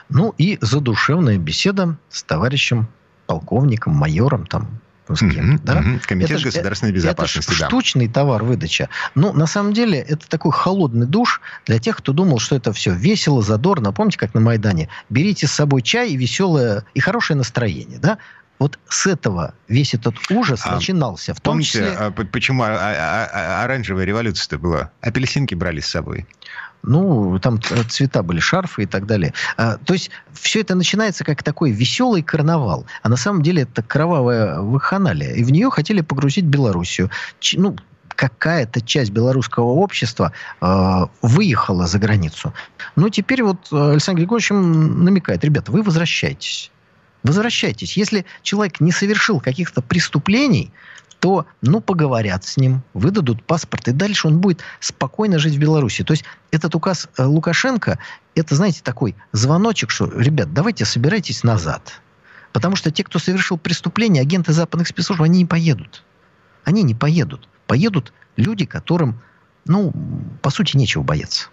Ну 0.10 0.36
и 0.38 0.58
задушевная 0.60 1.38
беседа 1.38 1.96
с 2.10 2.22
товарищем 2.22 2.88
полковником, 3.28 3.94
майором, 3.94 4.46
там, 4.46 4.82
с 5.08 5.20
кем, 5.20 5.56
mm-hmm, 5.56 5.60
да? 5.64 5.80
Mm-hmm. 5.80 6.06
Комитет 6.06 6.40
это 6.40 6.44
государственной 6.44 6.92
ж, 6.92 6.96
безопасности, 6.96 7.52
это 7.52 7.62
да. 7.62 7.68
штучный 7.68 8.10
товар 8.10 8.44
выдача. 8.44 8.90
Ну, 9.16 9.32
на 9.32 9.48
самом 9.48 9.72
деле, 9.72 10.00
это 10.00 10.28
такой 10.28 10.52
холодный 10.52 11.08
душ 11.08 11.40
для 11.66 11.80
тех, 11.80 11.96
кто 11.96 12.12
думал, 12.12 12.40
что 12.40 12.58
это 12.58 12.74
все 12.74 12.94
весело, 12.94 13.42
задорно. 13.42 13.94
Помните, 13.94 14.18
как 14.18 14.34
на 14.34 14.42
Майдане? 14.42 14.90
Берите 15.10 15.48
с 15.48 15.54
собой 15.54 15.82
чай 15.82 16.10
и 16.10 16.18
веселое, 16.18 16.84
и 16.94 17.00
хорошее 17.00 17.38
настроение, 17.38 18.00
да? 18.00 18.18
Вот 18.63 18.80
с 18.88 19.08
этого 19.08 19.56
весь 19.67 19.93
этот 19.93 20.15
ужас 20.32 20.62
а, 20.63 20.76
начинался. 20.76 21.34
В 21.34 21.41
том 21.41 21.56
помните, 21.56 21.71
числе... 21.71 21.89
А, 21.89 22.12
почему 22.12 22.63
а, 22.63 22.69
а, 22.69 23.30
а, 23.34 23.63
оранжевая 23.65 24.06
революция-то 24.06 24.58
была? 24.58 24.89
Апельсинки 25.02 25.54
брали 25.54 25.82
с 25.82 25.88
собой. 25.88 26.26
Ну, 26.82 27.38
там 27.39 27.60
цвета 27.62 28.23
были, 28.23 28.39
шарфы 28.39 28.84
и 28.84 28.86
так 28.86 29.06
далее. 29.06 29.34
А, 29.58 29.76
то 29.80 29.91
есть 29.91 30.12
все 30.32 30.62
это 30.62 30.76
начинается 30.76 31.26
как 31.26 31.43
такой 31.43 31.71
веселый 31.71 32.23
карнавал. 32.23 32.86
А 33.02 33.10
на 33.10 33.17
самом 33.17 33.41
деле 33.41 33.63
это 33.63 33.84
кровавая 33.84 34.62
вакханалия. 34.62 35.34
И 35.34 35.43
в 35.43 35.52
нее 35.52 35.69
хотели 35.69 35.99
погрузить 35.99 36.45
Белоруссию. 36.45 37.12
Ч, 37.41 37.60
ну, 37.60 37.76
какая-то 38.08 38.80
часть 38.80 39.12
белорусского 39.12 39.71
общества 39.73 40.32
э, 40.62 41.06
выехала 41.21 41.86
за 41.86 41.99
границу. 41.99 42.54
Но 42.95 43.10
теперь 43.10 43.43
вот 43.43 43.67
Александр 43.73 44.21
Григорьевич 44.21 44.52
намекает, 44.52 45.43
ребята, 45.43 45.69
вы 45.69 45.84
возвращайтесь. 45.84 46.71
Возвращайтесь. 47.24 47.98
Если 47.98 48.26
человек 48.42 48.80
не 48.80 48.92
совершил 48.92 49.40
каких-то 49.40 49.82
преступлений, 49.82 50.72
то, 51.20 51.46
ну, 51.62 51.80
поговорят 51.80 52.44
с 52.44 52.58
ним, 52.58 52.84
выдадут 52.94 53.46
паспорт, 53.46 53.88
и 53.88 53.92
дальше 53.94 54.28
он 54.28 54.40
будет 54.40 54.62
спокойно 54.82 55.40
жить 55.40 55.56
в 55.56 55.60
Беларуси. 55.60 56.04
То 56.04 56.12
есть 56.12 56.26
этот 56.52 56.76
указ 56.76 57.08
э, 57.18 57.24
Лукашенко, 57.24 57.98
это, 58.36 58.56
знаете, 58.56 58.82
такой 58.84 59.16
звоночек, 59.32 59.90
что, 59.90 60.06
ребят, 60.08 60.54
давайте 60.54 60.84
собирайтесь 60.84 61.44
назад. 61.44 62.02
Потому 62.52 62.76
что 62.76 62.92
те, 62.92 63.06
кто 63.06 63.20
совершил 63.20 63.58
преступление, 63.58 64.22
агенты 64.22 64.52
западных 64.52 64.90
спецслужб, 64.90 65.22
они 65.22 65.40
не 65.40 65.46
поедут. 65.46 66.04
Они 66.66 66.84
не 66.84 66.94
поедут. 66.94 67.48
Поедут 67.68 68.12
люди, 68.36 68.66
которым, 68.66 69.22
ну, 69.66 69.94
по 70.42 70.50
сути, 70.50 70.76
нечего 70.76 71.04
бояться. 71.04 71.48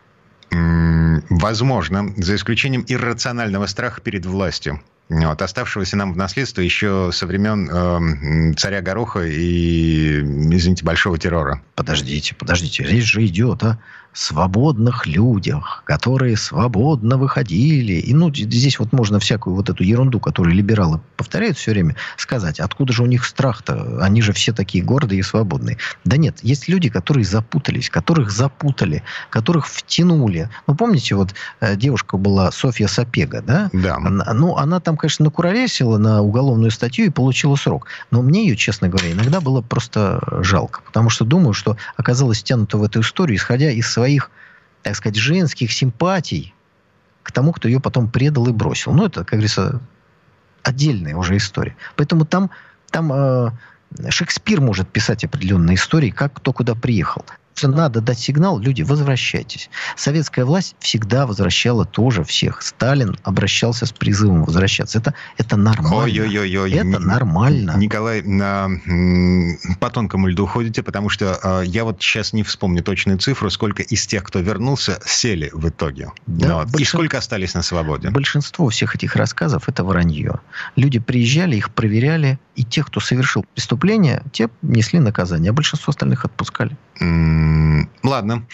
Возможно, 0.50 2.12
за 2.16 2.34
исключением 2.34 2.84
иррационального 2.88 3.66
страха 3.66 4.00
перед 4.00 4.26
властью 4.26 4.82
вот, 5.10 5.42
оставшегося 5.42 5.96
нам 5.96 6.12
в 6.12 6.16
наследство 6.16 6.60
еще 6.60 7.10
со 7.12 7.26
времен 7.26 7.68
э, 7.68 8.54
царя 8.54 8.80
Гороха 8.80 9.22
и, 9.24 10.20
извините, 10.20 10.84
Большого 10.84 11.18
террора. 11.18 11.62
Подождите, 11.80 12.34
подождите, 12.34 12.82
речь 12.82 13.10
же 13.10 13.24
идет 13.24 13.62
о 13.62 13.78
свободных 14.12 15.06
людях, 15.06 15.82
которые 15.86 16.36
свободно 16.36 17.16
выходили. 17.16 17.94
И 17.94 18.12
ну, 18.12 18.34
здесь 18.34 18.78
вот 18.78 18.92
можно 18.92 19.18
всякую 19.20 19.54
вот 19.54 19.70
эту 19.70 19.84
ерунду, 19.84 20.18
которую 20.20 20.54
либералы 20.54 21.00
повторяют 21.16 21.56
все 21.56 21.70
время, 21.70 21.96
сказать, 22.16 22.60
откуда 22.60 22.92
же 22.92 23.02
у 23.02 23.06
них 23.06 23.24
страх-то? 23.24 23.98
Они 24.02 24.20
же 24.20 24.32
все 24.32 24.52
такие 24.52 24.82
гордые 24.82 25.20
и 25.20 25.22
свободные. 25.22 25.78
Да 26.04 26.16
нет, 26.16 26.38
есть 26.42 26.68
люди, 26.68 26.88
которые 26.88 27.24
запутались, 27.24 27.88
которых 27.88 28.30
запутали, 28.30 29.02
которых 29.30 29.66
втянули. 29.66 30.50
Ну, 30.66 30.74
помните, 30.74 31.14
вот 31.14 31.34
э, 31.60 31.76
девушка 31.76 32.16
была 32.16 32.50
Софья 32.50 32.88
Сапега, 32.88 33.42
да? 33.42 33.70
Да. 33.72 33.96
Она, 33.96 34.32
ну, 34.34 34.56
она 34.56 34.80
там, 34.80 34.96
конечно, 34.96 35.24
накуролесила 35.24 35.98
на 35.98 36.20
уголовную 36.20 36.72
статью 36.72 37.06
и 37.06 37.10
получила 37.10 37.54
срок. 37.54 37.86
Но 38.10 38.22
мне 38.22 38.46
ее, 38.48 38.56
честно 38.56 38.88
говоря, 38.88 39.12
иногда 39.12 39.40
было 39.40 39.60
просто 39.60 40.20
жалко. 40.42 40.80
Потому 40.84 41.10
что 41.10 41.24
думаю, 41.24 41.52
что 41.52 41.69
оказалась 41.96 42.42
тянута 42.42 42.78
в 42.78 42.82
эту 42.82 43.00
историю, 43.00 43.36
исходя 43.36 43.70
из 43.70 43.90
своих, 43.90 44.30
так 44.82 44.96
сказать, 44.96 45.16
женских 45.16 45.72
симпатий 45.72 46.54
к 47.22 47.32
тому, 47.32 47.52
кто 47.52 47.68
ее 47.68 47.80
потом 47.80 48.10
предал 48.10 48.48
и 48.48 48.52
бросил. 48.52 48.92
Ну, 48.92 49.06
это, 49.06 49.20
как 49.20 49.32
говорится, 49.32 49.80
отдельная 50.62 51.16
уже 51.16 51.36
история. 51.36 51.76
Поэтому 51.96 52.24
там, 52.24 52.50
там 52.90 53.12
э, 53.12 53.50
Шекспир 54.08 54.60
может 54.60 54.88
писать 54.88 55.24
определенные 55.24 55.76
истории, 55.76 56.10
как 56.10 56.34
кто 56.34 56.52
куда 56.52 56.74
приехал 56.74 57.24
надо 57.68 58.00
дать 58.00 58.18
сигнал, 58.18 58.58
люди, 58.58 58.82
возвращайтесь. 58.82 59.70
Советская 59.96 60.44
власть 60.44 60.76
всегда 60.78 61.26
возвращала 61.26 61.84
тоже 61.84 62.24
всех. 62.24 62.62
Сталин 62.62 63.16
обращался 63.22 63.86
с 63.86 63.92
призывом 63.92 64.44
возвращаться. 64.44 64.98
Это, 64.98 65.14
это 65.38 65.56
нормально. 65.56 65.96
Ой-ой-ой. 65.96 66.72
Это 66.72 66.98
нормально. 66.98 67.74
Николай, 67.76 68.22
на, 68.22 68.68
по 69.80 69.90
тонкому 69.90 70.28
льду 70.28 70.46
ходите, 70.46 70.82
потому 70.82 71.08
что 71.08 71.38
э, 71.42 71.62
я 71.66 71.84
вот 71.84 72.02
сейчас 72.02 72.32
не 72.32 72.42
вспомню 72.42 72.82
точную 72.82 73.18
цифру, 73.18 73.50
сколько 73.50 73.82
из 73.82 74.06
тех, 74.06 74.24
кто 74.24 74.40
вернулся, 74.40 75.00
сели 75.04 75.50
в 75.52 75.68
итоге. 75.68 76.12
Да, 76.26 76.56
вот. 76.56 76.68
большин... 76.68 76.82
И 76.82 76.84
сколько 76.84 77.18
остались 77.18 77.54
на 77.54 77.62
свободе? 77.62 78.10
Большинство 78.10 78.68
всех 78.68 78.94
этих 78.94 79.16
рассказов 79.16 79.68
это 79.68 79.84
вранье. 79.84 80.40
Люди 80.76 80.98
приезжали, 80.98 81.56
их 81.56 81.70
проверяли, 81.70 82.38
и 82.56 82.64
те, 82.64 82.82
кто 82.84 83.00
совершил 83.00 83.44
преступление, 83.54 84.22
те 84.32 84.48
несли 84.62 84.98
наказание, 84.98 85.50
а 85.50 85.52
большинство 85.52 85.90
остальных 85.90 86.24
отпускали. 86.24 86.76
Ладно. 88.02 88.46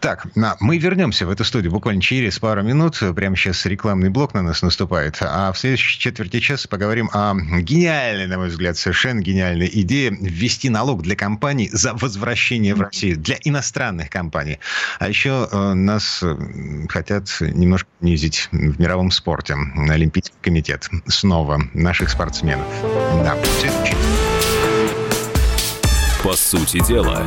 Так, 0.00 0.26
мы 0.60 0.78
вернемся 0.78 1.26
в 1.26 1.30
эту 1.30 1.44
студию 1.44 1.72
буквально 1.72 2.00
через 2.00 2.38
пару 2.38 2.62
минут. 2.62 3.00
Прямо 3.16 3.36
сейчас 3.36 3.66
рекламный 3.66 4.08
блок 4.08 4.34
на 4.34 4.42
нас 4.42 4.62
наступает. 4.62 5.18
А 5.20 5.52
в 5.52 5.58
следующей 5.58 5.98
четверти 5.98 6.40
часа 6.40 6.68
поговорим 6.68 7.10
о 7.12 7.34
гениальной, 7.34 8.26
на 8.26 8.38
мой 8.38 8.48
взгляд, 8.48 8.76
совершенно 8.76 9.20
гениальной 9.20 9.68
идее 9.72 10.10
ввести 10.10 10.68
налог 10.68 11.02
для 11.02 11.16
компаний 11.16 11.68
за 11.72 11.94
возвращение 11.94 12.74
в 12.74 12.80
Россию, 12.80 13.18
для 13.18 13.36
иностранных 13.42 14.10
компаний. 14.10 14.58
А 14.98 15.08
еще 15.08 15.48
э, 15.50 15.74
нас 15.74 16.20
э, 16.22 16.36
хотят 16.88 17.28
немножко 17.40 17.88
унизить 18.00 18.48
в 18.52 18.78
мировом 18.80 19.10
спорте. 19.10 19.56
Олимпийский 19.88 20.36
комитет. 20.40 20.88
Снова 21.06 21.62
наших 21.72 22.10
спортсменов. 22.10 22.66
Да. 23.24 23.36
По 26.22 26.34
сути 26.34 26.80
дела. 26.86 27.26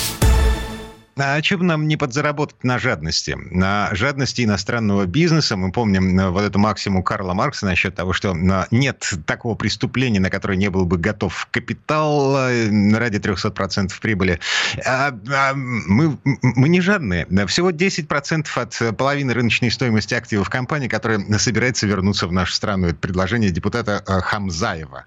А 1.17 1.41
чем 1.41 1.67
нам 1.67 1.87
не 1.87 1.97
подзаработать 1.97 2.63
на 2.63 2.79
жадности? 2.79 3.37
На 3.51 3.89
жадности 3.93 4.43
иностранного 4.43 5.05
бизнеса. 5.05 5.57
Мы 5.57 5.71
помним 5.71 6.17
э, 6.17 6.29
вот 6.29 6.43
эту 6.43 6.57
максимум 6.57 7.03
Карла 7.03 7.33
Маркса 7.33 7.65
насчет 7.65 7.95
того, 7.95 8.13
что 8.13 8.35
э, 8.35 8.65
нет 8.71 9.13
такого 9.25 9.55
преступления, 9.55 10.19
на 10.19 10.29
которое 10.29 10.55
не 10.55 10.69
был 10.69 10.85
бы 10.85 10.97
готов 10.97 11.47
капитал 11.51 12.37
э, 12.37 12.95
ради 12.95 13.17
300% 13.17 13.91
прибыли. 14.01 14.39
А, 14.85 15.13
а, 15.29 15.53
мы, 15.53 16.17
мы 16.23 16.69
не 16.69 16.79
жадные. 16.79 17.27
Всего 17.47 17.71
10% 17.71 18.47
от 18.55 18.97
половины 18.97 19.33
рыночной 19.33 19.69
стоимости 19.69 20.13
активов 20.13 20.49
компании, 20.49 20.87
которая 20.87 21.19
собирается 21.37 21.87
вернуться 21.87 22.27
в 22.27 22.31
нашу 22.31 22.53
страну. 22.53 22.87
Это 22.87 22.95
предложение 22.95 23.51
депутата 23.51 24.01
Хамзаева. 24.05 25.05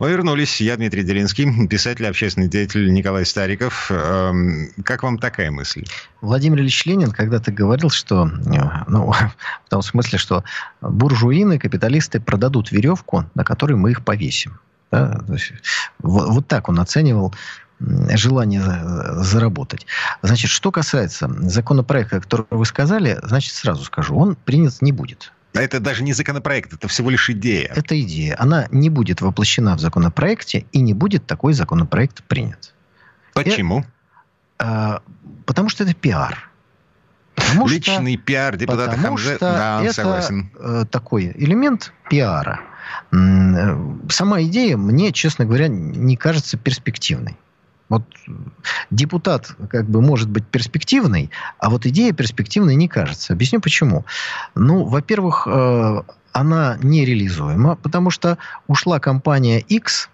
Мы 0.00 0.10
вернулись. 0.10 0.60
Я 0.60 0.76
Дмитрий 0.76 1.04
Делинский, 1.04 1.68
писатель, 1.68 2.06
общественный 2.06 2.48
деятель 2.48 2.92
Николай 2.92 3.24
Стариков. 3.24 3.90
Эм, 3.90 4.70
как 4.84 5.02
вам 5.02 5.18
такая 5.18 5.53
мысль. 5.54 5.84
Владимир 6.20 6.60
Ильич 6.60 6.84
Ленин 6.84 7.10
когда-то 7.10 7.52
говорил, 7.52 7.90
что, 7.90 8.26
э, 8.26 8.84
ну, 8.88 9.12
в 9.66 9.70
том 9.70 9.82
смысле, 9.82 10.18
что 10.18 10.44
буржуины, 10.80 11.58
капиталисты 11.58 12.20
продадут 12.20 12.72
веревку, 12.72 13.24
на 13.34 13.44
которой 13.44 13.74
мы 13.74 13.92
их 13.92 14.04
повесим. 14.04 14.58
Да? 14.90 15.24
Есть, 15.28 15.52
вот, 15.98 16.28
вот 16.28 16.46
так 16.46 16.68
он 16.68 16.80
оценивал 16.80 17.34
желание 17.80 18.62
заработать. 19.22 19.86
Значит, 20.22 20.50
что 20.50 20.70
касается 20.70 21.28
законопроекта, 21.48 22.20
который 22.20 22.46
вы 22.50 22.64
сказали, 22.66 23.18
значит, 23.22 23.52
сразу 23.52 23.84
скажу, 23.84 24.16
он 24.16 24.36
принят 24.36 24.80
не 24.80 24.92
будет. 24.92 25.32
Это 25.54 25.78
даже 25.78 26.02
не 26.02 26.12
законопроект, 26.12 26.72
это 26.72 26.88
всего 26.88 27.10
лишь 27.10 27.30
идея. 27.30 27.70
Это 27.74 28.00
идея. 28.00 28.36
Она 28.38 28.66
не 28.70 28.90
будет 28.90 29.20
воплощена 29.20 29.76
в 29.76 29.80
законопроекте, 29.80 30.66
и 30.72 30.80
не 30.80 30.94
будет 30.94 31.26
такой 31.26 31.52
законопроект 31.52 32.24
принят. 32.24 32.74
Почему? 33.34 33.84
А, 34.64 35.02
потому 35.44 35.68
что 35.68 35.84
это 35.84 35.94
пиар. 35.94 36.50
Потому 37.34 37.66
Личный 37.68 38.14
что, 38.14 38.22
пиар 38.22 38.56
депутата 38.56 38.90
потому 38.92 39.16
Хамзе, 39.16 39.36
что 39.36 39.50
да, 39.50 39.82
это 39.82 39.92
согласен. 39.92 40.50
Э, 40.58 40.84
такой 40.90 41.32
элемент 41.34 41.92
пиара. 42.08 42.60
Э, 43.12 43.76
сама 44.08 44.42
идея 44.42 44.76
мне, 44.76 45.12
честно 45.12 45.44
говоря, 45.44 45.68
не 45.68 46.16
кажется 46.16 46.56
перспективной. 46.56 47.36
Вот 47.90 48.04
депутат 48.90 49.54
как 49.68 49.86
бы 49.90 50.00
может 50.00 50.30
быть 50.30 50.46
перспективной, 50.46 51.30
а 51.58 51.68
вот 51.68 51.84
идея 51.84 52.12
перспективной 52.12 52.76
не 52.76 52.88
кажется. 52.88 53.34
Объясню 53.34 53.60
почему. 53.60 54.06
Ну, 54.54 54.84
во-первых, 54.84 55.46
э, 55.46 56.02
она 56.32 56.78
нереализуема, 56.82 57.76
потому 57.76 58.10
что 58.10 58.38
ушла 58.66 58.98
компания 58.98 59.58
X, 59.60 60.08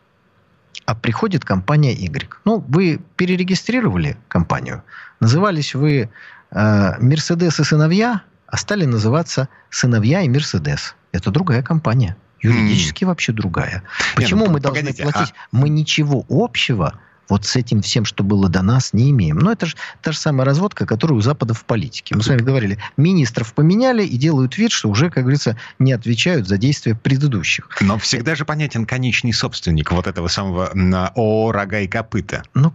а 0.87 0.95
приходит 0.95 1.45
компания 1.45 1.93
Y. 1.93 2.29
Ну, 2.45 2.65
вы 2.69 3.01
перерегистрировали 3.17 4.17
компанию, 4.29 4.83
назывались 5.21 5.75
вы 5.75 6.11
Мерседес 6.51 7.61
э, 7.61 7.63
и 7.63 7.65
сыновья, 7.65 8.23
а 8.47 8.57
стали 8.57 8.85
называться 8.85 9.49
сыновья 9.71 10.23
и 10.23 10.29
Мерседес. 10.29 10.97
Это 11.13 11.31
другая 11.31 11.63
компания. 11.63 12.17
Юридически 12.41 13.05
mm. 13.05 13.07
вообще 13.07 13.33
другая. 13.33 13.83
Почему 14.17 14.43
Не, 14.43 14.47
ну, 14.47 14.53
мы 14.55 14.61
должны 14.61 14.93
платить? 14.95 15.33
А... 15.37 15.49
Мы 15.53 15.69
ничего 15.69 16.25
общего 16.29 16.99
вот 17.31 17.47
с 17.47 17.57
этим 17.57 17.81
всем, 17.81 18.05
что 18.05 18.23
было 18.23 18.49
до 18.49 18.63
нас, 18.63 18.93
не 18.93 19.11
имеем. 19.11 19.39
Но 19.39 19.53
это 19.53 19.67
же 19.67 19.77
та 20.03 20.13
же 20.13 20.19
самая 20.19 20.45
разводка, 20.45 20.85
которая 20.85 21.17
у 21.17 21.21
Запада 21.23 21.55
в 21.55 21.65
политике. 21.65 22.15
Мы 22.15 22.23
с 22.23 22.29
вами 22.29 22.43
говорили, 22.43 22.79
министров 22.97 23.55
поменяли 23.55 24.05
и 24.05 24.17
делают 24.17 24.59
вид, 24.59 24.73
что 24.73 24.91
уже, 24.91 25.11
как 25.11 25.23
говорится, 25.23 25.57
не 25.79 25.93
отвечают 25.93 26.49
за 26.49 26.59
действия 26.59 26.95
предыдущих. 26.95 27.69
Но 27.81 27.99
всегда 27.99 28.35
же 28.35 28.45
понятен 28.45 28.85
конечный 28.85 29.33
собственник 29.33 29.93
вот 29.93 30.07
этого 30.07 30.29
самого 30.29 30.73
ООО 31.15 31.53
«Рога 31.53 31.81
и 31.81 31.89
копыта». 31.89 32.43
Ну, 32.55 32.75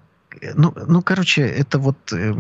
ну, 0.56 0.74
ну, 0.88 1.02
короче, 1.02 1.42
это 1.42 1.80
вот 1.80 1.98
э, 2.12 2.34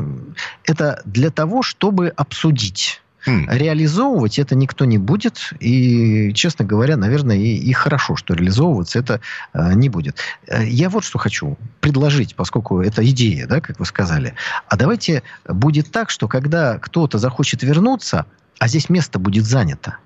это 0.66 1.01
для 1.05 1.30
того, 1.30 1.63
чтобы 1.63 2.09
обсудить 2.09 3.01
Mm. 3.26 3.46
Реализовывать 3.48 4.40
это 4.40 4.56
никто 4.56 4.86
не 4.86 4.98
будет. 4.98 5.52
И, 5.60 6.32
честно 6.34 6.66
говоря, 6.66 6.98
наверное, 6.98 7.38
и, 7.38 7.56
и 7.56 7.74
хорошо, 7.74 8.16
что 8.16 8.34
реализовываться 8.34 9.00
это 9.00 9.22
э, 9.54 9.74
не 9.74 9.90
будет. 9.90 10.18
Э, 10.48 10.66
я 10.66 10.90
вот 10.90 11.04
что 11.04 11.18
хочу 11.18 11.58
предложить, 11.82 12.36
поскольку 12.36 12.82
это 12.82 13.06
идея, 13.10 13.48
да, 13.48 13.62
как 13.62 13.80
вы 13.80 13.86
сказали. 13.86 14.36
А 14.68 14.78
давайте 14.78 15.24
будет 15.48 15.92
так, 15.92 16.10
что 16.10 16.28
когда 16.28 16.78
кто-то 16.78 17.18
захочет 17.18 17.64
вернуться, 17.64 18.26
а 18.60 18.68
здесь 18.68 18.90
место 18.90 19.20
будет 19.20 19.46
занято, 19.46 19.98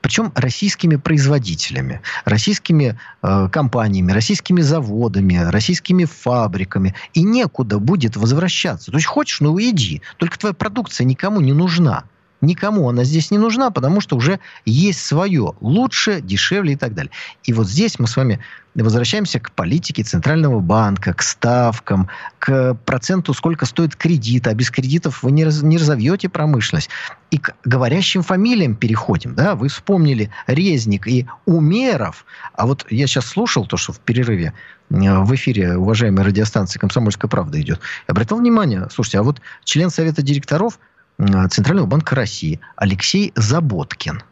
причем 0.00 0.32
российскими 0.34 0.96
производителями, 0.96 2.00
российскими 2.24 2.98
э, 3.22 3.48
компаниями, 3.50 4.12
российскими 4.12 4.60
заводами, 4.60 5.36
российскими 5.50 6.04
фабриками. 6.04 6.94
И 7.14 7.22
некуда 7.22 7.78
будет 7.78 8.16
возвращаться. 8.16 8.90
То 8.90 8.96
есть 8.96 9.06
хочешь, 9.06 9.40
ну 9.40 9.58
иди. 9.60 10.02
Только 10.16 10.38
твоя 10.38 10.54
продукция 10.54 11.04
никому 11.04 11.40
не 11.40 11.52
нужна. 11.52 12.04
Никому 12.40 12.88
она 12.88 13.02
здесь 13.04 13.30
не 13.30 13.38
нужна, 13.38 13.70
потому 13.70 14.00
что 14.00 14.16
уже 14.16 14.38
есть 14.64 15.04
свое. 15.04 15.54
Лучше, 15.60 16.20
дешевле 16.20 16.74
и 16.74 16.76
так 16.76 16.94
далее. 16.94 17.10
И 17.44 17.52
вот 17.52 17.68
здесь 17.68 17.98
мы 17.98 18.06
с 18.06 18.16
вами 18.16 18.40
возвращаемся 18.76 19.40
к 19.40 19.50
политике 19.50 20.04
Центрального 20.04 20.60
банка, 20.60 21.12
к 21.14 21.22
ставкам, 21.22 22.08
к 22.38 22.74
проценту, 22.84 23.34
сколько 23.34 23.66
стоит 23.66 23.96
кредит. 23.96 24.46
А 24.46 24.54
без 24.54 24.70
кредитов 24.70 25.24
вы 25.24 25.32
не, 25.32 25.44
раз, 25.44 25.62
не 25.62 25.78
разовьете 25.78 26.28
промышленность. 26.28 26.90
И 27.32 27.38
к 27.38 27.56
говорящим 27.64 28.22
фамилиям 28.22 28.76
переходим. 28.76 29.34
Да? 29.34 29.56
Вы 29.56 29.68
вспомнили 29.68 30.30
Резник 30.46 31.08
и 31.08 31.26
Умеров. 31.44 32.24
А 32.54 32.68
вот 32.68 32.86
я 32.88 33.08
сейчас 33.08 33.26
слушал 33.26 33.66
то, 33.66 33.76
что 33.76 33.92
в 33.92 33.98
перерыве 33.98 34.52
э, 34.90 34.94
в 34.94 35.34
эфире 35.34 35.76
уважаемой 35.76 36.24
радиостанции 36.24 36.78
«Комсомольская 36.78 37.28
правда» 37.28 37.60
идет. 37.60 37.80
Я 38.06 38.12
обратил 38.12 38.36
внимание, 38.36 38.86
слушайте, 38.92 39.18
а 39.18 39.22
вот 39.24 39.40
член 39.64 39.90
Совета 39.90 40.22
директоров– 40.22 40.78
Центрального 41.18 41.86
банка 41.86 42.14
России 42.14 42.60
Алексей 42.76 43.32
Заботкин. 43.34 44.22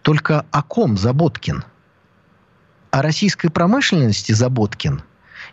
Только 0.00 0.46
о 0.50 0.62
ком 0.62 0.96
Заботкин? 0.96 1.62
О 2.90 3.02
российской 3.02 3.50
промышленности 3.50 4.32
Заботкин 4.32 5.02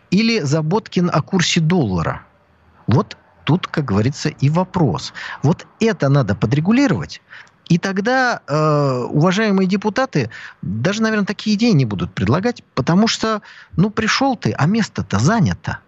или 0.09 0.39
Заботкин 0.39 1.09
о 1.11 1.22
курсе 1.22 1.59
доллара? 1.59 2.24
Вот 2.88 3.18
тут, 3.43 3.68
как 3.68 3.84
говорится, 3.84 4.30
и 4.30 4.49
вопрос. 4.49 5.14
Вот 5.41 5.68
это 5.82 6.07
надо 6.07 6.34
подрегулировать. 6.34 7.22
И 7.68 7.78
тогда 7.78 8.41
э, 8.47 9.03
уважаемые 9.09 9.68
депутаты 9.68 10.30
даже, 10.61 11.01
наверное, 11.01 11.26
такие 11.26 11.57
идеи 11.57 11.72
не 11.72 11.86
будут 11.86 12.14
предлагать, 12.14 12.64
потому 12.74 13.07
что, 13.07 13.41
ну, 13.76 13.89
пришел 13.89 14.38
ты, 14.38 14.53
а 14.53 14.66
место-то 14.66 15.20
занято 15.20 15.80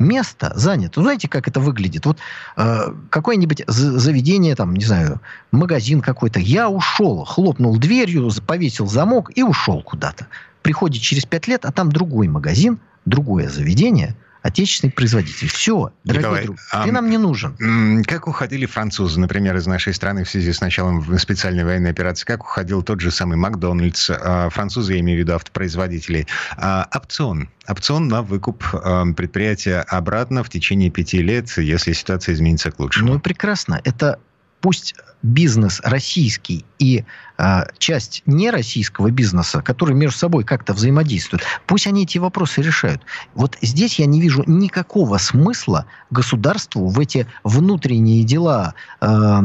место 0.00 0.52
занято. 0.56 0.98
Вы 0.98 1.04
знаете, 1.04 1.28
как 1.28 1.46
это 1.46 1.60
выглядит? 1.60 2.06
Вот 2.06 2.18
э, 2.56 2.92
какое-нибудь 3.10 3.62
заведение, 3.68 4.56
там, 4.56 4.74
не 4.74 4.84
знаю, 4.84 5.20
магазин 5.52 6.00
какой-то. 6.00 6.40
Я 6.40 6.68
ушел, 6.68 7.24
хлопнул 7.24 7.78
дверью, 7.78 8.30
повесил 8.44 8.88
замок 8.88 9.30
и 9.36 9.42
ушел 9.42 9.82
куда-то. 9.82 10.26
Приходит 10.62 11.02
через 11.02 11.24
пять 11.24 11.46
лет, 11.46 11.64
а 11.64 11.70
там 11.70 11.92
другой 11.92 12.26
магазин, 12.26 12.80
другое 13.04 13.48
заведение– 13.48 14.16
отечественный 14.42 14.92
производитель. 14.92 15.48
Все, 15.48 15.92
дорогой 16.04 16.22
Николай, 16.22 16.44
друг, 16.44 16.58
а, 16.72 16.84
ты 16.84 16.92
нам 16.92 17.10
не 17.10 17.18
нужен. 17.18 18.04
Как 18.04 18.26
уходили 18.26 18.66
французы, 18.66 19.20
например, 19.20 19.56
из 19.56 19.66
нашей 19.66 19.94
страны 19.94 20.24
в 20.24 20.30
связи 20.30 20.52
с 20.52 20.60
началом 20.60 21.18
специальной 21.18 21.64
военной 21.64 21.90
операции? 21.90 22.24
Как 22.24 22.42
уходил 22.42 22.82
тот 22.82 23.00
же 23.00 23.10
самый 23.10 23.36
Макдональдс? 23.36 24.10
А, 24.10 24.48
французы, 24.50 24.94
я 24.94 25.00
имею 25.00 25.18
в 25.18 25.20
виду 25.20 25.34
автопроизводителей. 25.34 26.26
А, 26.56 26.88
опцион. 26.94 27.48
Опцион 27.68 28.08
на 28.08 28.22
выкуп 28.22 28.64
предприятия 29.16 29.80
обратно 29.80 30.42
в 30.42 30.48
течение 30.48 30.90
пяти 30.90 31.22
лет, 31.22 31.56
если 31.56 31.92
ситуация 31.92 32.34
изменится 32.34 32.70
к 32.70 32.80
лучшему. 32.80 33.14
Ну, 33.14 33.20
прекрасно. 33.20 33.80
Это 33.84 34.18
пусть 34.60 34.94
бизнес 35.22 35.80
российский 35.84 36.64
и 36.78 37.04
часть 37.78 38.22
нероссийского 38.26 39.10
бизнеса, 39.10 39.62
которые 39.62 39.96
между 39.96 40.18
собой 40.18 40.44
как-то 40.44 40.72
взаимодействуют, 40.72 41.42
пусть 41.66 41.86
они 41.86 42.02
эти 42.02 42.18
вопросы 42.18 42.62
решают. 42.62 43.02
Вот 43.34 43.56
здесь 43.62 43.98
я 43.98 44.06
не 44.06 44.20
вижу 44.20 44.44
никакого 44.46 45.18
смысла 45.18 45.86
государству 46.10 46.88
в 46.88 46.98
эти 46.98 47.26
внутренние 47.44 48.24
дела 48.24 48.74
э, 49.00 49.40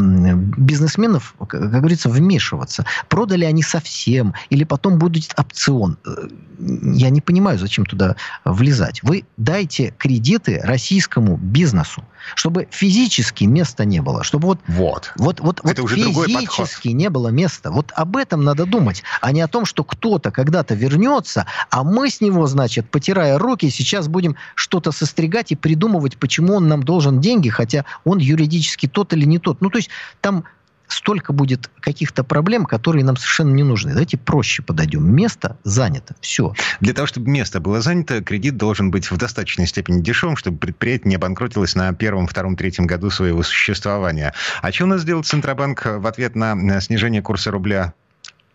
бизнесменов, 0.58 1.36
как, 1.40 1.50
как 1.50 1.72
говорится, 1.72 2.10
вмешиваться. 2.10 2.86
Продали 3.08 3.46
они 3.46 3.64
совсем, 3.64 4.34
или 4.50 4.64
потом 4.64 4.98
будет 4.98 5.34
опцион. 5.38 5.98
Э, 6.06 6.28
я 6.60 7.10
не 7.10 7.22
понимаю, 7.22 7.60
зачем 7.60 7.86
туда 7.86 8.16
влезать. 8.44 9.04
Вы 9.04 9.26
дайте 9.38 9.94
кредиты 9.98 10.62
российскому 10.64 11.38
бизнесу, 11.38 12.04
чтобы 12.36 12.68
физически 12.72 13.44
места 13.44 13.86
не 13.86 14.02
было, 14.02 14.24
чтобы 14.24 14.48
вот, 14.48 14.60
вот. 14.68 15.14
вот, 15.18 15.40
вот 15.42 15.60
это 15.64 15.82
вот 15.82 15.92
уже 15.92 15.96
физически 15.96 16.90
не 16.90 17.10
было 17.10 17.30
места. 17.30 17.72
Вот 17.72 17.85
об 17.94 18.18
этом 18.18 18.44
надо 18.44 18.66
думать, 18.66 19.04
а 19.22 19.32
не 19.32 19.42
о 19.42 19.48
том, 19.48 19.66
что 19.66 19.84
кто-то 19.84 20.32
когда-то 20.32 20.76
вернется, 20.76 21.46
а 21.70 21.84
мы 21.84 22.10
с 22.10 22.22
него, 22.22 22.48
значит, 22.48 22.90
потирая 22.90 23.38
руки, 23.38 23.70
сейчас 23.70 24.08
будем 24.08 24.36
что-то 24.56 24.92
состригать 24.92 25.52
и 25.52 25.56
придумывать, 25.56 26.18
почему 26.18 26.56
он 26.56 26.68
нам 26.68 26.84
должен 26.84 27.20
деньги, 27.20 27.50
хотя 27.50 27.86
он 28.04 28.20
юридически 28.20 28.88
тот 28.88 29.14
или 29.14 29.26
не 29.26 29.40
тот. 29.40 29.62
Ну, 29.62 29.70
то 29.70 29.78
есть 29.78 29.90
там 30.22 30.46
столько 30.88 31.34
будет 31.34 31.70
каких-то 31.80 32.24
проблем, 32.24 32.66
которые 32.66 33.04
нам 33.04 33.18
совершенно 33.18 33.54
не 33.54 33.64
нужны. 33.64 33.92
Давайте 33.92 34.18
проще 34.18 34.62
подойдем. 34.64 35.10
Место 35.14 35.58
занято. 35.64 36.16
Все. 36.22 36.54
Для 36.80 36.94
того, 36.94 37.08
чтобы 37.08 37.30
место 37.30 37.60
было 37.60 37.82
занято, 37.82 38.24
кредит 38.24 38.58
должен 38.58 38.92
быть 38.92 39.10
в 39.10 39.18
достаточной 39.18 39.68
степени 39.68 40.02
дешевым, 40.02 40.38
чтобы 40.38 40.58
предприятие 40.58 41.10
не 41.10 41.16
обанкротилось 41.16 41.76
на 41.76 41.94
первом, 41.94 42.28
втором, 42.28 42.56
третьем 42.56 42.88
году 42.88 43.10
своего 43.10 43.44
существования. 43.44 44.34
А 44.62 44.72
что 44.72 44.86
у 44.86 44.88
нас 44.88 45.04
делает 45.04 45.26
Центробанк 45.26 45.86
в 45.86 46.08
ответ 46.08 46.36
на 46.36 46.82
снижение 46.82 47.22
курса 47.22 47.52
рубля? 47.52 47.94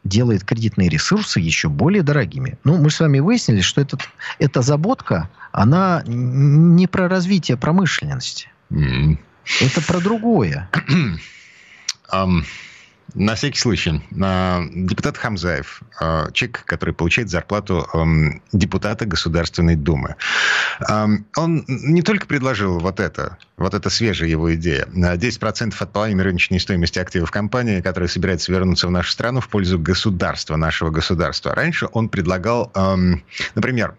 делает 0.04 0.44
кредитные 0.44 0.88
ресурсы 0.88 1.40
еще 1.40 1.68
более 1.68 2.02
дорогими. 2.02 2.58
Ну, 2.64 2.78
мы 2.78 2.90
с 2.90 3.00
вами 3.00 3.18
выяснили, 3.18 3.60
что 3.60 3.80
этот, 3.80 4.08
эта 4.38 4.62
заботка, 4.62 5.28
она 5.52 6.02
не 6.06 6.86
про 6.86 7.08
развитие 7.08 7.56
промышленности. 7.56 8.48
Mm. 8.70 9.18
Это 9.60 9.82
про 9.82 10.00
другое. 10.00 10.70
На 13.14 13.34
всякий 13.34 13.58
случай, 13.58 14.00
депутат 14.10 15.16
Хамзаев, 15.16 15.82
а, 16.00 16.30
человек, 16.30 16.64
который 16.64 16.94
получает 16.94 17.28
зарплату 17.28 17.88
депутата 18.52 19.04
Государственной 19.04 19.74
Думы, 19.74 20.14
он 21.36 21.64
не 21.66 22.02
только 22.02 22.26
предложил 22.26 22.78
вот 22.78 23.00
это, 23.00 23.36
вот 23.56 23.74
это 23.74 23.90
свежая 23.90 24.28
его 24.28 24.54
идея, 24.54 24.86
10% 24.92 25.74
от 25.76 25.92
половины 25.92 26.22
рыночной 26.22 26.60
стоимости 26.60 26.98
активов 26.98 27.30
компании, 27.30 27.80
которая 27.80 28.08
собирается 28.08 28.52
вернуться 28.52 28.86
в 28.86 28.90
нашу 28.90 29.10
страну 29.10 29.40
в 29.40 29.48
пользу 29.48 29.78
государства, 29.78 30.56
нашего 30.56 30.90
государства. 30.90 31.54
Раньше 31.54 31.88
он 31.92 32.08
предлагал, 32.08 32.72
например, 33.54 33.96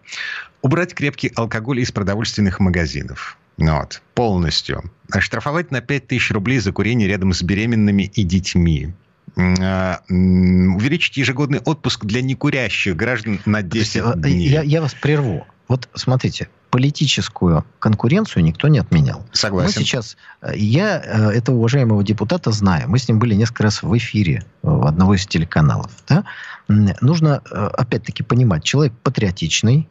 убрать 0.62 0.94
крепкий 0.94 1.30
алкоголь 1.34 1.80
из 1.80 1.92
продовольственных 1.92 2.60
магазинов 2.60 3.36
вот, 3.58 4.02
полностью. 4.14 4.90
Оштрафовать 5.10 5.70
на 5.70 5.80
5000 5.80 6.30
рублей 6.32 6.58
за 6.58 6.72
курение 6.72 7.08
рядом 7.08 7.32
с 7.32 7.42
беременными 7.42 8.04
и 8.14 8.22
детьми. 8.22 8.94
А, 9.36 10.00
увеличить 10.08 11.16
ежегодный 11.16 11.60
отпуск 11.60 12.04
для 12.04 12.22
некурящих 12.22 12.96
граждан 12.96 13.40
на 13.46 13.62
10 13.62 13.94
есть, 13.94 14.20
дней. 14.20 14.48
Я, 14.48 14.62
я 14.62 14.82
вас 14.82 14.94
прерву. 14.94 15.46
Вот 15.68 15.88
смотрите, 15.94 16.48
политическую 16.70 17.64
конкуренцию 17.78 18.44
никто 18.44 18.68
не 18.68 18.78
отменял. 18.78 19.24
Согласен. 19.32 19.72
Мы 19.78 19.84
сейчас, 19.84 20.16
э, 20.40 20.52
я 20.56 21.02
э, 21.02 21.30
этого 21.30 21.56
уважаемого 21.56 22.02
депутата 22.02 22.50
знаю. 22.50 22.88
Мы 22.88 22.98
с 22.98 23.08
ним 23.08 23.18
были 23.18 23.34
несколько 23.34 23.64
раз 23.64 23.82
в 23.82 23.96
эфире 23.96 24.44
в 24.62 24.86
одного 24.86 25.14
из 25.14 25.26
телеканалов. 25.26 25.90
Да? 26.08 26.24
Нужно, 26.68 27.42
э, 27.50 27.70
опять-таки, 27.74 28.22
понимать, 28.22 28.64
человек 28.64 28.92
патриотичный, 29.02 29.88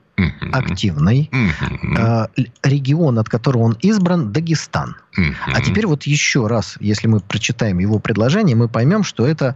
активный. 0.52 1.30
Uh-huh. 1.32 2.30
Регион, 2.64 3.20
от 3.20 3.30
которого 3.30 3.64
он 3.64 3.78
избран, 3.82 4.32
Дагестан. 4.32 4.96
А 5.46 5.62
теперь 5.62 5.88
вот 5.88 6.04
еще 6.04 6.48
раз, 6.48 6.78
если 6.80 7.08
мы 7.08 7.20
прочитаем 7.20 7.80
его 7.80 8.00
предложение, 8.00 8.56
мы 8.56 8.68
поймем, 8.68 9.04
что 9.04 9.26
это 9.26 9.56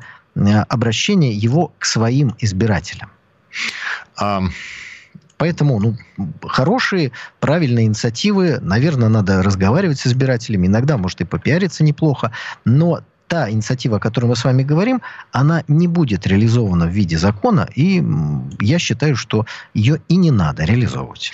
обращение 0.67 1.33
его 1.33 1.73
к 1.79 1.85
своим 1.85 2.35
избирателям. 2.39 3.09
Um... 4.21 4.49
Поэтому 5.37 5.79
ну, 5.79 5.97
хорошие, 6.47 7.11
правильные 7.39 7.87
инициативы, 7.87 8.59
наверное, 8.61 9.09
надо 9.09 9.43
разговаривать 9.43 9.99
с 9.99 10.07
избирателями. 10.07 10.67
Иногда, 10.67 10.97
может, 10.97 11.21
и 11.21 11.25
попиариться 11.25 11.83
неплохо. 11.83 12.31
Но 12.63 13.01
та 13.27 13.49
инициатива, 13.49 13.97
о 13.97 13.99
которой 13.99 14.25
мы 14.25 14.35
с 14.35 14.43
вами 14.43 14.63
говорим, 14.63 15.01
она 15.31 15.63
не 15.67 15.87
будет 15.87 16.27
реализована 16.27 16.85
в 16.85 16.89
виде 16.89 17.17
закона, 17.17 17.67
и 17.75 18.03
я 18.59 18.79
считаю, 18.79 19.15
что 19.15 19.45
ее 19.73 20.01
и 20.07 20.15
не 20.15 20.31
надо 20.31 20.63
реализовывать. 20.63 21.31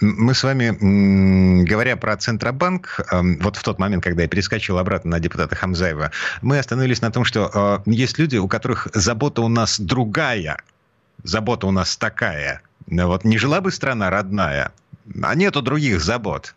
Мы 0.00 0.34
с 0.34 0.42
вами, 0.42 1.64
говоря 1.64 1.96
про 1.96 2.16
Центробанк, 2.16 3.00
вот 3.40 3.56
в 3.56 3.62
тот 3.62 3.78
момент, 3.78 4.02
когда 4.04 4.22
я 4.22 4.28
перескочил 4.28 4.78
обратно 4.78 5.12
на 5.12 5.20
депутата 5.20 5.54
Хамзаева, 5.54 6.10
мы 6.42 6.58
остановились 6.58 7.02
на 7.02 7.10
том, 7.10 7.24
что 7.24 7.50
а, 7.52 7.82
есть 7.86 8.18
люди, 8.18 8.36
у 8.36 8.48
которых 8.48 8.88
забота 8.94 9.42
у 9.42 9.48
нас 9.48 9.80
другая, 9.80 10.58
забота 11.24 11.66
у 11.66 11.70
нас 11.70 11.96
такая. 11.96 12.62
Вот 12.86 13.24
не 13.24 13.38
жила 13.38 13.60
бы 13.60 13.70
страна 13.70 14.10
родная, 14.10 14.72
а 15.22 15.34
нету 15.34 15.62
других 15.62 16.00
забот. 16.00 16.54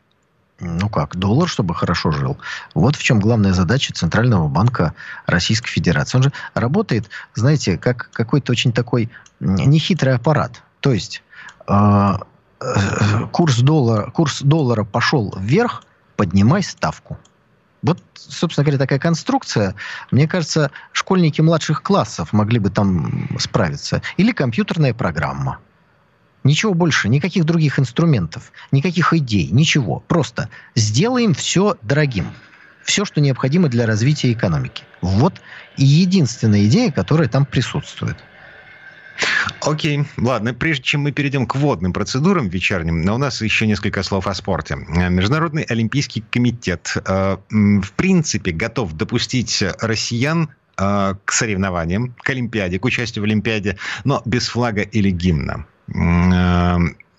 Ну 0.63 0.89
как, 0.89 1.15
доллар, 1.15 1.49
чтобы 1.49 1.73
хорошо 1.73 2.11
жил. 2.11 2.37
Вот 2.75 2.95
в 2.95 3.01
чем 3.01 3.19
главная 3.19 3.51
задача 3.51 3.93
Центрального 3.93 4.47
банка 4.47 4.93
Российской 5.25 5.69
Федерации. 5.69 6.17
Он 6.19 6.23
же 6.23 6.31
работает, 6.53 7.09
знаете, 7.33 7.79
как 7.79 8.11
какой-то 8.13 8.51
очень 8.51 8.71
такой 8.71 9.09
нехитрый 9.39 10.13
аппарат. 10.13 10.61
То 10.79 10.93
есть 10.93 11.23
э, 11.67 12.13
э, 12.59 13.27
курс, 13.31 13.57
доллара, 13.57 14.11
курс 14.11 14.41
доллара 14.43 14.83
пошел 14.83 15.35
вверх, 15.35 15.83
поднимай 16.15 16.61
ставку. 16.61 17.17
Вот, 17.81 17.99
собственно 18.13 18.63
говоря, 18.63 18.77
такая 18.77 18.99
конструкция. 18.99 19.73
Мне 20.11 20.27
кажется, 20.27 20.69
школьники 20.91 21.41
младших 21.41 21.81
классов 21.81 22.33
могли 22.33 22.59
бы 22.59 22.69
там 22.69 23.27
справиться. 23.39 24.03
Или 24.17 24.31
компьютерная 24.31 24.93
программа. 24.93 25.57
Ничего 26.43 26.73
больше, 26.73 27.07
никаких 27.07 27.45
других 27.45 27.77
инструментов, 27.77 28.51
никаких 28.71 29.13
идей, 29.13 29.49
ничего. 29.51 30.03
Просто 30.07 30.49
сделаем 30.75 31.33
все 31.33 31.77
дорогим. 31.81 32.27
все, 32.83 33.05
что 33.05 33.21
необходимо 33.21 33.69
для 33.69 33.85
развития 33.85 34.31
экономики. 34.31 34.83
Вот 35.01 35.39
и 35.77 35.83
единственная 35.83 36.65
идея, 36.65 36.91
которая 36.91 37.27
там 37.27 37.45
присутствует. 37.45 38.17
Окей, 39.61 40.05
ладно, 40.17 40.53
прежде 40.53 40.83
чем 40.83 41.01
мы 41.01 41.11
перейдем 41.11 41.45
к 41.45 41.55
водным 41.55 41.93
процедурам 41.93 42.49
вечерним, 42.49 43.07
у 43.07 43.17
нас 43.17 43.41
еще 43.41 43.67
несколько 43.67 44.01
слов 44.01 44.25
о 44.27 44.33
спорте. 44.33 44.75
Международный 44.75 45.63
олимпийский 45.63 46.23
комитет 46.31 46.95
э, 47.05 47.37
в 47.49 47.91
принципе 47.93 48.51
готов 48.51 48.93
допустить 48.93 49.63
россиян 49.79 50.49
э, 50.77 51.15
к 51.23 51.31
соревнованиям, 51.31 52.15
к 52.23 52.29
Олимпиаде, 52.29 52.79
к 52.79 52.85
участию 52.85 53.21
в 53.21 53.25
Олимпиаде, 53.25 53.77
но 54.03 54.23
без 54.25 54.47
флага 54.47 54.81
или 54.81 55.11
гимна. 55.11 55.65
Э, 55.93 56.77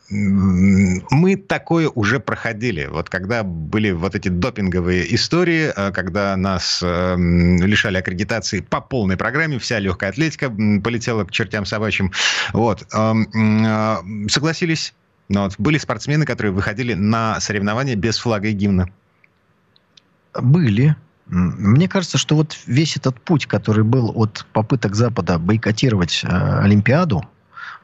мы 0.09 1.37
такое 1.37 1.89
уже 1.89 2.21
проходили. 2.21 2.87
Вот 2.87 3.09
когда 3.09 3.43
были 3.43 3.93
вот 3.93 4.15
эти 4.15 4.29
допинговые 4.29 5.15
истории, 5.15 5.73
э, 5.75 5.91
когда 5.93 6.37
нас 6.37 6.81
э, 6.83 7.17
лишали 7.17 7.97
аккредитации 7.97 8.61
по 8.61 8.81
полной 8.81 9.17
программе, 9.17 9.59
вся 9.59 9.79
легкая 9.79 10.11
атлетика 10.11 10.51
полетела 10.51 11.25
к 11.25 11.31
чертям 11.31 11.65
собачьим. 11.65 12.13
Вот. 12.53 12.87
Согласились. 14.29 14.95
Но 15.29 15.45
вот 15.45 15.55
были 15.57 15.79
спортсмены, 15.79 16.27
которые 16.27 16.53
выходили 16.53 16.93
на 16.93 17.41
соревнования 17.41 17.97
без 17.97 18.19
флага 18.19 18.49
и 18.49 18.53
гимна. 18.53 18.91
Были. 20.35 20.95
Мне 21.27 21.89
кажется, 21.89 22.19
что 22.19 22.37
вот 22.37 22.59
весь 22.67 22.97
этот 22.97 23.19
путь, 23.21 23.47
который 23.47 23.85
был 23.85 24.13
от 24.15 24.45
попыток 24.53 24.95
Запада 24.95 25.39
бойкотировать 25.39 26.23
э, 26.25 26.61
Олимпиаду, 26.61 27.25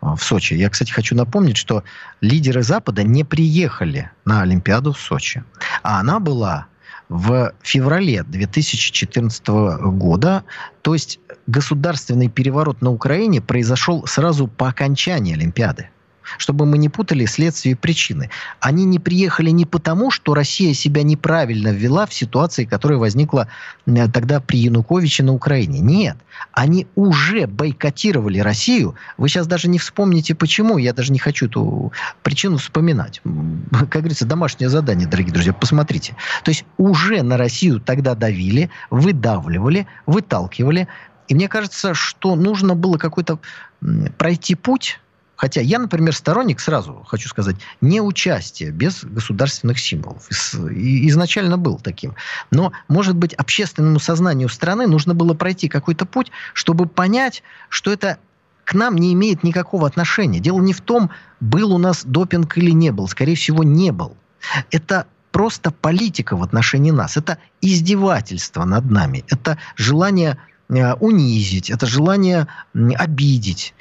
в 0.01 0.19
Сочи. 0.19 0.55
Я, 0.55 0.71
кстати, 0.71 0.91
хочу 0.93 1.15
напомнить, 1.15 1.57
что 1.57 1.83
лидеры 2.21 2.63
Запада 2.63 3.03
не 3.03 3.25
приехали 3.25 4.11
на 4.25 4.43
Олимпиаду 4.43 4.93
в 4.93 4.99
Сочи. 4.99 5.45
А 5.83 6.01
она 6.01 6.21
была 6.21 6.67
в 7.09 7.53
феврале 7.63 8.23
2014 8.23 9.49
года. 9.49 10.45
То 10.83 10.95
есть 10.95 11.21
государственный 11.47 12.29
переворот 12.29 12.83
на 12.83 12.91
Украине 12.91 13.41
произошел 13.41 14.07
сразу 14.07 14.47
по 14.47 14.69
окончании 14.69 15.35
Олимпиады 15.35 15.89
чтобы 16.37 16.67
мы 16.67 16.79
не 16.79 16.89
путали 16.89 17.25
следствие 17.25 17.73
и 17.73 17.77
причины. 17.77 18.31
Они 18.61 18.85
не 18.85 18.99
приехали 18.99 19.51
не 19.51 19.65
потому, 19.65 20.11
что 20.11 20.35
Россия 20.35 20.75
себя 20.75 21.03
неправильно 21.03 21.69
ввела 21.69 22.07
в 22.07 22.15
ситуации, 22.15 22.65
которая 22.65 22.99
возникла 22.99 23.49
э, 23.87 24.09
тогда 24.09 24.41
при 24.41 24.59
Януковиче 24.59 25.23
на 25.23 25.33
Украине. 25.33 25.81
Нет. 25.81 26.17
Они 26.53 26.87
уже 26.95 27.47
бойкотировали 27.47 28.39
Россию. 28.41 28.95
Вы 29.17 29.29
сейчас 29.29 29.47
даже 29.47 29.69
не 29.69 29.79
вспомните, 29.79 30.35
почему. 30.35 30.79
Я 30.79 30.93
даже 30.93 31.13
не 31.13 31.19
хочу 31.19 31.47
эту 31.47 31.93
причину 32.23 32.59
вспоминать. 32.59 33.21
Как 33.71 34.03
говорится, 34.03 34.27
домашнее 34.27 34.69
задание, 34.69 35.09
дорогие 35.09 35.33
друзья. 35.33 35.53
Посмотрите. 35.53 36.17
То 36.45 36.51
есть 36.51 36.65
уже 36.77 37.23
на 37.23 37.37
Россию 37.37 37.81
тогда 37.81 38.15
давили, 38.15 38.71
выдавливали, 38.91 39.87
выталкивали. 40.07 40.89
И 41.29 41.35
мне 41.35 41.49
кажется, 41.49 41.95
что 41.95 42.35
нужно 42.35 42.75
было 42.75 42.97
какой-то 42.97 43.39
пройти 44.17 44.55
путь 44.55 44.99
Хотя 45.39 45.61
я, 45.61 45.79
например, 45.79 46.15
сторонник, 46.15 46.59
сразу 46.59 47.05
хочу 47.07 47.29
сказать, 47.29 47.55
не 47.81 48.01
участия 48.01 48.73
без 48.73 49.05
государственных 49.05 49.79
символов. 49.79 50.29
изначально 50.29 51.57
был 51.57 51.79
таким. 51.79 52.17
Но, 52.51 52.73
может 52.89 53.15
быть, 53.15 53.35
общественному 53.35 54.01
сознанию 54.01 54.49
страны 54.49 54.89
нужно 54.89 55.15
было 55.15 55.35
пройти 55.35 55.69
какой-то 55.69 56.07
путь, 56.07 56.33
чтобы 56.55 56.87
понять, 56.87 57.45
что 57.69 57.93
это 57.93 58.19
к 58.65 58.75
нам 58.75 58.97
не 58.97 59.13
имеет 59.15 59.45
никакого 59.45 59.87
отношения. 59.87 60.41
Дело 60.41 60.61
не 60.61 60.73
в 60.73 60.81
том, 60.81 61.11
был 61.39 61.73
у 61.73 61.79
нас 61.79 62.03
допинг 62.05 62.59
или 62.59 62.73
не 62.73 62.91
был. 62.91 63.07
Скорее 63.07 63.37
всего, 63.37 63.63
не 63.63 63.93
был. 63.93 64.17
Это 64.73 65.07
просто 65.31 65.71
политика 65.71 66.37
в 66.37 66.43
отношении 66.43 66.91
нас. 66.91 67.17
Это 67.17 67.39
издевательство 67.61 68.65
над 68.65 68.91
нами. 68.91 69.25
Это 69.29 69.57
желание 69.77 70.37
э, 70.69 70.95
унизить, 70.95 71.71
это 71.71 71.87
желание 71.87 72.49
обидеть. 72.75 73.73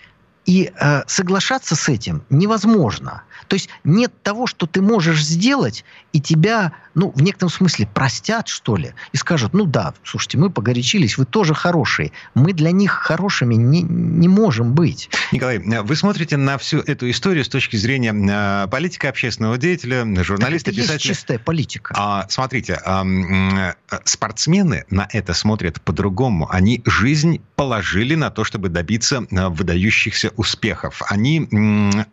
И 0.48 0.72
э, 0.80 1.04
соглашаться 1.08 1.76
с 1.76 1.90
этим 1.90 2.24
невозможно. 2.30 3.24
То 3.48 3.56
есть 3.56 3.70
нет 3.84 4.12
того, 4.24 4.48
что 4.48 4.66
ты 4.66 4.82
можешь 4.82 5.24
сделать, 5.24 5.84
и 6.14 6.20
тебя, 6.20 6.74
ну, 6.96 7.12
в 7.16 7.22
некотором 7.22 7.52
смысле 7.52 7.88
простят, 7.94 8.48
что 8.48 8.76
ли, 8.76 8.94
и 9.12 9.18
скажут, 9.18 9.54
ну 9.54 9.66
да, 9.66 9.94
слушайте, 10.04 10.38
мы 10.38 10.50
погорячились, 10.50 11.18
вы 11.18 11.26
тоже 11.26 11.54
хорошие. 11.54 12.12
Мы 12.34 12.54
для 12.54 12.72
них 12.72 12.92
хорошими 12.92 13.56
не, 13.56 13.82
не 13.82 14.28
можем 14.28 14.74
быть. 14.74 15.10
Николай, 15.32 15.60
вы 15.60 15.96
смотрите 15.96 16.38
на 16.38 16.58
всю 16.58 16.80
эту 16.80 17.10
историю 17.10 17.46
с 17.46 17.50
точки 17.50 17.76
зрения 17.76 18.14
э, 18.14 18.68
политика, 18.68 19.10
общественного 19.10 19.58
деятеля, 19.58 20.06
журналиста, 20.24 20.72
это 20.72 20.82
писателя. 20.82 20.96
Есть 20.96 21.06
чистая 21.06 21.40
политика. 21.40 21.94
А, 21.98 22.26
смотрите, 22.30 22.80
э, 22.84 23.74
спортсмены 24.04 24.86
на 24.90 25.08
это 25.12 25.34
смотрят 25.34 25.82
по-другому. 25.82 26.50
Они 26.52 26.82
жизнь 26.86 27.42
положили 27.56 28.16
на 28.16 28.32
то, 28.32 28.44
чтобы 28.44 28.70
добиться 28.70 29.26
э, 29.30 29.48
выдающихся 29.50 30.32
успехов. 30.36 31.02
Они, 31.08 31.48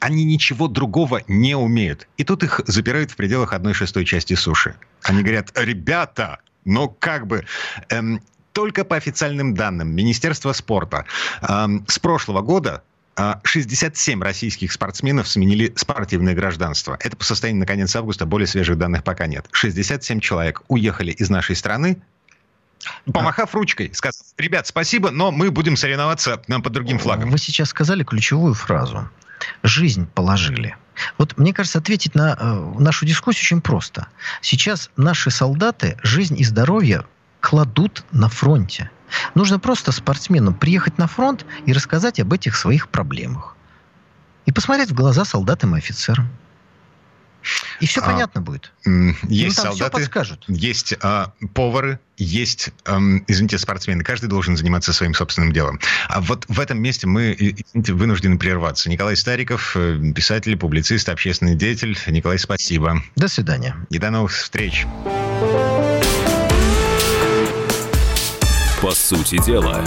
они 0.00 0.24
ничего 0.24 0.68
другого 0.68 1.13
не 1.28 1.54
умеют. 1.54 2.08
И 2.16 2.24
тут 2.24 2.42
их 2.42 2.60
запирают 2.66 3.10
в 3.10 3.16
пределах 3.16 3.52
одной 3.52 3.74
шестой 3.74 4.04
части 4.04 4.34
суши. 4.34 4.74
Они 5.02 5.22
говорят, 5.22 5.52
ребята, 5.54 6.40
ну 6.64 6.88
как 6.88 7.26
бы... 7.26 7.44
Эм, 7.88 8.20
только 8.52 8.84
по 8.84 8.94
официальным 8.94 9.54
данным 9.54 9.88
Министерства 9.94 10.52
спорта 10.52 11.06
эм, 11.42 11.84
с 11.88 11.98
прошлого 11.98 12.40
года 12.40 12.84
67 13.16 14.20
э, 14.20 14.24
российских 14.24 14.72
спортсменов 14.72 15.28
сменили 15.28 15.72
спортивное 15.76 16.34
гражданство. 16.34 16.96
Это 17.00 17.16
по 17.16 17.24
состоянию 17.24 17.60
на 17.60 17.66
конец 17.66 17.94
августа, 17.96 18.26
более 18.26 18.46
свежих 18.46 18.78
данных 18.78 19.04
пока 19.04 19.26
нет. 19.26 19.46
67 19.52 20.20
человек 20.20 20.62
уехали 20.68 21.12
из 21.12 21.30
нашей 21.30 21.56
страны, 21.56 21.98
помахав 23.12 23.54
ручкой, 23.54 23.90
сказав, 23.94 24.26
ребят, 24.38 24.66
спасибо, 24.66 25.10
но 25.10 25.30
мы 25.30 25.50
будем 25.50 25.76
соревноваться 25.76 26.42
нам 26.48 26.62
под 26.62 26.72
другим 26.72 26.98
флагом. 26.98 27.30
Вы 27.30 27.38
сейчас 27.38 27.70
сказали 27.70 28.04
ключевую 28.04 28.54
фразу. 28.54 29.08
Жизнь 29.62 30.06
положили. 30.06 30.76
Вот 31.18 31.36
мне 31.38 31.52
кажется, 31.52 31.78
ответить 31.78 32.14
на 32.14 32.36
э, 32.38 32.72
нашу 32.78 33.06
дискуссию 33.06 33.44
очень 33.44 33.60
просто. 33.60 34.08
Сейчас 34.40 34.90
наши 34.96 35.30
солдаты 35.30 35.98
жизнь 36.02 36.38
и 36.38 36.44
здоровье 36.44 37.04
кладут 37.40 38.04
на 38.10 38.28
фронте. 38.28 38.90
Нужно 39.34 39.58
просто 39.58 39.92
спортсмену 39.92 40.54
приехать 40.54 40.98
на 40.98 41.06
фронт 41.06 41.44
и 41.66 41.72
рассказать 41.72 42.20
об 42.20 42.32
этих 42.32 42.56
своих 42.56 42.88
проблемах. 42.88 43.56
И 44.46 44.52
посмотреть 44.52 44.90
в 44.90 44.94
глаза 44.94 45.24
солдатам 45.24 45.74
и 45.74 45.78
офицерам. 45.78 46.28
И 47.80 47.86
все 47.86 48.00
а, 48.00 48.06
понятно 48.06 48.40
будет. 48.40 48.72
Есть 49.28 49.56
там 49.56 49.66
солдаты, 49.66 49.98
подскажут. 49.98 50.44
есть 50.48 50.94
а, 51.02 51.32
повары, 51.54 51.98
есть, 52.16 52.70
эм, 52.86 53.24
извините, 53.26 53.58
спортсмены. 53.58 54.04
Каждый 54.04 54.26
должен 54.26 54.56
заниматься 54.56 54.92
своим 54.92 55.14
собственным 55.14 55.52
делом. 55.52 55.80
А 56.08 56.20
вот 56.20 56.44
в 56.48 56.60
этом 56.60 56.80
месте 56.80 57.06
мы 57.06 57.34
извините, 57.38 57.92
вынуждены 57.92 58.38
прерваться. 58.38 58.88
Николай 58.88 59.16
Стариков, 59.16 59.76
э, 59.76 60.12
писатель, 60.14 60.56
публицист, 60.56 61.08
общественный 61.08 61.56
деятель. 61.56 61.98
Николай, 62.06 62.38
спасибо. 62.38 63.02
До 63.16 63.28
свидания. 63.28 63.76
И 63.90 63.98
до 63.98 64.10
новых 64.10 64.32
встреч. 64.32 64.86
По 68.80 68.92
сути 68.92 69.42
дела. 69.44 69.82